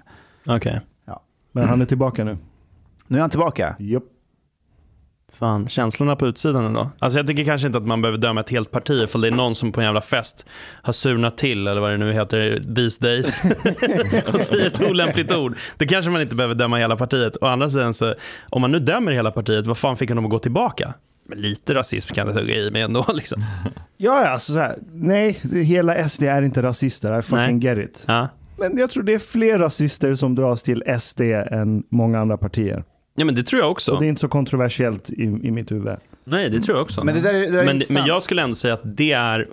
Okej. 0.47 0.79
Men 1.51 1.69
han 1.69 1.81
är 1.81 1.85
tillbaka 1.85 2.23
nu. 2.23 2.37
Nu 3.07 3.17
är 3.17 3.21
han 3.21 3.29
tillbaka. 3.29 3.75
Japp. 3.79 4.03
Fan, 5.39 5.69
känslorna 5.69 6.15
på 6.15 6.27
utsidan 6.27 6.65
ändå. 6.65 6.91
Alltså 6.99 7.19
jag 7.19 7.27
tycker 7.27 7.45
kanske 7.45 7.67
inte 7.67 7.77
att 7.77 7.85
man 7.85 8.01
behöver 8.01 8.17
döma 8.17 8.41
ett 8.41 8.49
helt 8.49 8.71
parti 8.71 9.09
för 9.09 9.19
det 9.19 9.27
är 9.27 9.31
någon 9.31 9.55
som 9.55 9.71
på 9.71 9.79
en 9.79 9.85
jävla 9.85 10.01
fest 10.01 10.45
har 10.81 10.93
surnat 10.93 11.37
till, 11.37 11.67
eller 11.67 11.81
vad 11.81 11.91
det 11.91 11.97
nu 11.97 12.13
heter, 12.13 12.63
these 12.75 13.03
days. 13.03 13.43
och 14.33 14.41
säger 14.41 14.67
ett 14.67 14.81
olämpligt 14.81 15.31
ord. 15.31 15.57
Det 15.77 15.87
kanske 15.87 16.11
man 16.11 16.21
inte 16.21 16.35
behöver 16.35 16.55
döma 16.55 16.77
hela 16.77 16.95
partiet. 16.95 17.37
Å 17.41 17.45
andra 17.45 17.69
sidan 17.69 17.93
så, 17.93 18.13
om 18.49 18.61
man 18.61 18.71
nu 18.71 18.79
dömer 18.79 19.11
hela 19.11 19.31
partiet, 19.31 19.67
vad 19.67 19.77
fan 19.77 19.97
fick 19.97 20.09
honom 20.09 20.25
att 20.25 20.31
gå 20.31 20.39
tillbaka? 20.39 20.93
Men 21.29 21.41
lite 21.41 21.73
rasism 21.73 22.13
kan 22.13 22.27
det 22.27 22.33
hugga 22.33 22.55
i 22.55 22.71
mig 22.71 22.81
ändå 22.81 23.05
liksom. 23.13 23.43
Ja, 23.97 24.23
ja, 24.23 24.29
alltså 24.29 24.53
så 24.53 24.59
här, 24.59 24.77
nej, 24.93 25.39
hela 25.65 26.09
SD 26.09 26.23
är 26.23 26.41
inte 26.41 26.61
rasister. 26.63 27.19
I 27.19 27.21
fucking 27.21 27.59
get 27.59 27.77
it. 27.77 28.03
Ja. 28.07 28.27
Men 28.57 28.77
jag 28.77 28.89
tror 28.89 29.03
det 29.03 29.13
är 29.13 29.19
fler 29.19 29.59
rasister 29.59 30.13
som 30.13 30.35
dras 30.35 30.63
till 30.63 30.83
SD 30.99 31.21
än 31.21 31.83
många 31.89 32.19
andra 32.19 32.37
partier. 32.37 32.83
Ja, 33.21 33.25
men 33.25 33.35
det 33.35 33.43
tror 33.43 33.61
jag 33.61 33.71
också. 33.71 33.91
Och 33.91 33.99
det 33.99 34.05
är 34.05 34.09
inte 34.09 34.21
så 34.21 34.27
kontroversiellt 34.27 35.09
i, 35.09 35.23
i 35.23 35.51
mitt 35.51 35.71
huvud. 35.71 35.97
Nej, 36.23 36.49
det 36.49 36.61
tror 36.61 36.77
jag 36.77 36.83
också. 36.83 37.03
Men 37.03 37.15
det 37.15 37.21
där, 37.21 37.33
är- 37.33 37.39
det 37.39 37.51
där 37.51 37.59
är 37.59 37.65
men, 37.65 37.81
men 37.89 38.05
jag 38.05 38.23
skulle 38.23 38.41
ändå 38.41 38.55
säga 38.55 38.73
att 38.73 38.81
det 38.97 39.11
är, 39.11 39.47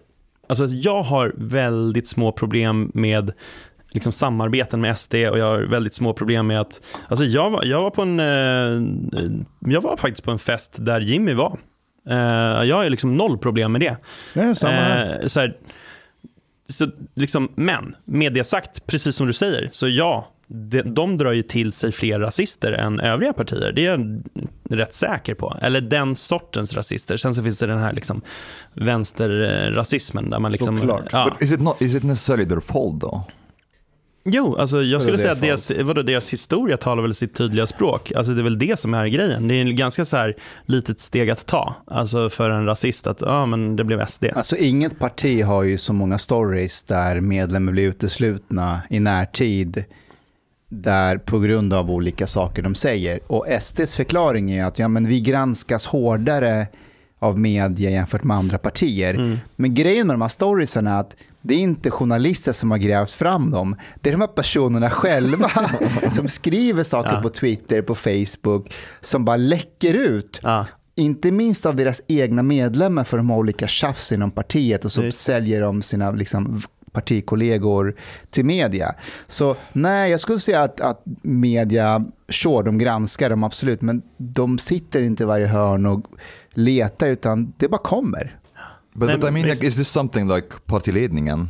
alltså 0.49 0.67
jag 0.67 1.03
har 1.03 1.33
väldigt 1.37 2.09
små 2.09 2.33
problem 2.33 2.91
med 2.95 3.33
liksom 3.91 4.13
samarbeten 4.13 4.81
med 4.81 4.99
SD 4.99 5.15
och 5.15 5.39
jag 5.39 5.45
har 5.45 5.61
väldigt 5.61 5.95
små 5.95 6.13
problem 6.13 6.47
med 6.47 6.61
att, 6.61 6.81
alltså 7.09 7.25
jag 7.25 7.51
var, 7.51 7.65
jag 7.65 7.83
var 7.83 7.91
på 7.91 8.03
en, 8.03 8.21
eh, 8.21 9.73
jag 9.73 9.81
var 9.81 9.97
faktiskt 9.97 10.25
på 10.25 10.31
en 10.31 10.39
fest 10.39 10.77
där 10.79 11.01
Jimmy 11.01 11.35
var. 11.35 11.59
Eh, 12.09 12.17
jag 12.69 12.77
har 12.77 12.85
ju 12.85 12.91
liksom 12.91 13.15
noll 13.15 13.39
problem 13.39 13.73
med 13.73 13.81
det. 13.81 13.97
Ja, 14.35 14.55
samma 14.55 14.73
här. 14.73 15.21
Eh, 15.23 15.27
så 15.29 15.41
här, 15.41 15.57
så 16.69 16.89
liksom, 17.15 17.49
men 17.55 17.97
med 18.05 18.33
det 18.33 18.45
sagt, 18.45 18.87
precis 18.87 19.17
som 19.17 19.27
du 19.27 19.33
säger, 19.33 19.69
så 19.73 19.89
ja, 19.89 20.29
de, 20.49 20.83
de 20.83 21.19
drar 21.19 21.33
ju 21.33 21.43
till 21.43 21.73
sig 21.73 21.93
fler 21.93 22.21
rasister 22.21 22.73
än 22.73 23.01
övriga 23.01 23.33
partier. 23.33 23.73
Det 23.73 23.87
är 23.87 23.91
jag 23.91 24.23
rätt 24.71 24.95
säker 24.95 25.35
på. 25.35 25.57
Eller 25.63 25.81
den 25.81 26.15
sortens 26.15 26.75
rasister. 26.75 27.17
Sen 27.17 27.35
så 27.35 27.43
finns 27.43 27.59
det 27.59 27.67
den 27.67 27.79
här 27.79 27.93
liksom 27.93 28.21
vänsterrasismen 28.75 30.31
där 30.31 30.39
man 30.39 30.53
liksom... 30.53 30.79
Såklart. 30.79 31.09
Ja. 31.13 31.31
But 31.31 31.43
is 31.43 31.53
it 31.53 31.61
not? 31.61 31.83
Is 31.83 31.95
it 31.95 32.03
necessarily 32.03 32.49
their 32.49 32.61
fault 32.61 33.01
though? 33.01 33.21
Jo, 34.25 34.57
alltså 34.57 34.83
jag 34.83 35.03
skulle 35.03 35.17
det 35.17 35.23
säga 35.23 35.31
är 35.31 35.35
att 35.35 35.43
deras, 35.43 35.73
vadå, 35.81 36.03
deras 36.03 36.33
historia 36.33 36.77
talar 36.77 37.03
väl 37.03 37.15
sitt 37.15 37.35
tydliga 37.35 37.67
språk. 37.67 38.13
Alltså 38.13 38.33
det 38.33 38.41
är 38.41 38.45
väl 38.45 38.59
det 38.59 38.79
som 38.79 38.95
är 38.95 39.07
grejen. 39.07 39.49
Det 39.49 39.55
är 39.55 39.61
en 39.61 39.77
ganska 39.77 40.05
så 40.05 40.17
här 40.17 40.35
litet 40.67 41.01
steg 41.01 41.31
att 41.31 41.47
ta. 41.47 41.75
Alltså 41.87 42.31
för 42.31 42.51
en 42.51 42.67
rasist 42.67 43.07
att, 43.07 43.21
ja 43.21 43.47
men 43.47 43.77
det 43.77 43.85
blev 43.85 44.07
SD. 44.07 44.25
Alltså 44.35 44.57
inget 44.57 44.99
parti 44.99 45.45
har 45.45 45.63
ju 45.63 45.79
så 45.79 45.93
många 45.93 46.19
stories 46.19 46.85
där 46.85 47.21
medlemmar 47.21 47.73
blir 47.73 47.89
uteslutna 47.89 48.81
i 48.91 49.01
närtid 49.01 49.85
där 50.69 51.19
på 51.19 51.39
grund 51.39 51.73
av 51.73 51.91
olika 51.91 52.27
saker 52.27 52.63
de 52.63 52.75
säger. 52.75 53.21
Och 53.27 53.47
SDs 53.61 53.97
förklaring 53.97 54.51
är 54.53 54.65
att 54.65 54.79
ja, 54.79 54.89
men 54.89 55.07
vi 55.09 55.21
granskas 55.21 55.87
hårdare 55.87 56.67
av 57.19 57.39
media 57.39 57.91
jämfört 57.91 58.25
med 58.25 58.37
andra 58.37 58.59
partier. 58.59 59.39
Men 59.57 59.75
grejen 59.75 60.07
med 60.07 60.15
de 60.15 60.21
här 60.23 60.29
storiesen 60.29 60.87
är 60.87 61.01
att 61.01 61.17
det 61.43 61.55
är 61.55 61.59
inte 61.59 61.91
journalister 61.91 62.53
som 62.53 62.71
har 62.71 62.79
grävt 62.79 63.11
fram 63.11 63.51
dem. 63.51 63.77
Det 64.01 64.11
är 64.11 64.13
de 64.13 64.21
här 64.21 64.29
personerna 64.29 64.91
själva 64.91 65.51
som 66.13 66.29
skriver 66.29 66.83
saker 66.83 67.13
Ja. 67.15 67.23
på 67.23 67.29
Twitter, 67.29 67.83
på 67.83 67.95
Facebook, 67.95 68.75
som 69.01 69.25
bara 69.25 69.37
läcker 69.37 69.95
ut. 69.95 70.41
Ja. 70.43 70.67
Inte 70.95 71.31
minst 71.31 71.67
av 71.67 71.77
deras 71.77 72.01
egna 72.09 72.43
medlemmar 72.43 73.05
för 73.05 73.17
de 73.17 73.31
har 73.31 73.37
olika 73.39 73.69
tjafs 73.69 74.13
inom 74.13 74.31
partiet 74.31 74.85
och 74.85 74.93
så 74.93 75.03
Just. 75.05 75.19
säljer 75.21 75.61
de 75.61 75.83
sina 75.83 76.11
liksom, 76.11 76.63
partikollegor 76.99 77.95
till 78.31 78.45
media. 78.45 78.95
Så 79.27 79.57
nej, 79.73 80.11
jag 80.11 80.21
skulle 80.21 80.39
säga 80.39 80.63
att, 80.63 80.81
att 80.81 81.03
media, 81.23 82.05
sure, 82.29 82.63
de 82.63 82.79
granskar 82.79 83.31
dem 83.31 83.45
absolut, 83.45 83.83
men 83.83 84.03
de 84.17 84.59
sitter 84.59 85.03
inte 85.03 85.23
i 85.23 85.27
varje 85.27 85.47
hörn 85.47 85.87
och 85.87 86.07
letar, 86.51 87.09
utan 87.09 87.53
det 87.57 87.69
bara 87.69 87.81
kommer. 87.81 88.39
But, 88.95 89.09
but 89.09 89.19
I 89.19 89.25
men 89.25 89.35
mean, 89.35 89.49
like, 89.49 89.67
is 89.67 89.77
this 89.77 89.89
something 89.89 90.29
like 90.29 90.49
partiledningen 90.67 91.49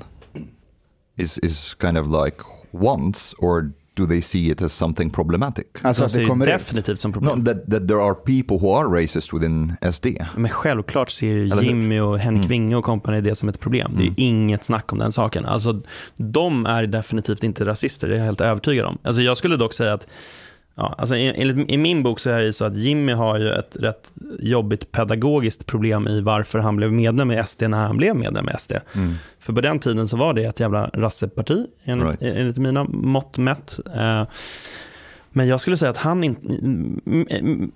is 1.17 1.39
is 1.39 1.77
kind 1.81 1.99
of 1.99 2.07
like 2.25 2.37
wants, 2.71 3.35
or 3.39 3.73
do 3.99 4.07
they 4.07 4.23
see 4.23 4.51
it 4.51 4.63
as 4.63 4.73
something 4.73 5.11
problematic? 5.11 5.67
Alltså 5.83 6.03
De 6.03 6.09
ser 6.11 6.21
det 6.21 6.27
kommer 6.27 6.47
ut. 6.47 6.53
definitivt 6.53 6.99
som 6.99 7.13
problem. 7.13 7.39
No, 7.39 7.45
that 7.45 7.71
that 7.71 7.89
there 7.89 8.01
are 8.03 8.15
people 8.15 8.57
who 8.59 8.77
are 8.77 9.03
racist 9.03 9.33
within 9.35 9.73
SD. 9.93 10.07
Men 10.37 10.51
självklart 10.51 11.11
ser 11.11 11.27
ju? 11.27 11.51
Jimmy 11.63 12.01
och 12.01 12.19
Henrik 12.19 12.39
Mm. 12.39 12.49
Winge 12.49 12.77
och 12.77 12.85
kompani 12.85 13.21
det 13.21 13.35
som 13.35 13.49
ett 13.49 13.61
problem. 13.61 13.93
Det 13.97 14.03
är 14.03 14.07
ju 14.07 14.13
inget 14.17 14.65
snack 14.65 14.93
om 14.93 14.99
den 14.99 15.13
saken. 15.13 15.45
Alltså, 15.47 15.81
de 16.17 16.67
är 16.67 16.87
definitivt 16.87 17.45
inte 17.45 17.65
rasister, 17.65 18.09
det 18.09 18.15
är 18.15 18.19
jag 18.19 18.25
helt 18.25 18.41
övertygad 18.41 18.87
om. 18.87 18.99
Alltså, 19.03 19.23
jag 19.23 19.37
skulle 19.37 19.57
dock 19.57 19.75
säga 19.75 19.93
att 19.93 20.07
Ja, 20.81 20.95
alltså 20.99 21.17
i, 21.17 21.33
enligt, 21.37 21.71
I 21.71 21.77
min 21.77 22.03
bok 22.03 22.21
så 22.21 22.31
är 22.31 22.41
det 22.43 22.53
så 22.53 22.65
att 22.65 22.77
Jimmy 22.77 23.13
har 23.13 23.39
ju 23.39 23.53
ett 23.53 23.77
rätt 23.81 24.11
jobbigt 24.41 24.93
pedagogiskt 24.93 25.67
problem 25.67 26.09
i 26.09 26.21
varför 26.21 26.59
han 26.59 26.77
blev 26.77 26.93
medlem 26.93 27.31
i 27.31 27.43
SD 27.47 27.63
när 27.63 27.87
han 27.87 27.97
blev 27.97 28.17
medlem 28.17 28.49
i 28.49 28.53
SD. 28.59 28.73
Mm. 28.95 29.15
För 29.41 29.53
på 29.53 29.61
den 29.61 29.79
tiden 29.79 30.09
så 30.09 30.17
var 30.17 30.35
det 30.35 30.45
ett 30.45 30.61
jävla 30.61 30.87
rasseparti, 30.95 31.67
enligt, 31.85 32.23
Right. 32.23 32.37
enligt 32.37 32.59
mina 32.59 32.85
mått 32.85 33.39
mätt. 33.39 33.79
Eh, 33.97 34.23
men 35.31 35.49
jag 35.49 35.61
skulle 35.61 35.77
säga 35.77 35.91
att 35.91 35.97
han 35.97 36.25
inte... 36.25 36.41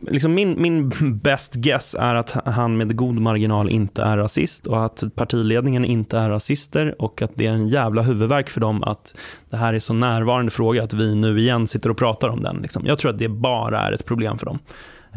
Liksom 0.00 0.34
min, 0.34 0.62
min 0.62 0.92
best 1.18 1.54
guess 1.54 1.96
är 1.98 2.14
att 2.14 2.30
han 2.30 2.76
med 2.76 2.96
god 2.96 3.14
marginal 3.20 3.70
inte 3.70 4.02
är 4.02 4.16
rasist 4.16 4.66
och 4.66 4.84
att 4.84 5.02
partiledningen 5.14 5.84
inte 5.84 6.18
är 6.18 6.30
rasister 6.30 7.02
och 7.02 7.22
att 7.22 7.30
det 7.34 7.46
är 7.46 7.52
en 7.52 7.68
jävla 7.68 8.02
huvudvärk 8.02 8.50
för 8.50 8.60
dem 8.60 8.82
att 8.82 9.16
det 9.50 9.56
här 9.56 9.74
är 9.74 9.78
så 9.78 9.92
närvarande 9.92 10.50
fråga 10.50 10.82
att 10.82 10.92
vi 10.92 11.14
nu 11.14 11.40
igen 11.40 11.66
sitter 11.66 11.90
och 11.90 11.96
pratar 11.96 12.28
om 12.28 12.42
den. 12.42 12.56
Liksom. 12.56 12.86
Jag 12.86 12.98
tror 12.98 13.10
att 13.10 13.18
det 13.18 13.28
bara 13.28 13.80
är 13.80 13.92
ett 13.92 14.04
problem 14.04 14.38
för 14.38 14.46
dem. 14.46 14.58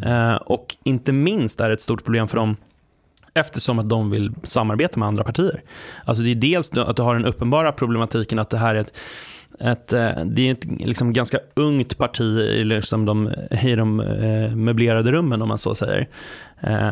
Eh, 0.05 0.35
och 0.35 0.75
inte 0.83 1.11
minst 1.11 1.61
är 1.61 1.69
det 1.69 1.73
ett 1.73 1.81
stort 1.81 2.03
problem 2.03 2.27
för 2.27 2.37
dem 2.37 2.55
eftersom 3.33 3.79
att 3.79 3.89
de 3.89 4.09
vill 4.09 4.33
samarbeta 4.43 4.99
med 4.99 5.07
andra 5.07 5.23
partier. 5.23 5.61
Alltså 6.05 6.23
det 6.23 6.31
är 6.31 6.35
dels 6.35 6.71
att 6.71 6.95
du 6.95 7.01
har 7.01 7.13
den 7.13 7.25
uppenbara 7.25 7.71
problematiken 7.71 8.39
att 8.39 8.49
det 8.49 8.57
här 8.57 8.75
är 8.75 8.79
ett 8.79 8.97
ett, 9.59 9.93
eh, 9.93 10.25
det 10.25 10.47
är 10.47 10.51
ett 10.51 10.65
liksom 10.65 11.13
ganska 11.13 11.39
ungt 11.53 11.97
parti 11.97 12.39
i, 12.39 12.63
liksom 12.63 13.05
de, 13.05 13.31
i 13.63 13.75
de 13.75 13.99
eh, 13.99 14.55
möblerade 14.55 15.11
rummen 15.11 15.41
om 15.41 15.47
man 15.47 15.57
så 15.57 15.75
säger. 15.75 16.07
Eh, 16.61 16.91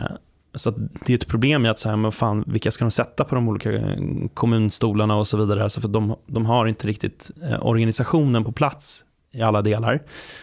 så 0.56 0.70
att 0.70 0.76
det 1.06 1.14
är 1.14 1.18
ett 1.18 1.28
problem 1.28 1.66
i 1.66 1.70
att 1.70 1.80
säga, 1.80 1.96
men 1.96 2.12
fan, 2.12 2.44
vilka 2.48 2.72
ska 2.72 2.86
de 2.86 2.92
sätta 2.92 3.24
på 3.24 3.36
de 3.36 3.50
olika 3.50 3.72
eh, 3.72 3.98
kommunstolarna 4.34 5.16
och 5.16 5.28
så 5.28 5.38
vidare. 5.38 5.64
Alltså 5.64 5.82
för 5.82 5.88
de, 5.88 6.16
de 6.26 6.46
har 6.46 6.66
inte 6.66 6.88
riktigt 6.88 7.32
eh, 7.44 7.66
organisationen 7.66 8.44
på 8.44 8.52
plats 8.52 9.06
i 9.34 9.42
alla 9.42 9.62
delar. 9.62 10.02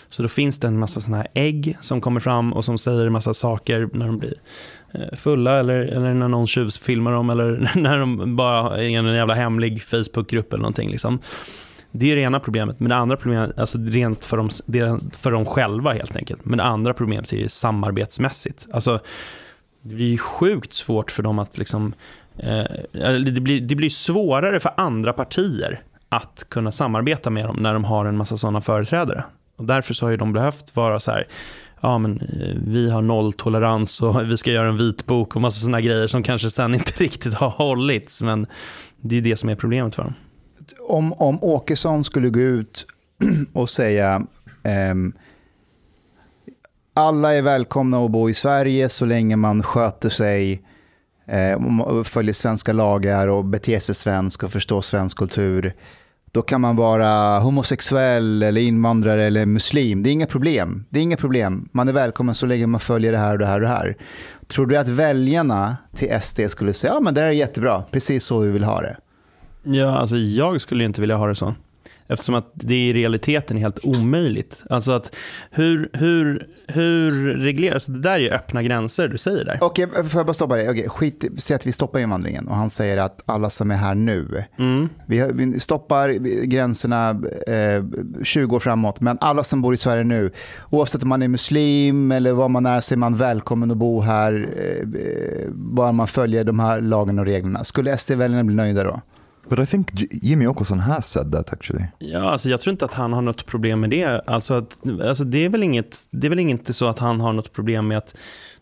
Så 0.09 0.23
då 0.23 0.29
finns 0.29 0.61
det 0.61 0.67
en 0.67 0.79
massa 0.79 1.01
såna 1.01 1.17
här 1.17 1.27
ägg 1.35 1.77
som 1.81 2.01
kommer 2.01 2.21
fram 2.21 2.53
och 2.53 2.65
som 2.65 2.79
säger 2.79 3.07
en 3.07 3.13
massa 3.13 3.35
saker 3.35 3.89
när 3.93 4.07
de 4.07 4.19
blir 4.19 4.35
eh, 4.93 5.17
fulla 5.17 5.59
eller, 5.59 5.81
eller 5.81 6.15
när 6.15 6.29
någon 6.29 6.47
tjuvfilmar 6.47 7.13
dem 7.13 7.31
eller 7.31 7.71
när 7.81 7.99
de 7.99 8.37
bara 8.37 8.79
är 8.79 8.83
i 8.83 8.95
en 8.95 9.15
jävla 9.15 9.35
hemlig 9.35 9.83
Facebookgrupp 9.83 10.53
eller 10.53 10.63
någonting. 10.63 10.91
Liksom. 10.91 11.19
Det 11.93 12.13
är 12.13 12.17
det 12.17 12.23
ena 12.23 12.41
problemet. 12.41 12.81
Men 12.81 12.89
det 12.89 12.97
andra 12.97 13.17
problemet, 13.17 13.59
alltså 13.59 13.79
rent 13.79 14.25
för 14.25 14.37
dem, 14.37 14.51
för 15.13 15.31
dem 15.31 15.45
själva 15.45 15.93
helt 15.93 16.17
enkelt. 16.17 16.45
Men 16.45 16.59
det 16.59 16.65
andra 16.65 16.95
problemet 16.95 17.33
är 17.33 17.37
ju 17.37 17.49
samarbetsmässigt. 17.49 18.67
Alltså, 18.73 19.01
det 19.83 19.95
blir 19.95 20.11
ju 20.11 20.19
sjukt 20.19 20.75
svårt 20.75 21.11
för 21.11 21.23
dem 21.23 21.39
att 21.39 21.59
liksom 21.59 21.95
eh, 22.37 22.65
det, 23.35 23.41
blir, 23.41 23.61
det 23.61 23.75
blir 23.75 23.91
svårare 23.91 24.61
för 24.61 24.73
andra 24.77 25.13
partier 25.13 25.83
att 26.09 26.47
kunna 26.49 26.73
samarbeta 26.73 27.31
med 27.31 27.47
dem 27.47 27.57
när 27.57 27.73
de 27.73 27.85
har 27.85 28.05
en 28.05 28.17
massa 28.17 28.37
sådana 28.37 28.61
företrädare. 28.61 29.25
Och 29.57 29.65
därför 29.65 29.95
så 29.95 30.07
har 30.07 30.11
ju 30.11 30.17
de 30.17 30.33
behövt 30.33 30.77
vara 30.77 31.01
så 31.01 31.11
här, 31.11 31.27
ja 31.81 31.99
men 31.99 32.21
eh, 32.21 32.57
vi 32.67 32.91
har 32.91 33.03
nolltolerans 33.03 34.03
och 34.03 34.31
vi 34.31 34.37
ska 34.37 34.51
göra 34.51 34.69
en 34.69 34.77
vitbok 34.77 35.37
och 35.37 35.43
massa 35.43 35.61
sådana 35.61 35.81
grejer 35.81 36.07
som 36.07 36.23
kanske 36.23 36.51
sen 36.51 36.75
inte 36.75 36.93
riktigt 37.03 37.35
har 37.35 37.51
hållits. 37.51 38.23
Men 38.23 38.47
det 39.01 39.17
är 39.17 39.21
det 39.21 39.37
som 39.37 39.49
är 39.49 39.55
problemet 39.55 39.95
för 39.95 40.03
dem. 40.03 40.15
Om, 40.79 41.13
om 41.13 41.39
Åkesson 41.43 42.05
skulle 42.05 42.31
gå 42.31 42.41
ut 42.41 42.87
och 43.53 43.71
säga 43.71 44.27
ehm, 44.63 45.13
alla 46.95 47.35
är 47.35 47.43
välkomna 47.43 48.05
att 48.05 48.11
bo 48.11 48.31
i 48.31 48.35
Sverige 48.35 48.89
så 48.89 49.05
länge 49.05 49.37
man 49.37 49.63
sköter 49.63 50.09
sig, 50.09 50.63
eh, 51.27 52.03
följer 52.03 52.33
svenska 52.33 52.73
lagar 52.73 53.29
och 53.29 53.45
beter 53.45 53.79
sig 53.79 53.95
svensk 53.95 54.43
och 54.43 54.51
förstår 54.51 54.81
svensk 54.81 55.19
kultur. 55.19 55.75
Då 56.33 56.43
kan 56.43 56.61
man 56.61 56.77
vara 56.77 57.39
homosexuell 57.39 58.43
eller 58.43 58.61
invandrare 58.61 59.25
eller 59.25 59.47
muslim. 59.47 60.03
Det 60.03 60.11
är 60.11 60.13
inga 60.13 60.27
problem. 60.27 60.85
Det 60.91 60.99
är 60.99 61.03
inga 61.03 61.17
problem. 61.17 61.69
Man 61.73 61.89
är 61.89 61.93
välkommen 61.93 62.35
så 62.35 62.47
länge 62.47 62.67
man 62.67 62.81
följer 62.81 63.13
det 63.13 63.19
här 63.19 63.33
och 63.33 63.39
det 63.39 63.47
här 63.47 63.55
och 63.55 63.61
det 63.61 63.69
här. 63.69 63.97
Tror 64.47 64.67
du 64.67 64.77
att 64.77 64.89
väljarna 64.89 65.77
till 65.97 66.21
SD 66.21 66.41
skulle 66.49 66.73
säga 66.73 66.93
ja 66.93 67.01
men 67.01 67.15
det 67.15 67.21
här 67.21 67.29
är 67.29 67.33
jättebra, 67.33 67.83
precis 67.91 68.25
så 68.25 68.39
vi 68.39 68.51
vill 68.51 68.65
ha 68.65 68.81
det? 68.81 68.97
Ja, 69.63 69.99
alltså 69.99 70.17
jag 70.17 70.61
skulle 70.61 70.85
inte 70.85 71.01
vilja 71.01 71.17
ha 71.17 71.27
det 71.27 71.35
så. 71.35 71.55
Eftersom 72.09 72.35
att 72.35 72.51
det 72.55 72.75
i 72.89 72.93
realiteten 72.93 73.57
är 73.57 73.61
helt 73.61 73.85
omöjligt. 73.85 74.65
Alltså 74.71 74.93
att 74.93 75.15
hur, 75.51 75.91
hur, 75.93 76.47
hur 76.67 77.11
regleras, 77.35 77.87
det 77.87 77.99
där 78.01 78.11
är 78.13 78.19
ju 78.19 78.31
öppna 78.31 78.63
gränser 78.63 79.09
du 79.09 79.19
säger 79.19 79.45
där. 79.45 79.59
Okej, 79.61 79.87
får 80.09 80.19
jag 80.19 80.27
bara 80.27 80.35
stoppa 80.35 80.57
dig? 80.57 80.71
Okej, 80.71 80.89
skit, 80.89 81.25
säg 81.39 81.55
att 81.57 81.67
vi 81.67 81.73
stoppar 81.73 81.99
invandringen 81.99 82.49
och 82.49 82.57
han 82.57 82.71
säger 82.71 82.97
att 82.99 83.23
alla 83.27 83.51
som 83.51 83.71
är 83.71 83.75
här 83.75 83.95
nu, 83.95 84.45
Mm. 84.59 84.89
vi, 85.07 85.31
vi 85.33 85.61
stoppar 85.61 86.09
gränserna 86.45 87.11
eh, 87.47 87.85
20 88.25 88.57
år 88.57 88.61
framåt, 88.61 89.01
men 89.01 89.19
alla 89.21 89.45
som 89.45 89.63
bor 89.63 89.75
i 89.75 89.77
Sverige 89.77 90.05
nu, 90.05 90.31
oavsett 90.71 91.03
om 91.03 91.09
man 91.09 91.23
är 91.23 91.29
muslim 91.29 92.13
eller 92.13 92.33
vad 92.33 92.51
man 92.51 92.67
är, 92.67 92.81
så 92.81 92.95
är 92.95 92.99
man 92.99 93.17
välkommen 93.17 93.71
att 93.71 93.77
bo 93.77 94.01
här, 94.01 94.49
eh, 94.57 95.01
eh, 95.03 95.49
bara 95.51 95.93
man 95.93 96.07
följer 96.07 96.45
de 96.45 96.59
här 96.59 96.81
lagarna 96.81 97.23
och 97.23 97.27
reglerna. 97.27 97.65
Skulle 97.65 97.97
SD-väljarna 97.99 98.45
bli 98.45 98.55
nöjda 98.55 98.85
då? 98.85 99.01
But 99.51 99.59
I 99.59 99.67
think 99.67 99.91
Jimmy 100.23 100.47
Åkesson 100.47 100.81
has 100.81 101.07
said 101.07 101.33
that 101.33 101.53
actually. 101.53 101.85
Ja, 101.99 102.31
alltså 102.31 102.49
jag 102.49 102.61
tror 102.61 102.73
inte 102.73 102.85
att 102.85 102.95
han 102.95 103.13
har 103.13 103.23
något 103.23 103.47
problem 103.47 103.81
med 103.81 103.91
det. 103.91 104.21
Alltså, 104.27 104.55
att, 104.55 104.79
alltså 105.03 105.25
det, 105.25 105.45
är 105.45 105.49
väl 105.49 105.63
inget, 105.63 105.99
det 106.11 106.27
är 106.27 106.29
väl 106.29 106.39
inte 106.39 106.73
så 106.73 106.87
att 106.89 106.99
han 106.99 107.21
har 107.21 107.33
något 107.33 107.53
problem 107.53 107.89
med 107.89 107.99
att 107.99 108.15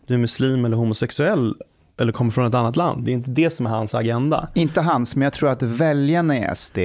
du 0.07 0.13
är 0.13 0.17
muslim 0.17 0.65
eller 0.65 0.77
homosexuell 0.77 1.55
eller 1.97 2.11
kommer 2.11 2.31
från 2.31 2.47
ett 2.47 2.53
annat 2.55 2.75
land. 2.75 3.05
Det 3.05 3.11
är 3.11 3.13
inte 3.13 3.29
det 3.31 3.49
som 3.49 3.65
är 3.65 3.69
hans 3.69 3.95
agenda. 3.95 4.47
Inte 4.53 4.81
hans, 4.81 5.15
men 5.15 5.23
jag 5.23 5.33
tror 5.33 5.49
att 5.49 5.61
väljarna 5.61 6.37
i 6.37 6.55
SD, 6.55 6.77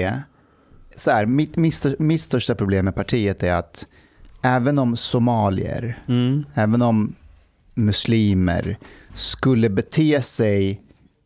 så 0.96 1.10
här, 1.10 1.26
mitt, 1.26 1.56
mitt, 1.56 1.98
mitt 1.98 2.20
största 2.20 2.54
problem 2.54 2.84
med 2.84 2.94
partiet 2.94 3.42
är 3.42 3.54
att 3.54 3.86
även 4.42 4.78
om 4.78 4.96
somalier, 4.96 5.98
Mm. 6.08 6.44
även 6.54 6.82
om 6.82 7.14
muslimer 7.74 8.78
skulle 9.14 9.70
bete 9.70 10.22
sig 10.22 10.83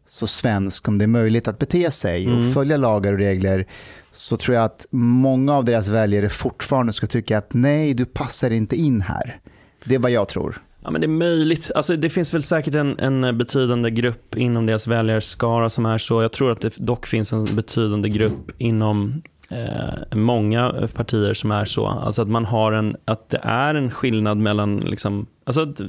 så 0.08 0.26
svensk 0.26 0.88
om 0.88 0.98
det 0.98 1.04
är 1.04 1.06
möjligt 1.06 1.48
att 1.48 1.58
bete 1.58 1.90
sig 1.90 2.24
Mm. 2.26 2.38
och 2.48 2.54
följa 2.54 2.76
lagar 2.76 3.12
och 3.12 3.18
regler 3.18 3.66
så 4.12 4.36
tror 4.36 4.54
jag 4.54 4.64
att 4.64 4.86
många 4.90 5.54
av 5.54 5.64
deras 5.64 5.88
väljare 5.88 6.28
fortfarande 6.28 6.92
skulle 6.92 7.10
tycka 7.10 7.38
att 7.38 7.54
nej, 7.54 7.94
du 7.94 8.04
passar 8.04 8.50
inte 8.50 8.76
in 8.76 9.00
här. 9.00 9.40
Det 9.84 9.94
är 9.94 9.98
vad 9.98 10.10
jag 10.10 10.28
tror. 10.28 10.62
Ja, 10.84 10.90
men 10.90 11.00
det 11.00 11.06
är 11.06 11.08
möjligt. 11.08 11.70
Alltså, 11.74 11.96
det 11.96 12.10
finns 12.10 12.34
väl 12.34 12.42
säkert 12.42 12.74
en, 12.74 12.98
en 12.98 13.38
betydande 13.38 13.90
grupp 13.90 14.36
inom 14.36 14.66
deras 14.66 14.86
väljarskara 14.86 15.70
som 15.70 15.86
är 15.86 15.98
så. 15.98 16.22
Jag 16.22 16.32
tror 16.32 16.52
att 16.52 16.60
det 16.60 16.76
dock 16.76 17.06
finns 17.06 17.32
en 17.32 17.44
betydande 17.44 18.08
grupp 18.08 18.50
inom 18.58 19.22
eh, 19.50 20.16
många 20.16 20.88
partier 20.94 21.34
som 21.34 21.50
är 21.50 21.64
så. 21.64 21.86
Alltså 21.86 22.22
att 22.22 22.28
man 22.28 22.44
har 22.44 22.72
en, 22.72 22.96
att 23.04 23.28
det 23.30 23.40
är 23.42 23.74
en 23.74 23.90
skillnad 23.90 24.38
mellan, 24.38 24.76
liksom, 24.76 25.26
alltså, 25.44 25.62
att, 25.62 25.80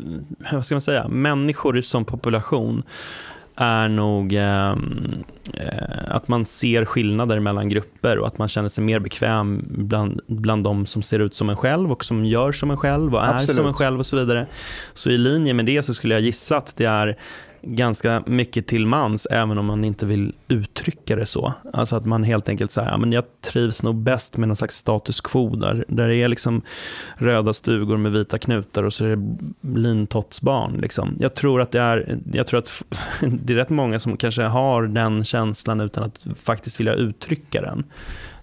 vad 0.53 0.65
ska 0.65 0.75
man 0.75 0.81
säga, 0.81 1.07
människor 1.07 1.81
som 1.81 2.05
population 2.05 2.83
är 3.61 3.89
nog 3.89 4.33
ehm, 4.33 5.23
eh, 5.53 6.15
att 6.15 6.27
man 6.27 6.45
ser 6.45 6.85
skillnader 6.85 7.39
mellan 7.39 7.69
grupper 7.69 8.17
och 8.17 8.27
att 8.27 8.37
man 8.37 8.47
känner 8.47 8.69
sig 8.69 8.83
mer 8.83 8.99
bekväm 8.99 9.65
bland, 9.69 10.21
bland 10.27 10.63
de 10.63 10.85
som 10.85 11.01
ser 11.01 11.19
ut 11.19 11.35
som 11.35 11.49
en 11.49 11.55
själv 11.55 11.91
och 11.91 12.05
som 12.05 12.25
gör 12.25 12.51
som 12.51 12.71
en 12.71 12.77
själv 12.77 13.15
och 13.15 13.23
är 13.23 13.33
Absolut. 13.33 13.55
som 13.55 13.67
en 13.67 13.73
själv 13.73 13.99
och 13.99 14.05
så 14.05 14.15
vidare. 14.15 14.45
Så 14.93 15.09
i 15.09 15.17
linje 15.17 15.53
med 15.53 15.65
det 15.65 15.83
så 15.83 15.93
skulle 15.93 16.13
jag 16.13 16.21
gissa 16.21 16.57
att 16.57 16.75
det 16.77 16.85
är 16.85 17.17
ganska 17.61 18.23
mycket 18.25 18.67
till 18.67 18.85
mans 18.85 19.25
även 19.31 19.57
om 19.57 19.65
man 19.65 19.83
inte 19.83 20.05
vill 20.05 20.33
uttrycka 20.47 21.15
det 21.15 21.25
så. 21.25 21.53
Alltså 21.73 21.95
att 21.95 22.05
man 22.05 22.23
helt 22.23 22.49
enkelt 22.49 22.71
säger, 22.71 22.89
ja, 22.89 22.97
men 22.97 23.11
jag 23.11 23.23
trivs 23.41 23.83
nog 23.83 23.95
bäst 23.95 24.37
med 24.37 24.47
någon 24.47 24.55
slags 24.55 24.75
status 24.77 25.21
quo 25.21 25.55
där, 25.55 25.85
där 25.87 26.07
det 26.07 26.15
är 26.15 26.27
liksom 26.27 26.61
röda 27.15 27.53
stugor 27.53 27.97
med 27.97 28.11
vita 28.11 28.37
knutar 28.37 28.83
och 28.83 28.93
så 28.93 29.05
är 29.05 29.15
det 29.15 29.37
lintottsbarn. 29.79 30.77
Liksom. 30.81 31.15
Jag 31.19 31.35
tror 31.35 31.61
att 31.61 31.71
det 31.71 31.79
är, 31.79 32.19
jag 32.33 32.47
tror 32.47 32.57
att 32.57 32.83
det 33.21 33.53
är 33.53 33.57
rätt 33.57 33.69
många 33.69 33.99
som 33.99 34.17
kanske 34.17 34.43
har 34.43 34.83
den 34.83 35.25
känslan 35.25 35.79
utan 35.81 36.03
att 36.03 36.27
faktiskt 36.39 36.79
vilja 36.79 36.93
uttrycka 36.93 37.61
den. 37.61 37.83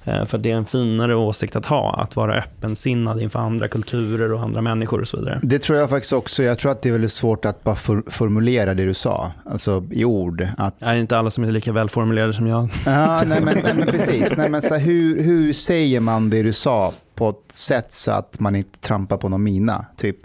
Eh, 0.07 0.25
För 0.25 0.39
det 0.39 0.51
är 0.51 0.57
en 0.57 0.65
finare 0.65 1.15
åsikt 1.15 1.57
att 1.57 1.67
ha, 1.67 1.95
att 2.03 2.17
vara 2.17 2.35
öppensinnad 2.35 3.23
inför 3.23 3.39
andra 3.39 3.69
kulturer 3.69 4.33
och 4.33 4.43
andra 4.43 4.61
människor 4.61 5.01
och 5.01 5.09
så 5.09 5.17
vidare. 5.17 5.41
Det 5.43 5.59
tror 5.59 5.79
jag 5.79 5.91
faktiskt 5.91 6.13
också. 6.13 6.43
Jag 6.43 6.59
tror 6.59 6.73
att 6.73 6.83
det 6.83 6.89
är 6.89 6.93
väldigt 6.93 7.13
svårt 7.13 7.45
att 7.45 7.65
bara 7.65 7.75
for, 7.75 8.03
formulera 8.07 8.75
det 8.75 8.85
du 8.85 8.95
sa, 8.95 9.33
alltså 9.45 9.85
i 9.91 10.05
ord. 10.05 10.49
Att, 10.59 10.83
Är 10.83 10.97
inte 10.97 11.19
alla 11.19 11.31
som 11.31 11.45
är 11.45 11.53
lika 11.53 11.73
välformulerade 11.73 12.33
som 12.33 12.47
jag? 12.47 12.69
Ja, 12.87 13.23
nej, 13.27 13.41
men, 13.45 13.59
nej, 13.63 13.75
men 13.77 13.87
precis. 13.87 14.37
Nej, 14.37 14.51
men 14.51 14.63
så 14.63 14.75
här, 14.75 14.81
hur, 14.81 15.23
hur 15.23 15.53
säger 15.53 16.01
man 16.01 16.31
det 16.31 16.43
du 16.43 16.53
sa 16.53 16.93
på 17.15 17.29
ett 17.29 17.53
sätt 17.53 17.93
så 17.93 18.11
att 18.11 18.41
man 18.41 18.57
inte 18.57 18.79
trampar 18.79 19.17
på 19.17 19.29
någon 19.29 19.43
mina? 19.43 19.87
Typ, 19.97 20.17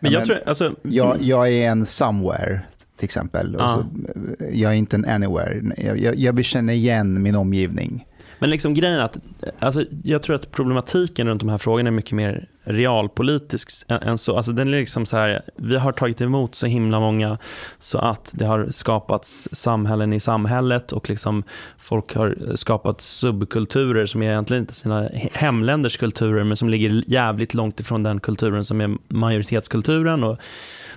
Men 0.00 0.12
ja, 0.12 0.18
jag 0.18 0.26
tror, 0.26 0.38
alltså, 0.46 0.72
jag, 0.82 1.16
jag 1.20 1.52
är 1.52 1.70
en 1.70 1.86
somewhere, 1.86 2.60
till 2.96 3.04
exempel. 3.04 3.56
Ja. 3.58 3.68
så, 3.68 4.04
jag 4.52 4.72
är 4.72 4.76
inte 4.76 4.96
en 4.96 5.04
anywhere. 5.04 5.62
Jag, 5.76 5.98
jag, 5.98 6.16
jag 6.16 6.44
känna 6.44 6.72
igen 6.72 7.22
min 7.22 7.36
omgivning. 7.36 8.06
Men 8.44 8.50
liksom 8.50 8.74
grejen 8.74 8.98
är 8.98 9.04
att 9.04 9.18
alltså, 9.58 9.84
jag 10.02 10.22
tror 10.22 10.36
att 10.36 10.50
problematiken 10.50 11.28
runt 11.28 11.40
de 11.40 11.48
här 11.48 11.58
frågorna 11.58 11.88
är 11.88 11.92
mycket 11.92 12.12
mer 12.12 12.48
realpolitisk 12.64 13.70
än, 13.88 14.02
än 14.02 14.18
så. 14.18 14.36
Alltså, 14.36 14.52
den 14.52 14.68
är 14.68 14.80
liksom 14.80 15.06
så 15.06 15.16
här, 15.16 15.42
vi 15.56 15.76
har 15.76 15.92
tagit 15.92 16.20
emot 16.20 16.54
så 16.54 16.66
himla 16.66 17.00
många 17.00 17.38
så 17.78 17.98
att 17.98 18.32
det 18.34 18.44
har 18.44 18.68
skapats 18.70 19.48
samhällen 19.52 20.12
i 20.12 20.20
samhället 20.20 20.92
och 20.92 21.10
liksom 21.10 21.42
folk 21.78 22.14
har 22.14 22.36
skapat 22.54 23.00
subkulturer 23.00 24.06
som 24.06 24.22
är 24.22 24.26
egentligen 24.26 24.62
inte 24.62 24.74
sina 24.74 25.08
hemländers 25.32 25.96
kulturer 25.96 26.44
men 26.44 26.56
som 26.56 26.68
ligger 26.68 27.04
jävligt 27.06 27.54
långt 27.54 27.80
ifrån 27.80 28.02
den 28.02 28.20
kulturen 28.20 28.64
som 28.64 28.80
är 28.80 28.96
majoritetskulturen. 29.08 30.24
Och 30.24 30.38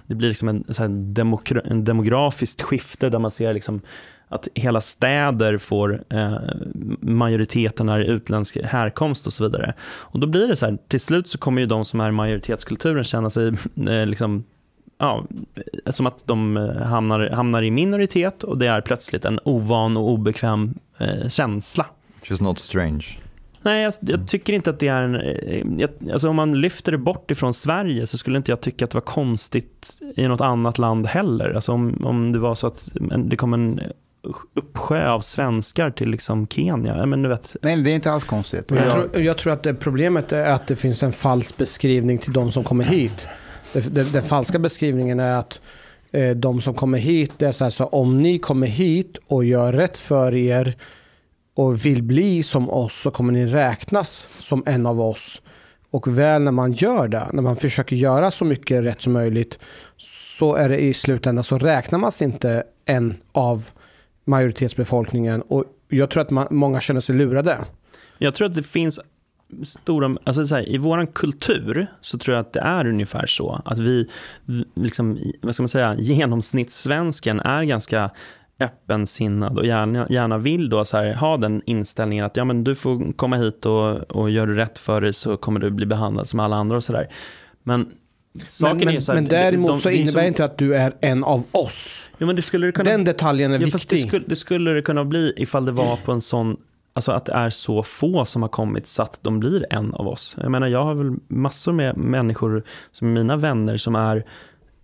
det 0.08 0.16
blir 0.16 0.30
liksom 0.30 0.48
en, 0.48 0.64
så 0.70 0.82
här 0.82 0.89
en 1.72 1.84
demografiskt 1.84 2.62
skifte 2.62 3.10
där 3.10 3.20
man 3.20 3.32
ser 3.32 3.54
liksom 3.54 3.82
att 4.30 4.47
hela 4.53 4.82
städer 4.82 5.57
får 5.57 6.03
eh, 6.09 6.38
majoriteten 7.01 7.89
är 7.89 7.99
utländsk 7.99 8.57
härkomst 8.63 9.28
och 9.28 9.34
så 9.34 9.43
vidare. 9.43 9.73
Och 9.89 10.19
då 10.19 10.28
blir 10.28 10.47
det 10.47 10.55
så 10.55 10.65
här, 10.65 10.78
till 10.88 10.99
slut 10.99 11.28
så 11.28 11.38
kommer 11.38 11.61
ju 11.61 11.67
de 11.67 11.86
som 11.86 11.99
är 11.99 12.11
majoritetskulturen 12.11 13.03
känna 13.03 13.30
sig 13.30 13.47
eh, 13.89 14.05
liksom 14.05 14.43
Ja, 14.99 15.25
som 15.86 16.07
att 16.07 16.28
de 16.28 16.57
eh, 16.57 16.75
hamnar, 16.82 17.30
hamnar 17.30 17.61
i 17.61 17.71
minoritet 17.71 18.43
och 18.43 18.57
det 18.57 18.67
är 18.67 18.82
plötsligt 18.82 19.25
en 19.25 19.39
ovan 19.43 19.97
och 19.97 20.09
obekväm 20.09 20.73
eh, 20.97 21.30
känsla. 21.30 21.86
Is 22.32 22.41
not 22.41 22.59
strange. 22.59 23.05
Nej, 23.61 23.84
jag, 23.84 23.93
jag 24.01 24.28
tycker 24.28 24.53
inte 24.53 24.69
att 24.69 24.80
det 24.80 24.88
är 24.88 25.01
en... 25.01 25.15
eh, 25.15 25.63
Jag, 25.78 25.89
alltså 26.13 26.30
om 26.30 26.36
man 26.36 26.61
lyfter 26.61 26.91
det 26.91 26.97
bort 26.97 27.32
ifrån 27.32 27.53
Sverige 27.53 28.07
så 28.07 28.17
skulle 28.17 28.38
inte 28.38 28.51
jag 28.51 28.61
tycka 28.61 28.86
att 28.86 28.91
det 28.91 28.95
var 28.97 29.01
konstigt 29.01 29.99
i 30.15 30.28
något 30.28 30.41
annat 30.41 30.78
land 30.78 31.07
heller. 31.07 31.53
Alltså 31.53 31.71
om, 31.71 32.05
om 32.05 32.32
det 32.32 32.39
var 32.39 32.55
så 32.55 32.67
att 32.67 32.89
det 33.25 33.36
kom 33.36 33.53
en 33.53 33.82
uppsjö 34.53 35.09
av 35.09 35.21
svenskar 35.21 35.91
till 35.91 36.09
liksom 36.09 36.47
Kenya. 36.47 37.05
Men 37.05 37.21
du 37.21 37.30
vet, 37.30 37.55
Nej, 37.61 37.82
det 37.82 37.91
är 37.91 37.95
inte 37.95 38.11
alls 38.11 38.23
konstigt. 38.23 38.65
Jag, 38.67 38.78
Jag, 38.78 39.11
tror, 39.11 39.23
jag 39.23 39.38
tror 39.38 39.53
att 39.53 39.63
det 39.63 39.73
problemet 39.73 40.32
är 40.32 40.49
att 40.49 40.67
det 40.67 40.75
finns 40.75 41.03
en 41.03 41.13
falsk 41.13 41.57
beskrivning 41.57 42.17
till 42.17 42.34
de 42.34 42.51
som 42.51 42.63
kommer 42.63 42.84
hit. 42.84 43.28
Den 43.73 44.23
falska 44.23 44.59
beskrivningen 44.59 45.19
är 45.19 45.36
att 45.36 45.61
eh, 46.11 46.30
de 46.30 46.61
som 46.61 46.73
kommer 46.73 46.97
hit, 46.97 47.32
det 47.38 47.45
är 47.47 47.51
så 47.51 47.63
här, 47.63 47.71
så 47.71 47.86
om 47.86 48.21
ni 48.21 48.39
kommer 48.39 48.67
hit 48.67 49.17
och 49.28 49.45
gör 49.45 49.73
rätt 49.73 49.97
för 49.97 50.36
er 50.36 50.78
och 51.55 51.86
vill 51.86 52.03
bli 52.03 52.43
som 52.43 52.69
oss 52.69 53.01
så 53.01 53.11
kommer 53.11 53.34
ni 53.34 53.45
räknas 53.45 54.28
som 54.39 54.63
en 54.65 54.86
av 54.86 55.01
oss. 55.01 55.41
Och 55.91 56.19
väl 56.19 56.41
när 56.41 56.51
man 56.51 56.73
gör 56.73 57.07
det, 57.07 57.28
när 57.34 57.41
man 57.41 57.55
försöker 57.55 57.95
göra 57.95 58.32
så 58.32 58.45
mycket 58.45 58.84
rätt 58.84 59.01
som 59.01 59.13
möjligt 59.13 59.59
så 60.39 60.55
är 60.55 60.69
det 60.69 60.78
i 60.78 60.93
slutändan 60.93 61.43
så 61.43 61.57
räknar 61.57 61.99
man 61.99 62.11
sig 62.11 62.25
inte 62.25 62.63
en 62.86 63.17
av 63.32 63.69
majoritetsbefolkningen. 64.28 65.41
Och 65.41 65.63
jag 65.88 66.09
tror 66.09 66.21
att 66.21 66.30
man, 66.30 66.47
många 66.51 66.82
känner 66.82 67.01
sig 67.01 67.15
lurade. 67.15 67.57
jag 68.17 68.36
tror 68.36 68.47
att 68.47 68.55
det 68.55 68.63
finns 68.63 68.99
stora, 69.63 70.17
alltså 70.23 70.45
så 70.45 70.55
här, 70.55 70.69
i 70.69 70.78
vår 70.78 71.05
kultur 71.05 71.88
så 72.01 72.17
tror 72.17 72.36
jag 72.36 72.41
att 72.41 72.53
det 72.53 72.59
är 72.59 72.88
ungefär 72.88 73.25
så 73.25 73.61
att 73.65 73.80
vi, 73.80 74.09
vi 74.45 74.65
liksom, 74.75 75.19
vad 75.41 75.53
ska 75.53 75.63
man 75.63 75.67
säga, 75.69 75.95
genomsnittssvensken 75.97 77.39
är 77.39 77.63
ganska 77.63 78.11
öppensinnad 78.59 79.57
och 79.57 79.65
gärna, 79.65 80.07
gärna 80.09 80.38
vill 80.38 80.69
då 80.69 80.86
så 80.86 80.97
här, 80.97 81.13
ha 81.13 81.38
den 81.38 81.61
inställningen 81.65 82.25
att 82.25 82.38
ja, 82.38 82.45
men 82.45 82.63
du 82.63 82.75
får 82.75 83.13
komma 83.13 83.36
hit 83.36 83.65
och, 83.65 84.11
och 84.11 84.30
gör 84.30 84.47
du 84.47 84.55
rätt 84.55 84.78
för 84.78 85.01
dig 85.01 85.13
så 85.13 85.38
kommer 85.38 85.59
du 85.59 85.69
bli 85.69 85.86
behandlad 85.86 86.28
som 86.28 86.39
alla 86.39 86.55
andra 86.55 86.78
och 86.78 86.84
sådär. 86.84 87.07
Men 87.63 87.91
saken 88.47 88.77
Men, 88.85 88.95
är 88.95 88.99
så 88.99 89.11
här, 89.11 89.21
men 89.21 89.29
däremot 89.29 89.67
de- 89.69 89.79
så 89.79 89.89
det 89.89 89.95
innebär 89.95 90.11
som- 90.19 90.27
inte 90.27 90.45
att 90.45 90.57
du 90.57 90.75
är 90.75 90.93
en 91.01 91.23
av 91.23 91.43
oss. 91.51 92.09
Ja, 92.17 92.25
men 92.25 92.35
det 92.35 92.41
skulle 92.41 92.65
det 92.65 92.71
kunna 92.71 92.89
Den 92.89 93.03
detaljen 93.03 93.53
är 93.53 93.59
Ja, 93.59 93.67
fast 93.67 93.89
det, 93.89 93.95
viktig. 93.95 94.09
skulle, 94.09 94.25
det 94.27 94.35
skulle 94.35 94.71
det 94.73 94.81
kunna 94.81 95.05
bli 95.05 95.33
ifall 95.38 95.65
det 95.65 95.71
var 95.71 95.95
på 96.05 96.11
en 96.11 96.21
sån, 96.21 96.57
alltså 96.93 97.11
att 97.11 97.25
det 97.25 97.33
är 97.33 97.49
så 97.49 97.83
få 97.83 98.25
som 98.25 98.41
har 98.41 98.49
kommit 98.49 98.88
så 98.88 99.01
att 99.03 99.19
de 99.21 99.39
blir 99.39 99.65
en 99.69 99.93
av 99.93 100.07
oss. 100.07 100.35
Jag 100.41 100.51
menar, 100.51 100.67
jag 100.67 100.83
har 100.83 100.93
väl 100.93 101.13
massor 101.27 101.71
med 101.71 101.97
människor 101.97 102.63
som 102.91 103.07
är 103.07 103.11
mina 103.11 103.38
vänner 103.38 103.77
som 103.77 103.95
är 103.95 104.25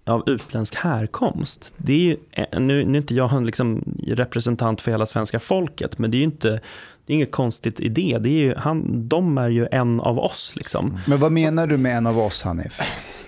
av 0.06 0.24
utländsk 0.30 0.76
härkomst. 0.76 1.74
Det 1.78 1.94
är 1.94 1.98
ju, 2.00 2.18
eh, 2.32 2.60
nu, 2.60 2.86
nu 2.86 2.98
är 2.98 3.02
inte 3.02 3.16
jag 3.16 3.34
en 3.34 3.46
liksom 3.46 3.84
representant 4.08 4.82
för 4.82 4.92
hela 4.92 5.06
svenska 5.06 5.40
folket, 5.40 5.98
men 6.00 6.12
det 6.12 6.18
är 6.18 6.20
ju 6.20 6.24
inte, 6.26 6.50
det 7.06 7.14
är 7.14 7.16
inget 7.16 7.32
konstigt 7.32 7.80
i 7.80 7.90
det. 7.90 8.18
det 8.22 8.30
är 8.30 8.44
ju, 8.44 8.56
han, 8.56 9.08
de 9.08 9.38
är 9.38 9.50
ju 9.50 9.68
en 9.72 10.00
av 10.00 10.20
oss 10.20 10.54
liksom. 10.56 11.00
Men 11.08 11.20
vad 11.20 11.32
menar 11.32 11.68
du 11.68 11.78
med 11.78 11.98
en 11.98 12.08
av 12.08 12.20
oss, 12.20 12.44
Hanif? 12.44 12.82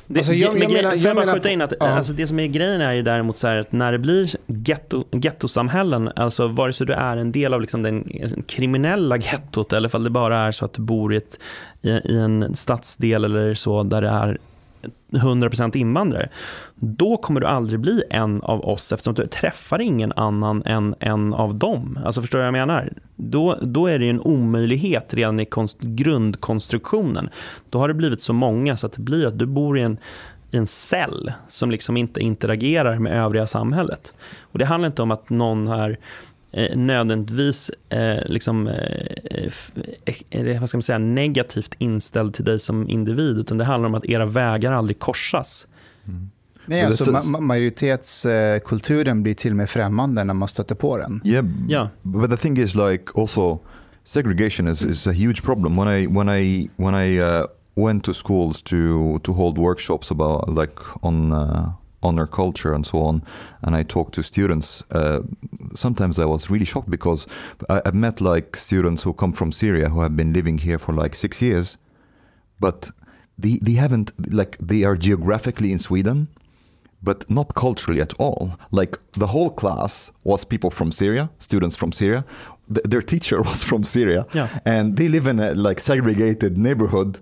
Det, 0.08 0.20
Alltså, 0.20 0.34
jag- 0.34 0.54
men 0.54 0.62
jag 0.62 0.72
menar- 0.72 0.96
jag 0.96 1.16
menar 1.16 1.34
skjuta 1.34 1.50
in 1.50 1.62
att 1.62 1.74
ja. 1.80 1.86
alltså, 1.88 2.14
det 2.14 2.28
som 2.28 2.40
är 2.40 2.48
grejen 2.48 2.82
är 2.82 2.94
ju 2.94 3.02
däremot 3.02 3.38
så 3.38 3.48
här 3.48 3.58
att 3.58 3.72
när 3.72 3.92
det 3.92 3.98
blir 4.00 4.36
getto, 4.48 5.04
gettosamhällen, 5.12 6.12
alltså 6.16 6.48
vare 6.48 6.74
sig 6.74 6.88
du 6.88 6.94
är 6.94 7.18
en 7.18 7.32
del 7.32 7.54
av 7.54 7.62
liksom 7.62 7.84
den 7.84 8.12
kriminella 8.48 9.18
gettot 9.18 9.74
eller 9.74 9.90
ifall 9.90 10.04
det 10.04 10.10
bara 10.10 10.38
är 10.48 10.52
så 10.52 10.66
att 10.66 10.74
du 10.74 10.82
bor 10.82 11.14
i, 11.14 11.18
ett, 11.18 11.40
i, 11.82 11.90
i 11.90 12.18
en 12.20 12.56
stadsdel 12.56 13.26
eller 13.26 13.54
så 13.54 13.84
där 13.84 14.02
det 14.02 14.10
är 14.10 14.38
100% 15.12 15.78
invandrare, 15.78 16.30
då 16.76 17.18
kommer 17.18 17.42
du 17.42 17.48
aldrig 17.48 17.80
bli 17.80 18.04
en 18.10 18.42
av 18.42 18.66
oss 18.66 18.92
eftersom 18.92 19.14
du 19.14 19.28
träffar 19.28 19.82
ingen 19.82 20.12
annan 20.16 20.64
än 20.66 20.96
en 21.00 21.34
av 21.34 21.56
dem. 21.56 22.00
Alltså 22.06 22.22
förstår 22.22 22.38
du 22.38 22.42
vad 22.42 22.48
jag 22.48 22.68
menar? 22.68 22.94
Då, 23.16 23.58
då 23.62 23.88
är 23.88 24.00
det 24.00 24.06
ju 24.06 24.10
en 24.10 24.22
omöjlighet 24.22 25.14
redan 25.14 25.40
i 25.40 25.46
konst, 25.46 25.78
grundkonstruktionen. 25.82 27.30
Då 27.70 27.80
har 27.80 27.88
det 27.88 27.94
blivit 27.94 28.22
så 28.22 28.34
många 28.34 28.78
så 28.78 28.88
att 28.88 28.94
det 28.94 29.02
blir 29.02 29.26
att 29.26 29.40
du 29.40 29.46
bor 29.46 29.78
i 29.78 29.82
en, 29.82 29.98
i 30.52 30.58
en 30.58 30.68
cell 30.68 31.32
som 31.48 31.72
liksom 31.72 31.98
inte 31.98 32.20
interagerar 32.20 33.00
med 33.00 33.14
övriga 33.14 33.48
samhället. 33.48 34.14
Och 34.42 34.60
det 34.60 34.66
handlar 34.66 34.88
inte 34.88 35.02
om 35.02 35.12
att 35.12 35.30
någon 35.30 35.68
är 35.68 35.98
eh, 36.56 36.78
nödvändigtvis 36.78 37.72
eh, 37.90 38.18
liksom, 38.26 38.68
eh, 38.68 39.52
eh, 40.30 40.60
vad 40.60 40.70
ska 40.70 40.78
man 40.78 40.84
säga, 40.84 40.98
negativt 40.98 41.76
inställd 41.78 42.34
till 42.34 42.46
dig 42.46 42.60
som 42.60 42.90
individ, 42.90 43.38
utan 43.38 43.58
det 43.58 43.64
handlar 43.66 43.90
om 43.90 43.96
att 43.96 44.06
era 44.06 44.26
vägar 44.26 44.72
aldrig 44.72 45.00
korsas. 45.00 45.68
Nej, 46.68 46.82
Men 46.82 46.92
alltså, 46.92 47.12
ma- 47.12 47.22
ma- 47.38 47.40
majoritetskulturen 47.42 49.24
blir 49.24 49.34
till 49.34 49.52
och 49.52 49.58
med 49.58 49.70
främmande 49.70 50.24
när 50.24 50.34
man 50.34 50.48
stöter 50.48 50.76
på 50.76 50.98
den. 50.98 51.22
Yeah, 51.24 51.46
Yeah. 51.70 51.88
but 52.02 52.30
the 52.32 52.38
thing 52.38 52.58
is, 52.58 52.76
like, 52.76 53.04
also 53.16 53.60
segregation 54.04 54.68
is, 54.68 54.82
is 54.82 55.08
a 55.08 55.12
huge 55.12 55.44
problem. 55.44 55.76
When 55.76 55.88
I 55.88 56.08
when 56.08 56.30
I 56.30 56.70
when 56.76 56.96
I 56.96 57.20
uh, 57.22 57.46
went 57.76 58.04
to 58.04 58.14
schools 58.14 58.62
to 58.62 58.76
to 59.24 59.34
hold 59.34 59.58
workshops 59.58 60.12
about 60.12 60.50
like 60.60 60.74
on 61.02 61.32
uh, 61.32 61.70
on 62.06 62.16
their 62.16 62.28
culture 62.28 62.74
and 62.76 62.86
so 62.86 62.98
on, 63.00 63.22
and 63.62 63.76
I 63.76 63.84
talked 63.84 64.14
to 64.16 64.24
students. 64.24 64.84
Uh, 64.92 65.20
sometimes 65.76 66.20
I 66.20 66.26
was 66.26 66.50
really 66.50 66.66
shocked 66.66 66.90
because 66.90 67.28
I, 67.70 67.82
I've 67.86 67.96
met 67.96 68.22
like 68.22 68.58
students 68.58 69.04
who 69.04 69.14
come 69.14 69.34
from 69.34 69.52
Syria 69.52 69.90
who 69.90 70.02
have 70.02 70.16
been 70.16 70.34
living 70.34 70.60
here 70.60 70.80
for 70.80 70.94
like 71.04 71.16
six 71.16 71.42
years, 71.42 71.78
but 72.60 72.92
they 73.38 73.60
they 73.62 73.74
haven't 73.78 74.12
like 74.34 74.58
they 74.68 74.84
are 74.86 74.96
geographically 74.98 75.72
in 75.72 75.80
Sweden 75.80 76.28
but 77.04 77.30
not 77.30 77.54
culturally 77.54 78.02
at 78.02 78.14
all. 78.20 78.50
Like 78.72 78.98
the 79.20 79.28
whole 79.28 79.52
class 79.52 80.12
was 80.24 80.46
people 80.46 80.72
from 80.72 80.92
Syria, 80.92 81.30
students 81.38 81.76
from 81.76 81.92
Syria. 81.92 82.24
Th- 82.74 82.84
their 82.90 83.04
teacher 83.04 83.42
was 83.50 83.64
from 83.64 83.84
Syria, 83.84 84.26
Yeah. 84.34 84.48
and 84.66 84.98
they 84.98 85.08
live 85.10 85.28
in 85.30 85.40
a 85.40 85.54
like 85.54 85.80
segregated 85.82 86.58
neighborhood 86.58 87.20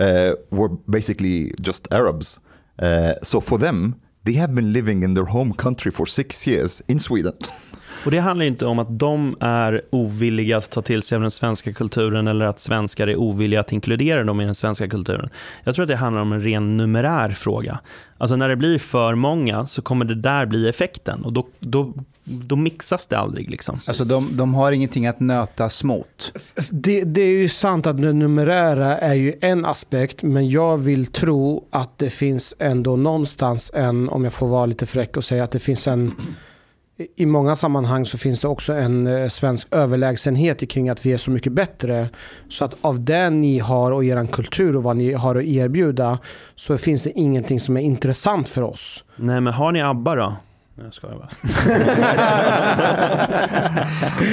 uh, 0.00 0.30
were 0.50 0.70
basically 0.88 1.52
just 1.60 1.86
Arabs. 1.92 2.40
Uh, 2.78 3.12
so 3.22 3.40
for 3.40 3.58
them, 3.58 3.94
they 4.26 4.32
have 4.32 4.52
been 4.52 4.72
living 4.72 5.04
in 5.04 5.14
their 5.14 5.26
home 5.26 5.52
country 5.52 5.92
for 5.92 6.04
six 6.04 6.46
years 6.48 6.82
in 6.88 6.98
Sweden. 6.98 7.38
Och 8.06 8.12
det 8.12 8.18
handlar 8.18 8.46
inte 8.46 8.66
om 8.66 8.78
att 8.78 8.98
de 8.98 9.36
är 9.40 9.82
ovilliga 9.90 10.56
att 10.56 10.70
ta 10.70 10.82
till 10.82 11.02
sig 11.02 11.16
av 11.16 11.22
den 11.22 11.30
svenska 11.30 11.72
kulturen 11.72 12.28
eller 12.28 12.44
att 12.44 12.60
svenskar 12.60 13.06
är 13.06 13.16
ovilliga 13.16 13.60
att 13.60 13.72
inkludera 13.72 14.24
dem 14.24 14.40
i 14.40 14.44
den 14.44 14.54
svenska 14.54 14.88
kulturen. 14.88 15.30
Jag 15.64 15.74
tror 15.74 15.82
att 15.82 15.88
det 15.88 15.96
handlar 15.96 16.22
om 16.22 16.32
en 16.32 16.42
ren 16.42 16.76
numerär 16.76 17.30
fråga. 17.30 17.78
Alltså 18.18 18.36
när 18.36 18.48
det 18.48 18.56
blir 18.56 18.78
för 18.78 19.14
många 19.14 19.66
så 19.66 19.82
kommer 19.82 20.04
det 20.04 20.14
där 20.14 20.46
bli 20.46 20.68
effekten 20.68 21.24
och 21.24 21.32
då, 21.32 21.46
då, 21.60 21.92
då 22.24 22.56
mixas 22.56 23.06
det 23.06 23.18
aldrig. 23.18 23.50
Liksom. 23.50 23.80
Alltså 23.86 24.04
de, 24.04 24.36
de 24.36 24.54
har 24.54 24.72
ingenting 24.72 25.06
att 25.06 25.20
nötas 25.20 25.84
mot. 25.84 26.32
Det, 26.70 27.04
det 27.04 27.20
är 27.20 27.38
ju 27.38 27.48
sant 27.48 27.86
att 27.86 28.02
det 28.02 28.12
numerära 28.12 28.98
är 28.98 29.14
ju 29.14 29.34
en 29.40 29.64
aspekt, 29.64 30.22
men 30.22 30.50
jag 30.50 30.78
vill 30.78 31.06
tro 31.06 31.64
att 31.70 31.98
det 31.98 32.10
finns 32.10 32.54
ändå 32.58 32.96
någonstans 32.96 33.70
en, 33.74 34.08
om 34.08 34.24
jag 34.24 34.32
får 34.32 34.48
vara 34.48 34.66
lite 34.66 34.86
fräck 34.86 35.16
och 35.16 35.24
säga 35.24 35.44
att 35.44 35.50
det 35.50 35.60
finns 35.60 35.86
en, 35.86 36.12
i 37.16 37.26
många 37.26 37.56
sammanhang 37.56 38.06
så 38.06 38.18
finns 38.18 38.40
det 38.40 38.48
också 38.48 38.72
en 38.72 39.06
eh, 39.06 39.28
svensk 39.28 39.74
överlägsenhet 39.74 40.70
kring 40.70 40.88
att 40.88 41.06
vi 41.06 41.12
är 41.12 41.18
så 41.18 41.30
mycket 41.30 41.52
bättre. 41.52 42.08
Så 42.48 42.64
att 42.64 42.74
av 42.80 43.04
det 43.04 43.30
ni 43.30 43.58
har 43.58 43.92
och 43.92 44.04
er 44.04 44.26
kultur 44.26 44.76
och 44.76 44.82
vad 44.82 44.96
ni 44.96 45.12
har 45.12 45.36
att 45.36 45.44
erbjuda 45.44 46.18
så 46.54 46.78
finns 46.78 47.02
det 47.02 47.10
ingenting 47.10 47.60
som 47.60 47.76
är 47.76 47.80
intressant 47.80 48.48
för 48.48 48.62
oss. 48.62 49.04
Nej 49.16 49.40
men 49.40 49.52
har 49.52 49.72
ni 49.72 49.82
ABBA 49.82 50.14
då? 50.14 50.36
Jag 50.84 50.94
skojar 50.94 51.16
bara. 51.16 51.28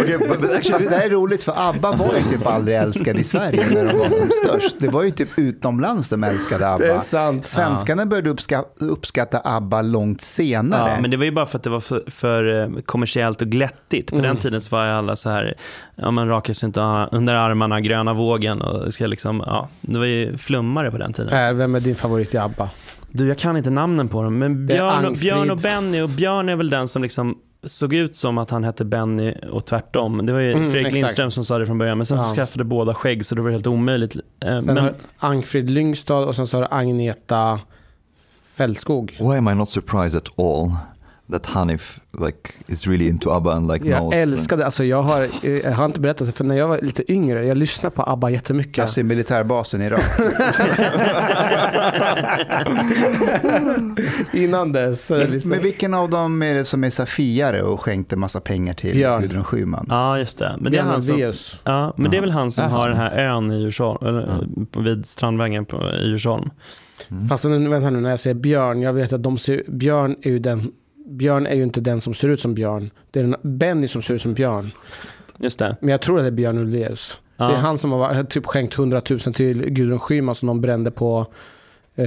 okay, 0.02 0.18
but, 0.18 0.42
but 0.42 0.52
actually, 0.52 0.72
Fast 0.72 0.90
det 0.90 0.96
här 0.96 1.06
är 1.06 1.10
roligt 1.10 1.44
för 1.44 1.54
ABBA 1.70 1.92
var 1.92 2.14
ju 2.16 2.24
typ 2.24 2.48
aldrig 2.48 2.78
älskade 2.78 3.20
i 3.20 3.24
Sverige 3.24 3.66
när 3.70 3.86
de 3.86 3.98
var 3.98 4.10
som 4.10 4.30
störst. 4.30 4.76
Det 4.80 4.88
var 4.88 5.04
ju 5.04 5.12
typ 5.12 5.40
utomlands 5.40 6.10
de 6.10 6.24
älskade 6.24 6.70
ABBA. 6.70 6.86
Det 6.86 6.92
är 6.92 7.00
sant. 7.00 7.46
Svenskarna 7.46 8.06
började 8.06 8.30
uppskatta, 8.30 8.86
uppskatta 8.86 9.42
ABBA 9.44 9.82
långt 9.82 10.22
senare. 10.22 10.92
Ja, 10.92 11.02
men 11.02 11.12
det 11.12 11.18
var 11.18 11.26
ju 11.26 11.32
bara 11.32 11.46
för 11.46 11.58
att 11.58 11.64
det 11.64 11.70
var 11.70 11.80
för, 11.80 12.04
för 12.08 12.62
eh, 12.62 12.82
kommersiellt 12.86 13.42
och 13.42 13.48
glättigt. 13.48 14.12
På 14.12 14.22
den 14.22 14.38
tiden 14.38 14.62
så 14.62 14.76
var 14.76 14.86
ju 14.86 14.92
alla 14.92 15.16
så 15.16 15.30
här, 15.30 15.54
ja 15.96 16.12
man 16.12 16.28
rakar 16.28 16.54
sig 16.54 16.68
inte 16.68 17.08
under 17.12 17.34
armarna, 17.34 17.82
gröna 17.82 18.14
vågen 18.14 18.62
och 18.62 18.94
ska 18.94 19.08
liksom, 19.08 19.44
ja, 19.46 19.68
det 19.82 20.00
var 20.00 20.06
ju 20.06 20.38
flummare 20.38 20.92
på 20.92 20.98
den 20.98 21.14
tiden. 21.14 21.48
Äh, 21.48 21.54
vem 21.54 21.76
är 21.76 21.80
din 21.80 21.96
favorit 21.96 22.34
i 22.34 22.38
ABBA? 22.38 22.70
Du, 23.14 23.28
jag 23.28 23.38
kan 23.38 23.58
inte 23.58 23.70
namnen 23.70 24.10
på 24.10 24.24
dem, 24.24 24.38
men 24.40 24.66
Björn 24.66 25.06
och. 25.06 25.14
Björn 25.18 25.52
och 25.52 25.58
Benny, 25.58 26.02
och 26.02 26.10
Björn 26.10 26.50
är 26.50 26.56
väl 26.56 26.70
den 26.70 26.88
som 26.88 27.02
liksom 27.02 27.38
såg 27.66 27.94
ut 27.94 28.16
som 28.16 28.38
att 28.38 28.50
han 28.50 28.64
hette 28.64 28.86
Benny 28.86 29.34
och 29.52 29.66
tvärtom. 29.66 30.26
Det 30.26 30.34
var 30.34 30.40
ju 30.40 30.52
Mm, 30.52 30.64
Fredrik 30.72 30.86
exakt. 30.88 30.94
Lindström 31.02 31.32
som 31.32 31.46
sa 31.46 31.58
det 31.58 31.66
från 31.66 31.78
början, 31.78 31.98
men 31.98 32.06
sen 32.06 32.20
så 32.20 32.26
Ja. 32.32 32.36
skaffade 32.36 32.64
båda 32.64 32.94
skägg 32.94 33.26
så 33.26 33.36
det 33.36 33.42
var 33.42 33.52
helt 33.52 33.68
omöjligt. 33.68 34.16
Eh, 34.16 34.22
Sen 34.42 34.66
Men, 34.66 34.78
har 34.78 34.94
Angfrid 35.18 35.70
Lyngstad 35.70 36.18
och 36.26 36.36
sen 36.36 36.48
så 36.48 36.58
har 36.58 36.62
du 36.62 36.68
Agneta 36.72 37.60
Fältskog. 38.56 39.18
why 39.20 39.38
am 39.38 39.48
I 39.48 39.56
not 39.56 39.70
surprised 39.70 40.18
at 40.18 40.40
all 40.40 40.72
that 41.34 41.46
Hanif 41.46 42.00
like 42.20 42.54
is 42.68 42.88
really 42.88 43.08
into 43.08 43.32
ABBA 43.32 43.54
and 43.54 43.68
like 43.74 43.88
Jag 43.88 44.00
knows? 44.00 44.14
älskade, 44.14 44.66
alltså 44.66 44.84
jag 44.84 45.02
har, 45.02 45.28
eh, 45.42 45.58
jag 45.58 45.72
har 45.72 45.86
inte 45.86 46.00
berättat 46.00 46.28
det, 46.28 46.34
för 46.34 46.44
när 46.44 46.58
jag 46.58 46.68
var 46.68 46.80
lite 46.82 47.12
yngre, 47.12 47.46
jag 47.46 47.58
lyssnade 47.58 47.96
på 47.96 48.04
ABBA 48.04 48.30
jättemycket. 48.30 48.82
Alltså 48.82 49.00
i 49.00 49.04
militärbasen 49.04 49.82
i 49.82 49.86
Irak. 49.86 50.00
Innan 54.34 54.72
dess. 54.72 55.10
jag 55.10 55.46
Men 55.46 55.62
vilken 55.62 55.94
av 55.94 56.10
dem 56.10 56.42
är 56.42 56.56
det 56.56 56.66
som 56.66 56.84
är 56.84 56.90
safiare 56.90 57.62
och 57.62 57.82
skänkte 57.82 58.16
massa 58.16 58.40
pengar 58.40 58.74
till 58.74 58.94
Björn. 58.94 59.22
Gudrun 59.22 59.44
Schyman? 59.44 59.86
ja, 59.90 60.20
just 60.20 60.38
det. 60.38 60.56
Men 60.60 60.72
det, 60.72 60.78
är 60.78 60.84
han 60.84 61.04
som, 61.04 61.34
ja, 61.64 61.94
men 61.98 62.12
det 62.12 62.18
är 62.18 62.22
väl 62.22 62.32
han 62.32 62.52
som 62.52 62.64
Jaha. 62.64 62.74
har 62.74 62.90
den 62.90 62.98
här 62.98 63.18
ön 63.18 63.52
i 63.52 63.62
Djursholm, 63.62 64.08
eller, 64.08 64.48
vid 64.84 65.06
Strandvägen 65.06 65.66
på, 65.66 65.92
i 65.92 66.08
Djursholm. 66.08 66.50
Fast 67.30 67.46
nu, 67.46 67.70
vänta 67.70 67.90
nu, 67.90 68.00
när 68.00 68.10
jag 68.10 68.20
säger 68.20 68.34
Björn, 68.34 68.82
jag 68.82 68.94
vet 68.94 69.14
att 69.14 69.24
de 69.24 69.38
ser, 69.38 69.64
Björn 69.68 70.16
är 70.22 70.30
ju 70.30 70.40
den 70.40 70.72
Björn 71.06 71.48
är 71.48 71.56
ju 71.56 71.64
inte 71.64 71.82
den 71.82 72.02
som 72.02 72.14
ser 72.14 72.28
ut 72.30 72.40
som 72.40 72.54
Björn. 72.54 72.92
Det 73.12 73.20
är 73.20 73.24
den, 73.24 73.36
Benny 73.58 73.88
som 73.88 74.02
ser 74.02 74.14
ut 74.14 74.22
som 74.22 74.34
Björn. 74.34 74.72
Just 75.38 75.60
det. 75.60 75.78
Men 75.82 75.90
jag 75.90 76.02
tror 76.02 76.18
att 76.18 76.24
det 76.24 76.28
är 76.28 76.32
Björn 76.32 76.58
Ulvaeus. 76.58 77.20
Ja. 77.38 77.48
Det 77.48 77.54
är 77.54 77.58
han 77.58 77.78
som 77.78 77.92
har 77.92 78.24
typ 78.24 78.46
skänkt 78.46 78.74
100 78.78 79.02
000 79.10 79.20
till 79.20 79.70
Gudrun 79.70 80.00
Schyman 80.00 80.36
som 80.36 80.48
de 80.48 80.62
brände 80.62 80.92
på 80.92 81.28
eh, 81.96 82.06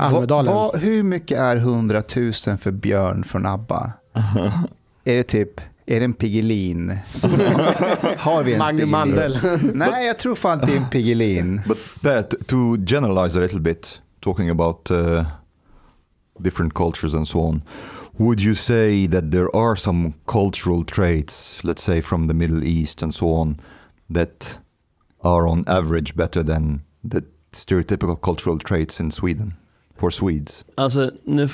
Almedalen. 0.00 0.54
Vad- 0.54 0.72
vad- 0.72 0.82
hur 0.82 1.02
mycket 1.02 1.38
är 1.38 1.56
100 1.56 2.02
000 2.16 2.32
för 2.32 2.70
Björn 2.70 3.24
från 3.24 3.46
ABBA? 3.46 3.92
är 5.04 5.16
det 5.16 5.22
typ, 5.22 5.60
är 5.86 5.98
det 6.00 6.04
en 6.04 6.12
Piggelin? 6.12 6.98
Har 8.18 8.42
vi 8.42 8.58
Magne 8.58 8.70
Piggelin? 8.78 8.90
Mandel. 8.90 9.38
Nej, 9.74 10.06
jag 10.06 10.18
tror 10.18 10.34
fan 10.34 10.58
det 10.58 10.72
är 10.72 10.76
en 10.76 10.88
Piggelin. 10.90 11.60
But 11.68 11.78
that, 12.02 12.34
to 12.46 12.56
generalize 12.86 13.38
a 13.38 13.42
little 13.42 13.60
bit, 13.60 14.00
talking 14.20 14.50
about 14.50 14.90
uh, 14.90 15.24
different 16.38 16.74
cultures 16.74 17.14
and 17.14 17.28
so 17.28 17.38
on, 17.38 17.62
would 18.20 18.42
you 18.42 18.54
say 18.54 19.06
that 19.06 19.30
there 19.30 19.48
are 19.56 19.76
some 19.76 20.12
cultural 20.26 20.84
traits, 20.84 21.64
let's 21.64 21.82
say 21.82 22.02
from 22.02 22.28
the 22.28 22.34
Middle 22.34 22.62
East 22.62 23.02
and 23.02 23.14
so 23.14 23.32
on, 23.32 23.56
that 24.14 24.58
are 25.22 25.46
on 25.46 25.64
average 25.66 26.14
better 26.14 26.42
than 26.42 26.82
the 27.02 27.22
stereotypical 27.52 28.20
cultural 28.20 28.58
traits 28.58 29.00
in 29.00 29.10
Sweden 29.10 29.54
for 29.96 30.10
Swedes? 30.10 30.64
Alltså, 30.74 31.10
nu, 31.24 31.48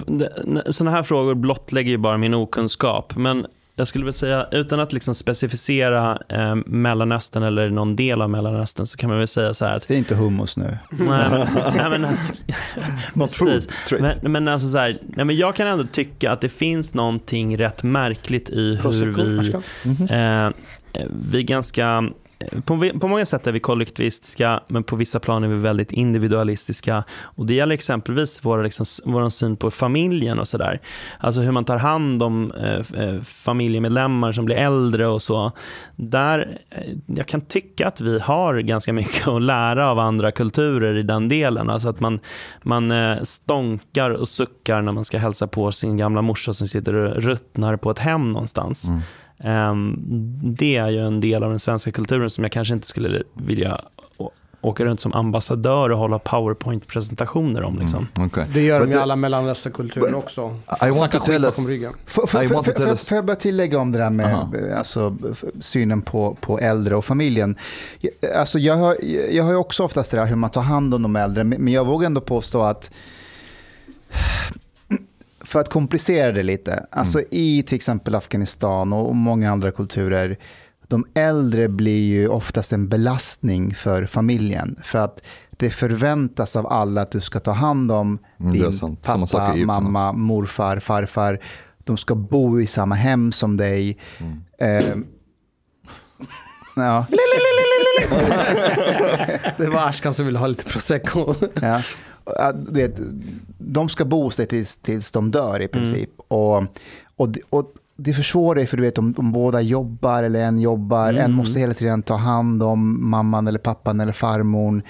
sådana 0.71 0.91
här 0.91 1.03
frågor 1.03 1.35
blottlägger 1.35 1.91
ju 1.91 1.99
bara 1.99 2.19
min 2.19 2.35
okunskap. 2.35 3.17
Men 3.17 3.47
jag 3.79 3.89
skulle 3.89 4.05
väl 4.05 4.15
säga, 4.15 4.47
utan 4.51 4.81
att 4.81 4.93
liksom 4.93 5.15
specificera 5.15 6.19
eh, 6.29 6.55
Mellanöstern 6.67 7.43
eller 7.43 7.71
någon 7.71 7.97
del 7.97 8.23
av 8.23 8.31
Mellanöstern, 8.31 8.87
så 8.87 8.97
kan 8.97 9.11
man 9.11 9.19
väl 9.19 9.29
säga 9.29 9.55
så 9.55 9.65
här 9.65 9.77
att... 9.77 9.85
Säg 9.85 9.99
inte 9.99 10.15
hummus 10.15 10.57
nu. 10.57 10.79
Nej, 10.91 11.29
nej, 11.77 11.91
men 11.91 12.05
alltså, 12.05 12.33
Not 13.15 13.39
precis. 13.39 13.69
Men, 14.01 14.33
men 14.33 14.49
alltså 14.49 14.69
så 14.71 14.79
här, 14.79 14.97
nej, 15.01 15.25
men 15.25 15.37
jag 15.37 15.57
kan 15.57 15.67
ändå 15.67 15.85
tycka 15.93 16.33
att 16.33 16.41
det 16.41 16.49
finns 16.49 16.95
någonting 16.95 17.59
rätt 17.59 17.83
märkligt 17.83 18.51
i 18.51 18.75
hur 18.83 19.07
vi, 19.07 19.37
varsågod. 19.43 20.11
eh, 20.11 20.51
vi 21.33 21.43
ganska 21.43 22.05
på, 22.65 22.91
på 23.01 23.09
många 23.09 23.27
sätt 23.27 23.47
är 23.47 23.53
vi 23.53 23.61
kollektivistiska, 23.61 24.61
men 24.69 24.85
på 24.85 24.97
vissa 24.97 25.21
plan 25.21 25.45
är 25.45 25.49
vi 25.49 25.57
väldigt 25.57 25.93
individualistiska. 25.93 27.05
Och 27.21 27.47
Det 27.47 27.55
gäller 27.55 27.75
exempelvis 27.75 28.41
vår, 28.43 28.63
liksom, 28.63 28.87
vår 29.05 29.29
syn 29.29 29.57
på 29.57 29.71
familjen 29.71 30.39
och 30.39 30.49
sådär. 30.49 30.81
Alltså 31.19 31.41
hur 31.41 31.53
man 31.53 31.65
tar 31.65 31.77
hand 31.77 32.23
om 32.23 32.53
eh, 32.53 33.05
eh 33.05 33.23
familjemedlemmar 33.23 34.33
som 34.33 34.45
blir 34.45 34.57
äldre 34.57 35.07
och 35.07 35.23
så. 35.23 35.53
Där, 35.97 36.59
eh, 36.71 36.83
jag 37.07 37.27
kan 37.27 37.41
tycka 37.41 37.89
att 37.89 38.01
vi 38.01 38.19
har 38.19 38.59
ganska 38.59 38.93
mycket 38.93 39.29
att 39.29 39.43
lära 39.43 39.91
av 39.91 39.99
andra 39.99 40.33
kulturer 40.33 40.97
i 40.97 41.03
den 41.03 41.29
delen. 41.29 41.71
Alltså 41.71 41.89
att 41.89 42.01
man, 42.01 42.21
man 42.63 42.91
eh, 42.91 43.23
stånkar 43.23 44.11
och 44.11 44.29
suckar 44.29 44.83
när 44.83 44.93
man 44.93 45.05
ska 45.05 45.19
hälsa 45.19 45.47
på 45.47 45.73
sin 45.73 45.97
gamla 45.97 46.23
morsa 46.23 46.53
som 46.53 46.69
sitter 46.69 46.95
och 46.95 47.23
ruttnar 47.23 47.77
på 47.77 47.91
ett 47.91 47.99
hem 47.99 48.33
någonstans. 48.33 48.89
Mm. 48.89 49.01
Ehm, 49.39 49.95
Det 50.43 50.77
är 50.77 50.89
ju 50.89 51.07
en 51.07 51.21
del 51.21 51.43
av 51.45 51.51
den 51.51 51.59
svenska 51.59 51.93
kulturen 51.93 52.31
som 52.31 52.45
jag 52.45 52.53
kanske 52.53 52.75
inte 52.75 52.87
skulle 52.87 53.23
vilja 53.35 53.81
åka 54.61 54.85
runt 54.85 55.01
som 55.01 55.13
ambassadör 55.13 55.91
och 55.91 55.99
hålla 55.99 56.19
powerpoint-presentationer 56.19 57.63
om. 57.63 57.79
Liksom. 57.79 58.09
Mm, 58.17 58.27
okay. 58.29 58.45
Det 58.53 58.61
gör 58.61 58.81
de 58.81 58.93
i 58.93 58.95
alla 58.95 59.17
mellanösternkulturer 59.17 60.15
också. 60.15 60.59
I 60.87 60.91
want 60.91 61.13
to 61.13 61.19
tell 61.21 61.45
us-. 61.45 61.57
Får, 63.07 63.17
jag 63.17 63.25
bara 63.25 63.37
tillägga 63.37 63.79
om 63.79 63.93
det 63.93 63.99
där 63.99 64.11
med 64.11 64.27
Aha. 64.27 64.53
eh, 64.71 64.79
alltså, 64.79 65.17
synen 65.61 66.03
på, 66.03 66.37
på 66.41 66.59
äldre 66.59 66.97
och 66.97 67.05
familjen. 67.05 67.57
Jag- 68.01 68.13
Alltså, 68.37 68.59
jag, 68.59 68.77
har, 68.77 68.97
jag 69.31 69.45
har 69.45 69.51
ju 69.51 69.57
också 69.57 69.83
oftast 69.85 70.11
det 70.11 70.17
där 70.17 70.27
hur 70.27 70.37
man 70.37 70.51
tar 70.51 70.63
hand 70.63 70.95
om 70.95 71.03
de 71.03 71.17
äldre, 71.17 71.45
men 71.45 71.61
men 71.65 71.73
jag 71.73 71.85
vågar 71.87 72.07
ändå 72.07 72.21
påstå 72.21 72.63
att 72.63 72.91
för 75.47 75.61
att 75.61 75.69
komplicera 75.71 76.33
det 76.33 76.43
lite, 76.43 76.87
alltså 76.91 77.23
i 77.31 77.63
till 77.63 77.75
exempel 77.77 78.15
Afghanistan 78.15 78.93
och 78.93 79.17
många 79.17 79.51
andra 79.53 79.71
kulturer, 79.71 80.39
de 80.89 81.07
äldre 81.15 81.69
blir 81.69 82.05
ju 82.07 82.29
oftast 82.29 82.73
en 82.73 82.89
belastning 82.89 83.75
för 83.75 84.07
familjen. 84.07 84.79
För 84.83 84.99
att 84.99 85.23
det 85.51 85.71
förväntas 85.71 86.57
av 86.57 86.67
alla 86.67 87.03
att 87.03 87.11
du 87.11 87.21
ska 87.21 87.41
ta 87.41 87.53
hand 87.53 87.93
om 87.93 88.19
Mm, 88.41 88.53
din 88.53 88.97
pappa, 88.97 89.55
mamma, 89.57 90.13
morfar, 90.13 90.79
farfar. 90.81 91.41
De 91.85 91.97
ska 91.97 92.15
bo 92.15 92.61
i 92.61 92.67
samma 92.67 92.95
hem 92.95 93.33
som 93.33 93.57
dig. 93.57 93.99
Mm. 94.19 94.43
Eh, 94.59 94.97
ja, 96.77 97.07
Det 99.57 99.67
var 99.67 99.89
Ashkan 99.89 100.15
som 100.15 100.27
ville 100.27 100.39
ha 100.39 100.47
lite 100.47 100.65
prosecco. 100.65 101.35
ja. 101.63 101.83
Vet, 102.69 102.95
de 103.59 103.89
ska 103.89 104.05
bo 104.05 104.23
hos 104.23 104.37
dig 104.37 104.47
tills, 104.47 104.77
tills 104.77 105.13
de 105.13 105.31
dör 105.31 105.61
i 105.63 105.69
princip. 105.69 106.11
Och, 106.29 106.57
och, 107.17 107.29
det- 107.29 107.41
och 107.51 107.73
det 107.97 108.13
försvårar 108.13 108.61
ju 108.61 108.67
för 108.67 108.77
du 108.77 108.83
vet 108.83 108.99
om, 108.99 109.15
om 109.17 109.33
båda 109.33 109.61
jobbar 109.61 110.23
eller 110.23 110.41
en 110.45 110.61
jobbar. 110.61 111.15
En 111.15 111.33
måste 111.33 111.61
hela 111.61 111.75
tiden 111.75 112.03
ta 112.03 112.17
hand 112.17 112.63
om 112.63 113.11
mamman 113.11 113.47
eller 113.47 113.59
pappan 113.59 114.01
eller 114.01 114.13
farmor. 114.13 114.83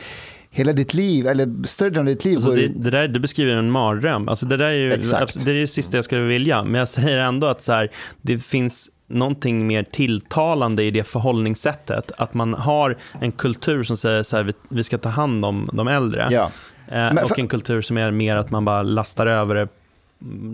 Hela 0.51 0.73
ditt 0.73 0.95
liv, 0.95 1.27
eller 1.27 1.67
större 1.67 1.89
delen 1.91 2.01
av 2.01 2.07
ditt 2.15 2.25
liv. 2.25 2.37
Alltså 2.37 2.51
det, 2.53 2.69
det 2.69 2.91
där 2.91 3.09
du 3.09 3.21
beskriver 3.21 3.53
en 3.55 3.71
mardröm. 3.71 4.29
Alltså 4.29 4.47
det 4.47 4.57
där 4.57 4.65
är 4.65 4.73
ju 4.73 4.93
Exakt. 4.93 5.45
det, 5.45 5.51
är 5.51 5.55
det 5.55 5.67
sista 5.67 5.97
jag 5.99 6.05
skulle 6.05 6.23
vilja. 6.23 6.65
Men 6.65 6.75
jag 6.75 6.89
säger 6.89 7.19
ändå 7.19 7.47
att 7.47 7.63
så 7.63 7.73
här, 7.73 7.91
det 8.23 8.39
finns 8.39 8.91
någonting 9.09 9.67
mer 9.67 9.83
tilltalande 9.83 10.83
i 10.85 10.91
det 10.91 11.05
förhållningssättet. 11.05 12.13
Att 12.19 12.35
man 12.35 12.55
har 12.55 12.97
en 13.21 13.33
kultur 13.33 13.83
som 13.83 13.97
säger 13.97 14.23
så 14.23 14.37
här, 14.37 14.45
vi, 14.45 14.53
vi 14.69 14.85
ska 14.85 14.99
ta 14.99 15.09
hand 15.09 15.45
om 15.45 15.71
de 15.73 15.89
äldre. 15.89 16.29
ja. 16.31 16.51
Eh, 16.89 16.95
Men 16.95 17.19
och 17.19 17.29
för- 17.29 17.41
en 17.41 17.49
kultur 17.49 17.83
som 17.83 17.97
är 17.99 18.11
mer 18.11 18.37
att 18.37 18.51
man 18.51 18.65
bara 18.65 18.83
lastar 18.83 19.27
över 19.27 19.55
det, 19.55 19.69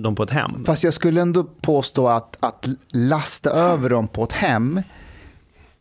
dem 0.03 0.15
på 0.15 0.23
ett 0.23 0.31
hem. 0.31 0.65
Fast 0.67 0.85
jag 0.85 0.95
skulle 0.95 1.21
ändå 1.21 1.45
påstå 1.45 2.09
att, 2.09 2.37
att 2.41 2.67
lasta 2.93 3.51
över 3.51 3.91
dem 3.91 4.09
på 4.09 4.25
ett 4.25 4.33
hem 4.33 4.83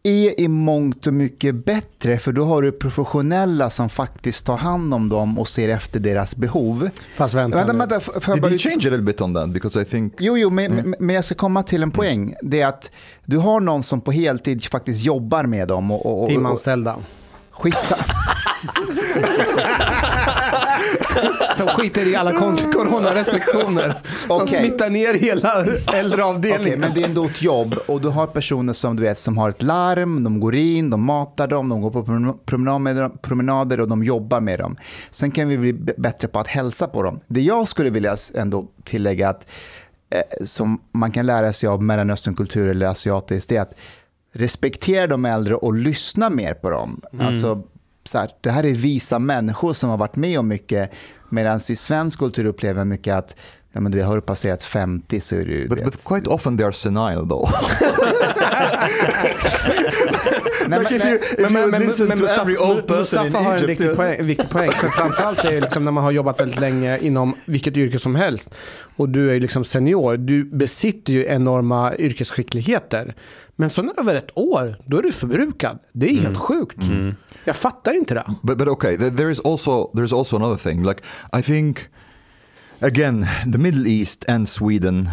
är 0.03 0.39
i 0.41 0.47
mångt 0.47 1.07
och 1.07 1.13
mycket 1.13 1.55
bättre, 1.65 2.19
för 2.19 2.31
då 2.31 2.43
har 2.43 2.61
du 2.61 2.71
professionella 2.71 3.69
som 3.69 3.89
faktiskt 3.89 4.45
tar 4.45 4.57
hand 4.57 4.93
om 4.93 5.09
dem 5.09 5.39
och 5.39 5.47
ser 5.47 5.69
efter 5.69 5.99
deras 5.99 6.35
behov. 6.35 6.89
Fast 7.15 7.33
vänta, 7.33 7.57
Vänta, 7.57 7.73
vänta, 7.73 7.99
får 7.99 8.13
jag 8.27 8.35
Did 8.35 8.41
bara 8.41 8.49
you 8.51 8.57
change 8.59 8.75
a 8.75 8.89
little 8.89 8.97
bit 9.01 9.21
on 9.21 9.33
that? 9.33 9.49
Because 9.49 9.81
I 9.81 9.85
think... 9.85 10.13
Jo, 10.19 10.37
jo, 10.37 10.49
men, 10.49 10.75
men- 10.75 10.95
men 10.99 11.15
jag 11.15 11.25
ska 11.25 11.35
komma 11.35 11.63
till 11.63 11.83
en 11.83 11.91
poäng. 11.91 12.35
Det 12.41 12.61
är 12.61 12.67
att 12.67 12.91
du 13.25 13.37
har 13.37 13.59
någon 13.59 13.83
som 13.83 14.01
på 14.01 14.11
heltid 14.11 14.63
faktiskt 14.65 15.03
jobbar 15.05 15.43
med 15.43 15.67
dem. 15.67 15.91
Och, 15.91 16.05
och, 16.05 16.23
och, 16.23 16.29
Timanställda. 16.29 16.95
skitsa- 17.51 18.05
Som 21.57 21.67
skiter 21.67 22.07
i 22.07 22.15
alla 22.15 22.33
coronarestriktioner. 22.73 23.93
Som 24.27 24.47
smittar 24.47 24.89
ner 24.89 25.13
hela 25.13 25.65
äldreavdelningen. 25.93 26.79
men 26.79 26.93
det 26.93 27.01
är 27.01 27.05
ändå 27.05 27.25
ett 27.25 27.41
jobb 27.41 27.75
och 27.87 28.01
du 28.01 28.07
har 28.07 28.27
personer 28.27 28.73
som 28.73 28.95
du 28.95 29.03
vet 29.03 29.17
som 29.17 29.37
har 29.37 29.49
ett 29.49 29.61
larm, 29.61 30.23
de 30.23 30.39
går 30.39 30.55
in, 30.55 30.89
de 30.89 31.05
matar 31.05 31.47
dem, 31.47 31.69
de 31.69 31.81
går 31.81 31.91
på 31.91 32.03
promen- 32.03 33.17
promenader, 33.21 33.79
och 33.79 33.87
de 33.87 34.03
jobbar 34.03 34.39
med 34.41 34.59
dem. 34.59 34.77
Sen 35.11 35.31
kan 35.31 35.47
vi 35.47 35.57
bli 35.57 35.73
bättre 35.97 36.27
på 36.27 36.39
att 36.39 36.47
hälsa 36.47 36.87
på 36.87 37.03
dem. 37.03 37.19
Det 37.27 37.41
jag 37.41 37.67
skulle 37.67 37.89
vilja 37.89 38.15
ändå 38.35 38.67
tillägga 38.83 39.29
att 39.29 39.47
eh, 40.09 40.45
som 40.45 40.81
man 40.91 41.11
kan 41.11 41.25
lära 41.25 41.53
sig 41.53 41.69
av 41.69 41.83
Mellanösternkultur 41.83 42.67
eller 42.67 42.85
asiatiskt, 42.87 43.49
det 43.49 43.57
är 43.57 43.61
att 43.61 43.73
respektera 44.33 45.07
de 45.07 45.25
äldre 45.25 45.55
och 45.55 45.73
lyssna 45.73 46.29
mer 46.29 46.53
på 46.53 46.69
dem. 46.69 47.01
Alltså, 47.19 47.63
så 48.11 48.17
här, 48.17 48.29
det 48.41 48.49
här 48.49 48.65
är 48.65 48.73
visa 48.73 49.19
människor 49.19 49.73
som 49.73 49.89
har 49.89 49.97
varit 49.97 50.15
med 50.15 50.39
om 50.39 50.47
mycket, 50.47 50.91
medan 51.29 51.59
i 51.69 51.75
svensk 51.75 52.19
kultur 52.19 52.45
upplever 52.45 52.79
jag 52.79 52.87
mycket 52.87 53.15
att 53.15 53.35
ja, 53.71 53.81
men 53.81 54.03
har 54.03 54.15
du 54.15 54.21
passerat 54.21 54.63
50 54.63 55.19
så 55.21 55.35
är 55.35 55.45
du... 55.45 55.67
But, 55.67 55.77
du 55.77 55.83
but 55.83 56.03
quite 56.03 56.29
often 56.29 56.57
they 56.57 56.65
are 56.65 56.73
senile 56.73 57.27
though. 57.29 57.49
Mustafa- 62.95 63.43
har 63.43 63.55
en 63.55 63.67
riktig 63.67 63.95
poäng, 63.95 64.25
viktig 64.25 64.49
poäng. 64.49 64.71
För 64.71 64.89
framförallt 64.89 65.45
är 65.45 65.51
det 65.51 65.61
liksom 65.61 65.85
när 65.85 65.91
man 65.91 66.03
har 66.03 66.11
jobbat 66.11 66.39
väldigt 66.39 66.59
länge 66.59 66.97
inom 66.97 67.35
vilket 67.45 67.77
yrke 67.77 67.99
som 67.99 68.15
helst 68.15 68.53
och 68.95 69.09
du 69.09 69.35
är 69.35 69.39
liksom 69.39 69.63
senior, 69.63 70.17
du 70.17 70.43
besitter 70.43 71.13
ju 71.13 71.25
enorma 71.25 71.95
yrkesskickligheter. 71.95 73.15
Men 73.61 73.69
så 73.69 73.93
över 73.97 74.15
ett 74.15 74.37
år, 74.37 74.75
då 74.85 74.97
är 74.97 75.01
du 75.03 75.11
förbrukad. 75.11 75.79
Det 75.93 76.09
är 76.09 76.21
helt 76.21 76.37
sjukt. 76.37 76.77
Jag 77.45 77.55
fattar 77.55 77.93
inte 77.93 78.13
det. 78.13 78.25
But 78.43 78.57
but 78.57 78.67
okay, 78.67 78.97
th- 78.97 79.17
there 79.17 79.31
is 79.31 79.39
also 79.39 79.91
there's 79.93 80.17
also 80.17 80.35
another 80.35 80.57
thing. 80.57 80.83
Like 80.83 81.03
I 81.39 81.41
think 81.41 81.79
again, 82.79 83.27
the 83.51 83.57
Middle 83.57 83.87
East 83.87 84.29
and 84.29 84.49
Sweden 84.49 85.09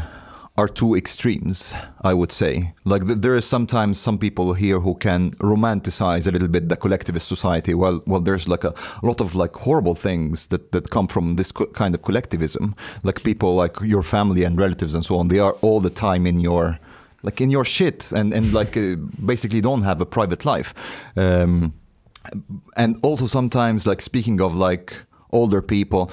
are 0.54 0.68
two 0.68 0.96
extremes. 0.96 1.74
I 2.04 2.14
would 2.14 2.32
say. 2.32 2.72
Like 2.84 3.06
th- 3.06 3.20
there 3.20 3.36
is 3.36 3.48
sometimes 3.48 4.00
some 4.00 4.18
people 4.18 4.54
here 4.54 4.78
who 4.80 4.94
can 4.94 5.30
romanticize 5.32 6.26
a 6.26 6.30
little 6.30 6.48
bit 6.48 6.68
the 6.68 6.76
collectivist 6.76 7.28
society. 7.28 7.74
Well, 7.74 8.00
well, 8.06 8.24
there's 8.24 8.48
like 8.48 8.64
a, 8.64 8.72
lot 9.02 9.20
of 9.20 9.34
like 9.34 9.52
horrible 9.58 9.94
things 9.94 10.46
that 10.46 10.72
that 10.72 10.88
come 10.90 11.08
from 11.08 11.36
this 11.36 11.52
kind 11.74 11.94
of 11.94 12.00
collectivism. 12.02 12.74
Like 13.02 13.20
people 13.22 13.62
like 13.62 13.74
your 13.82 14.02
family 14.02 14.46
and 14.46 14.58
relatives 14.60 14.94
and 14.94 15.04
so 15.04 15.18
on. 15.18 15.28
They 15.28 15.40
are 15.40 15.54
all 15.60 15.80
the 15.82 15.90
time 15.90 16.28
in 16.28 16.40
your 16.40 16.78
like 17.22 17.40
in 17.40 17.50
your 17.50 17.64
shit 17.64 18.12
and 18.12 18.32
and 18.32 18.52
like 18.52 18.76
uh, 18.76 18.96
basically 19.24 19.60
don't 19.60 19.82
have 19.82 20.00
a 20.00 20.06
private 20.06 20.44
life. 20.44 20.74
Um, 21.16 21.72
and 22.76 22.98
also 23.02 23.26
sometimes 23.26 23.86
like 23.86 24.02
speaking 24.02 24.40
of 24.40 24.54
like 24.54 24.94
older 25.30 25.62
people 25.62 26.10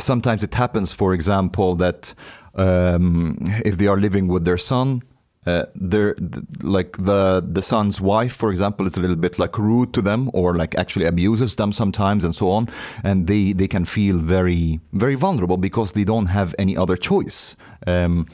sometimes 0.00 0.42
it 0.42 0.54
happens 0.54 0.92
for 0.92 1.14
example 1.14 1.74
that 1.74 2.14
um, 2.54 3.36
if 3.64 3.78
they 3.78 3.86
are 3.86 3.96
living 3.96 4.28
with 4.28 4.44
their 4.44 4.58
son 4.58 5.02
uh, 5.46 5.64
they're 5.74 6.14
th- 6.14 6.44
like 6.60 6.96
the 6.98 7.42
the 7.46 7.62
son's 7.62 8.00
wife 8.00 8.34
for 8.34 8.50
example 8.50 8.86
is 8.86 8.96
a 8.96 9.00
little 9.00 9.16
bit 9.16 9.38
like 9.38 9.56
rude 9.58 9.92
to 9.94 10.02
them 10.02 10.30
or 10.34 10.54
like 10.54 10.76
actually 10.76 11.06
abuses 11.06 11.54
them 11.54 11.72
sometimes 11.72 12.24
and 12.24 12.34
so 12.34 12.50
on 12.50 12.68
and 13.04 13.26
they 13.26 13.52
they 13.52 13.68
can 13.68 13.84
feel 13.84 14.18
very 14.18 14.80
very 14.92 15.14
vulnerable 15.14 15.56
because 15.56 15.92
they 15.92 16.04
don't 16.04 16.26
have 16.26 16.54
any 16.58 16.76
other 16.76 16.96
choice 16.96 17.56
um, 17.86 18.26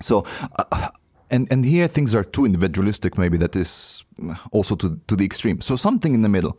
so 0.00 0.24
uh, 0.58 0.88
and 1.30 1.52
and 1.52 1.64
here 1.64 1.88
things 1.88 2.14
are 2.14 2.24
too 2.24 2.44
individualistic 2.44 3.18
maybe 3.18 3.38
that 3.38 3.56
is 3.56 4.04
also 4.50 4.76
to 4.76 5.00
to 5.06 5.16
the 5.16 5.24
extreme. 5.24 5.60
So 5.60 5.76
something 5.76 6.14
in 6.14 6.22
the 6.22 6.28
middle. 6.28 6.58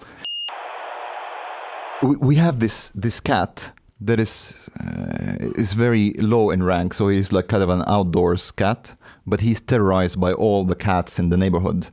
We, 2.02 2.16
we 2.16 2.36
have 2.36 2.60
this 2.60 2.92
this 2.96 3.20
cat 3.20 3.72
that 4.02 4.20
is 4.20 4.70
uh, 4.80 5.52
is 5.56 5.74
very 5.74 6.14
low 6.14 6.52
in 6.52 6.64
rank. 6.64 6.94
So 6.94 7.10
he's 7.10 7.32
like 7.34 7.48
kind 7.48 7.64
of 7.64 7.70
an 7.70 7.84
outdoors 7.88 8.52
cat 8.52 8.96
but 9.30 9.42
he's 9.42 9.62
terrorized 9.62 10.20
by 10.20 10.34
all 10.34 10.66
the 10.66 10.76
cats 10.76 11.20
in 11.20 11.30
the 11.30 11.38
neighborhood. 11.38 11.88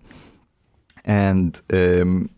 And 1.04 1.60
um, 1.72 2.30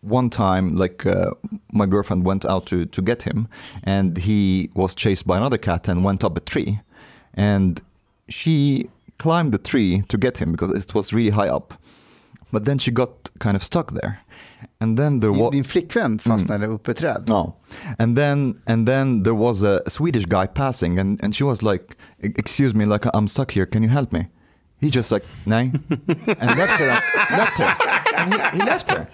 one 0.00 0.30
time 0.30 0.76
like 0.76 1.04
uh, 1.04 1.32
my 1.72 1.86
girlfriend 1.86 2.24
went 2.24 2.44
out 2.44 2.66
to 2.66 2.86
to 2.86 3.02
get 3.02 3.22
him 3.22 3.48
and 3.82 4.16
he 4.16 4.70
was 4.74 4.94
chased 4.94 5.26
by 5.26 5.36
another 5.36 5.58
cat 5.58 5.88
and 5.88 6.04
went 6.04 6.24
up 6.24 6.36
a 6.36 6.40
tree. 6.40 6.80
And 7.34 7.82
she 8.28 8.88
climbed 9.22 9.52
the 9.52 9.70
tree 9.70 10.02
to 10.08 10.18
get 10.18 10.38
him 10.38 10.52
because 10.52 10.72
it 10.78 10.94
was 10.94 11.12
really 11.12 11.30
high 11.30 11.48
up. 11.56 11.74
But 12.52 12.64
then 12.64 12.78
she 12.78 12.90
got 12.90 13.30
kind 13.38 13.56
of 13.56 13.62
stuck 13.62 13.92
there. 13.92 14.14
And 14.80 14.98
then 14.98 15.20
there 15.20 15.32
was 15.32 15.50
Din 15.50 15.64
flickvän 15.64 16.12
mm. 16.12 16.18
fastnade 16.18 16.66
uppe 16.66 16.90
i 16.90 16.94
träd. 16.94 17.28
no, 17.28 17.54
and 17.98 18.16
then 18.16 18.54
and 18.66 18.86
then 18.86 19.22
there 19.22 19.34
was 19.34 19.62
a 19.62 19.90
Swedish 19.90 20.24
guy 20.24 20.46
passing, 20.46 20.98
and 20.98 21.24
and 21.24 21.34
she 21.34 21.44
was 21.44 21.62
like, 21.62 21.84
"E- 22.22 22.32
"Excuse 22.36 22.74
me, 22.74 22.84
like 22.86 23.06
I'm 23.14 23.28
stuck 23.28 23.52
here. 23.52 23.66
Can 23.66 23.82
you 23.82 23.90
help 23.90 24.12
me?" 24.12 24.28
He 24.80 24.88
just 24.90 25.10
like, 25.10 25.26
"Nej," 25.44 25.72
and 26.40 26.58
left 26.58 26.78
her. 26.78 27.00
left 27.30 27.58
her. 27.58 27.74
And 28.16 28.34
he, 28.34 28.58
he 28.58 28.64
left 28.64 28.90
her. 28.90 29.06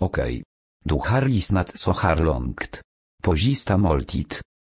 Okej. 0.00 0.42
Du 0.84 0.94
har 0.94 1.22
lyssnat 1.22 1.78
så 1.78 1.92
här 1.92 2.16
långt. 2.16 2.80
På 3.22 3.36
sista 3.36 3.76
måltid. 3.76 4.34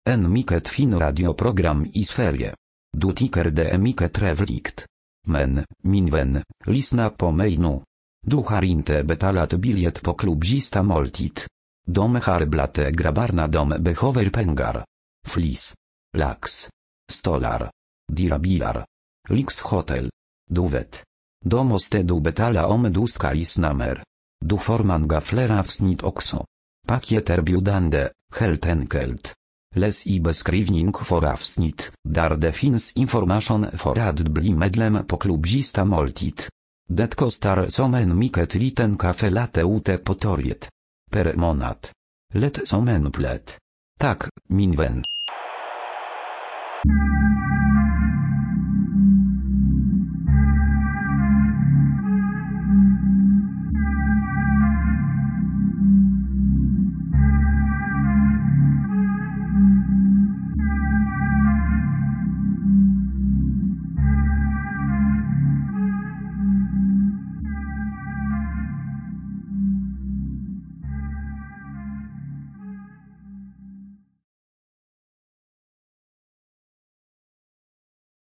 En 0.10 0.34
mycket 0.34 0.70
fin 0.70 1.00
radioprogram 1.00 1.86
i 1.94 2.04
Sverige. 2.04 2.54
Du 2.98 3.14
tycker 3.14 3.44
det 3.50 3.70
är 3.70 3.78
mycket 3.78 4.14
trevligt. 4.14 4.86
Men, 5.28 5.66
min 5.84 6.10
vän, 6.10 6.44
lyssna 6.66 7.10
på 7.10 7.32
mig 7.32 7.58
nu. 7.58 7.82
Du 8.28 8.36
har 8.36 8.62
inte 8.64 9.04
betalat 9.04 9.54
biljett 9.54 10.02
på 10.02 10.14
klubb 10.14 10.46
sista 10.46 10.84
måltid. 10.84 11.40
De 11.88 12.16
har 12.16 12.46
blate 12.46 12.92
grabbarna 12.92 13.48
de 13.48 13.70
behöver 13.70 14.30
pengar. 14.30 14.86
Flis. 15.28 15.74
Lax. 16.18 16.70
Stolar. 17.12 17.72
Dirabilar. 18.12 18.86
Lyxhotel. 19.30 20.10
Du 20.50 20.68
vet. 20.68 21.04
De 21.46 21.68
måste 21.68 22.04
du 22.04 22.22
betala 22.22 22.68
om 22.68 22.94
du 22.94 23.08
ska 23.08 23.32
lyssna 23.32 23.74
mer. 23.74 24.04
Du 24.46 24.58
får 24.58 24.80
många 24.80 25.22
fler 25.22 25.60
avsnitt 25.60 26.04
också. 26.04 26.46
Paket 26.88 27.30
erbjudande, 27.30 28.10
helt 28.36 28.66
enkelt. 28.66 29.34
Läs 29.76 30.08
i 30.08 30.20
beskrivning 30.20 30.94
för 30.94 31.26
avsnitt, 31.26 31.92
där 32.04 32.36
det 32.36 32.52
finns 32.52 32.94
information 32.94 33.68
för 33.74 34.00
att 34.00 34.20
bli 34.20 34.54
medlem 34.54 35.06
på 35.08 35.18
klubbista 35.18 35.86
måltid. 35.86 36.42
Det 36.90 37.16
kostar 37.16 37.68
som 37.68 37.94
en 37.94 38.20
mycket 38.20 38.56
liten 38.56 38.98
kaffe 38.98 39.30
latte 39.30 39.62
ute 39.62 39.98
på 39.98 40.14
torget. 40.14 40.70
Per 41.12 41.34
månad. 41.34 41.78
Lätt 42.34 42.68
som 42.68 42.88
en 42.88 43.12
plätt. 43.12 43.58
Tak, 44.00 44.24
min 44.50 44.76
vän. 44.76 45.04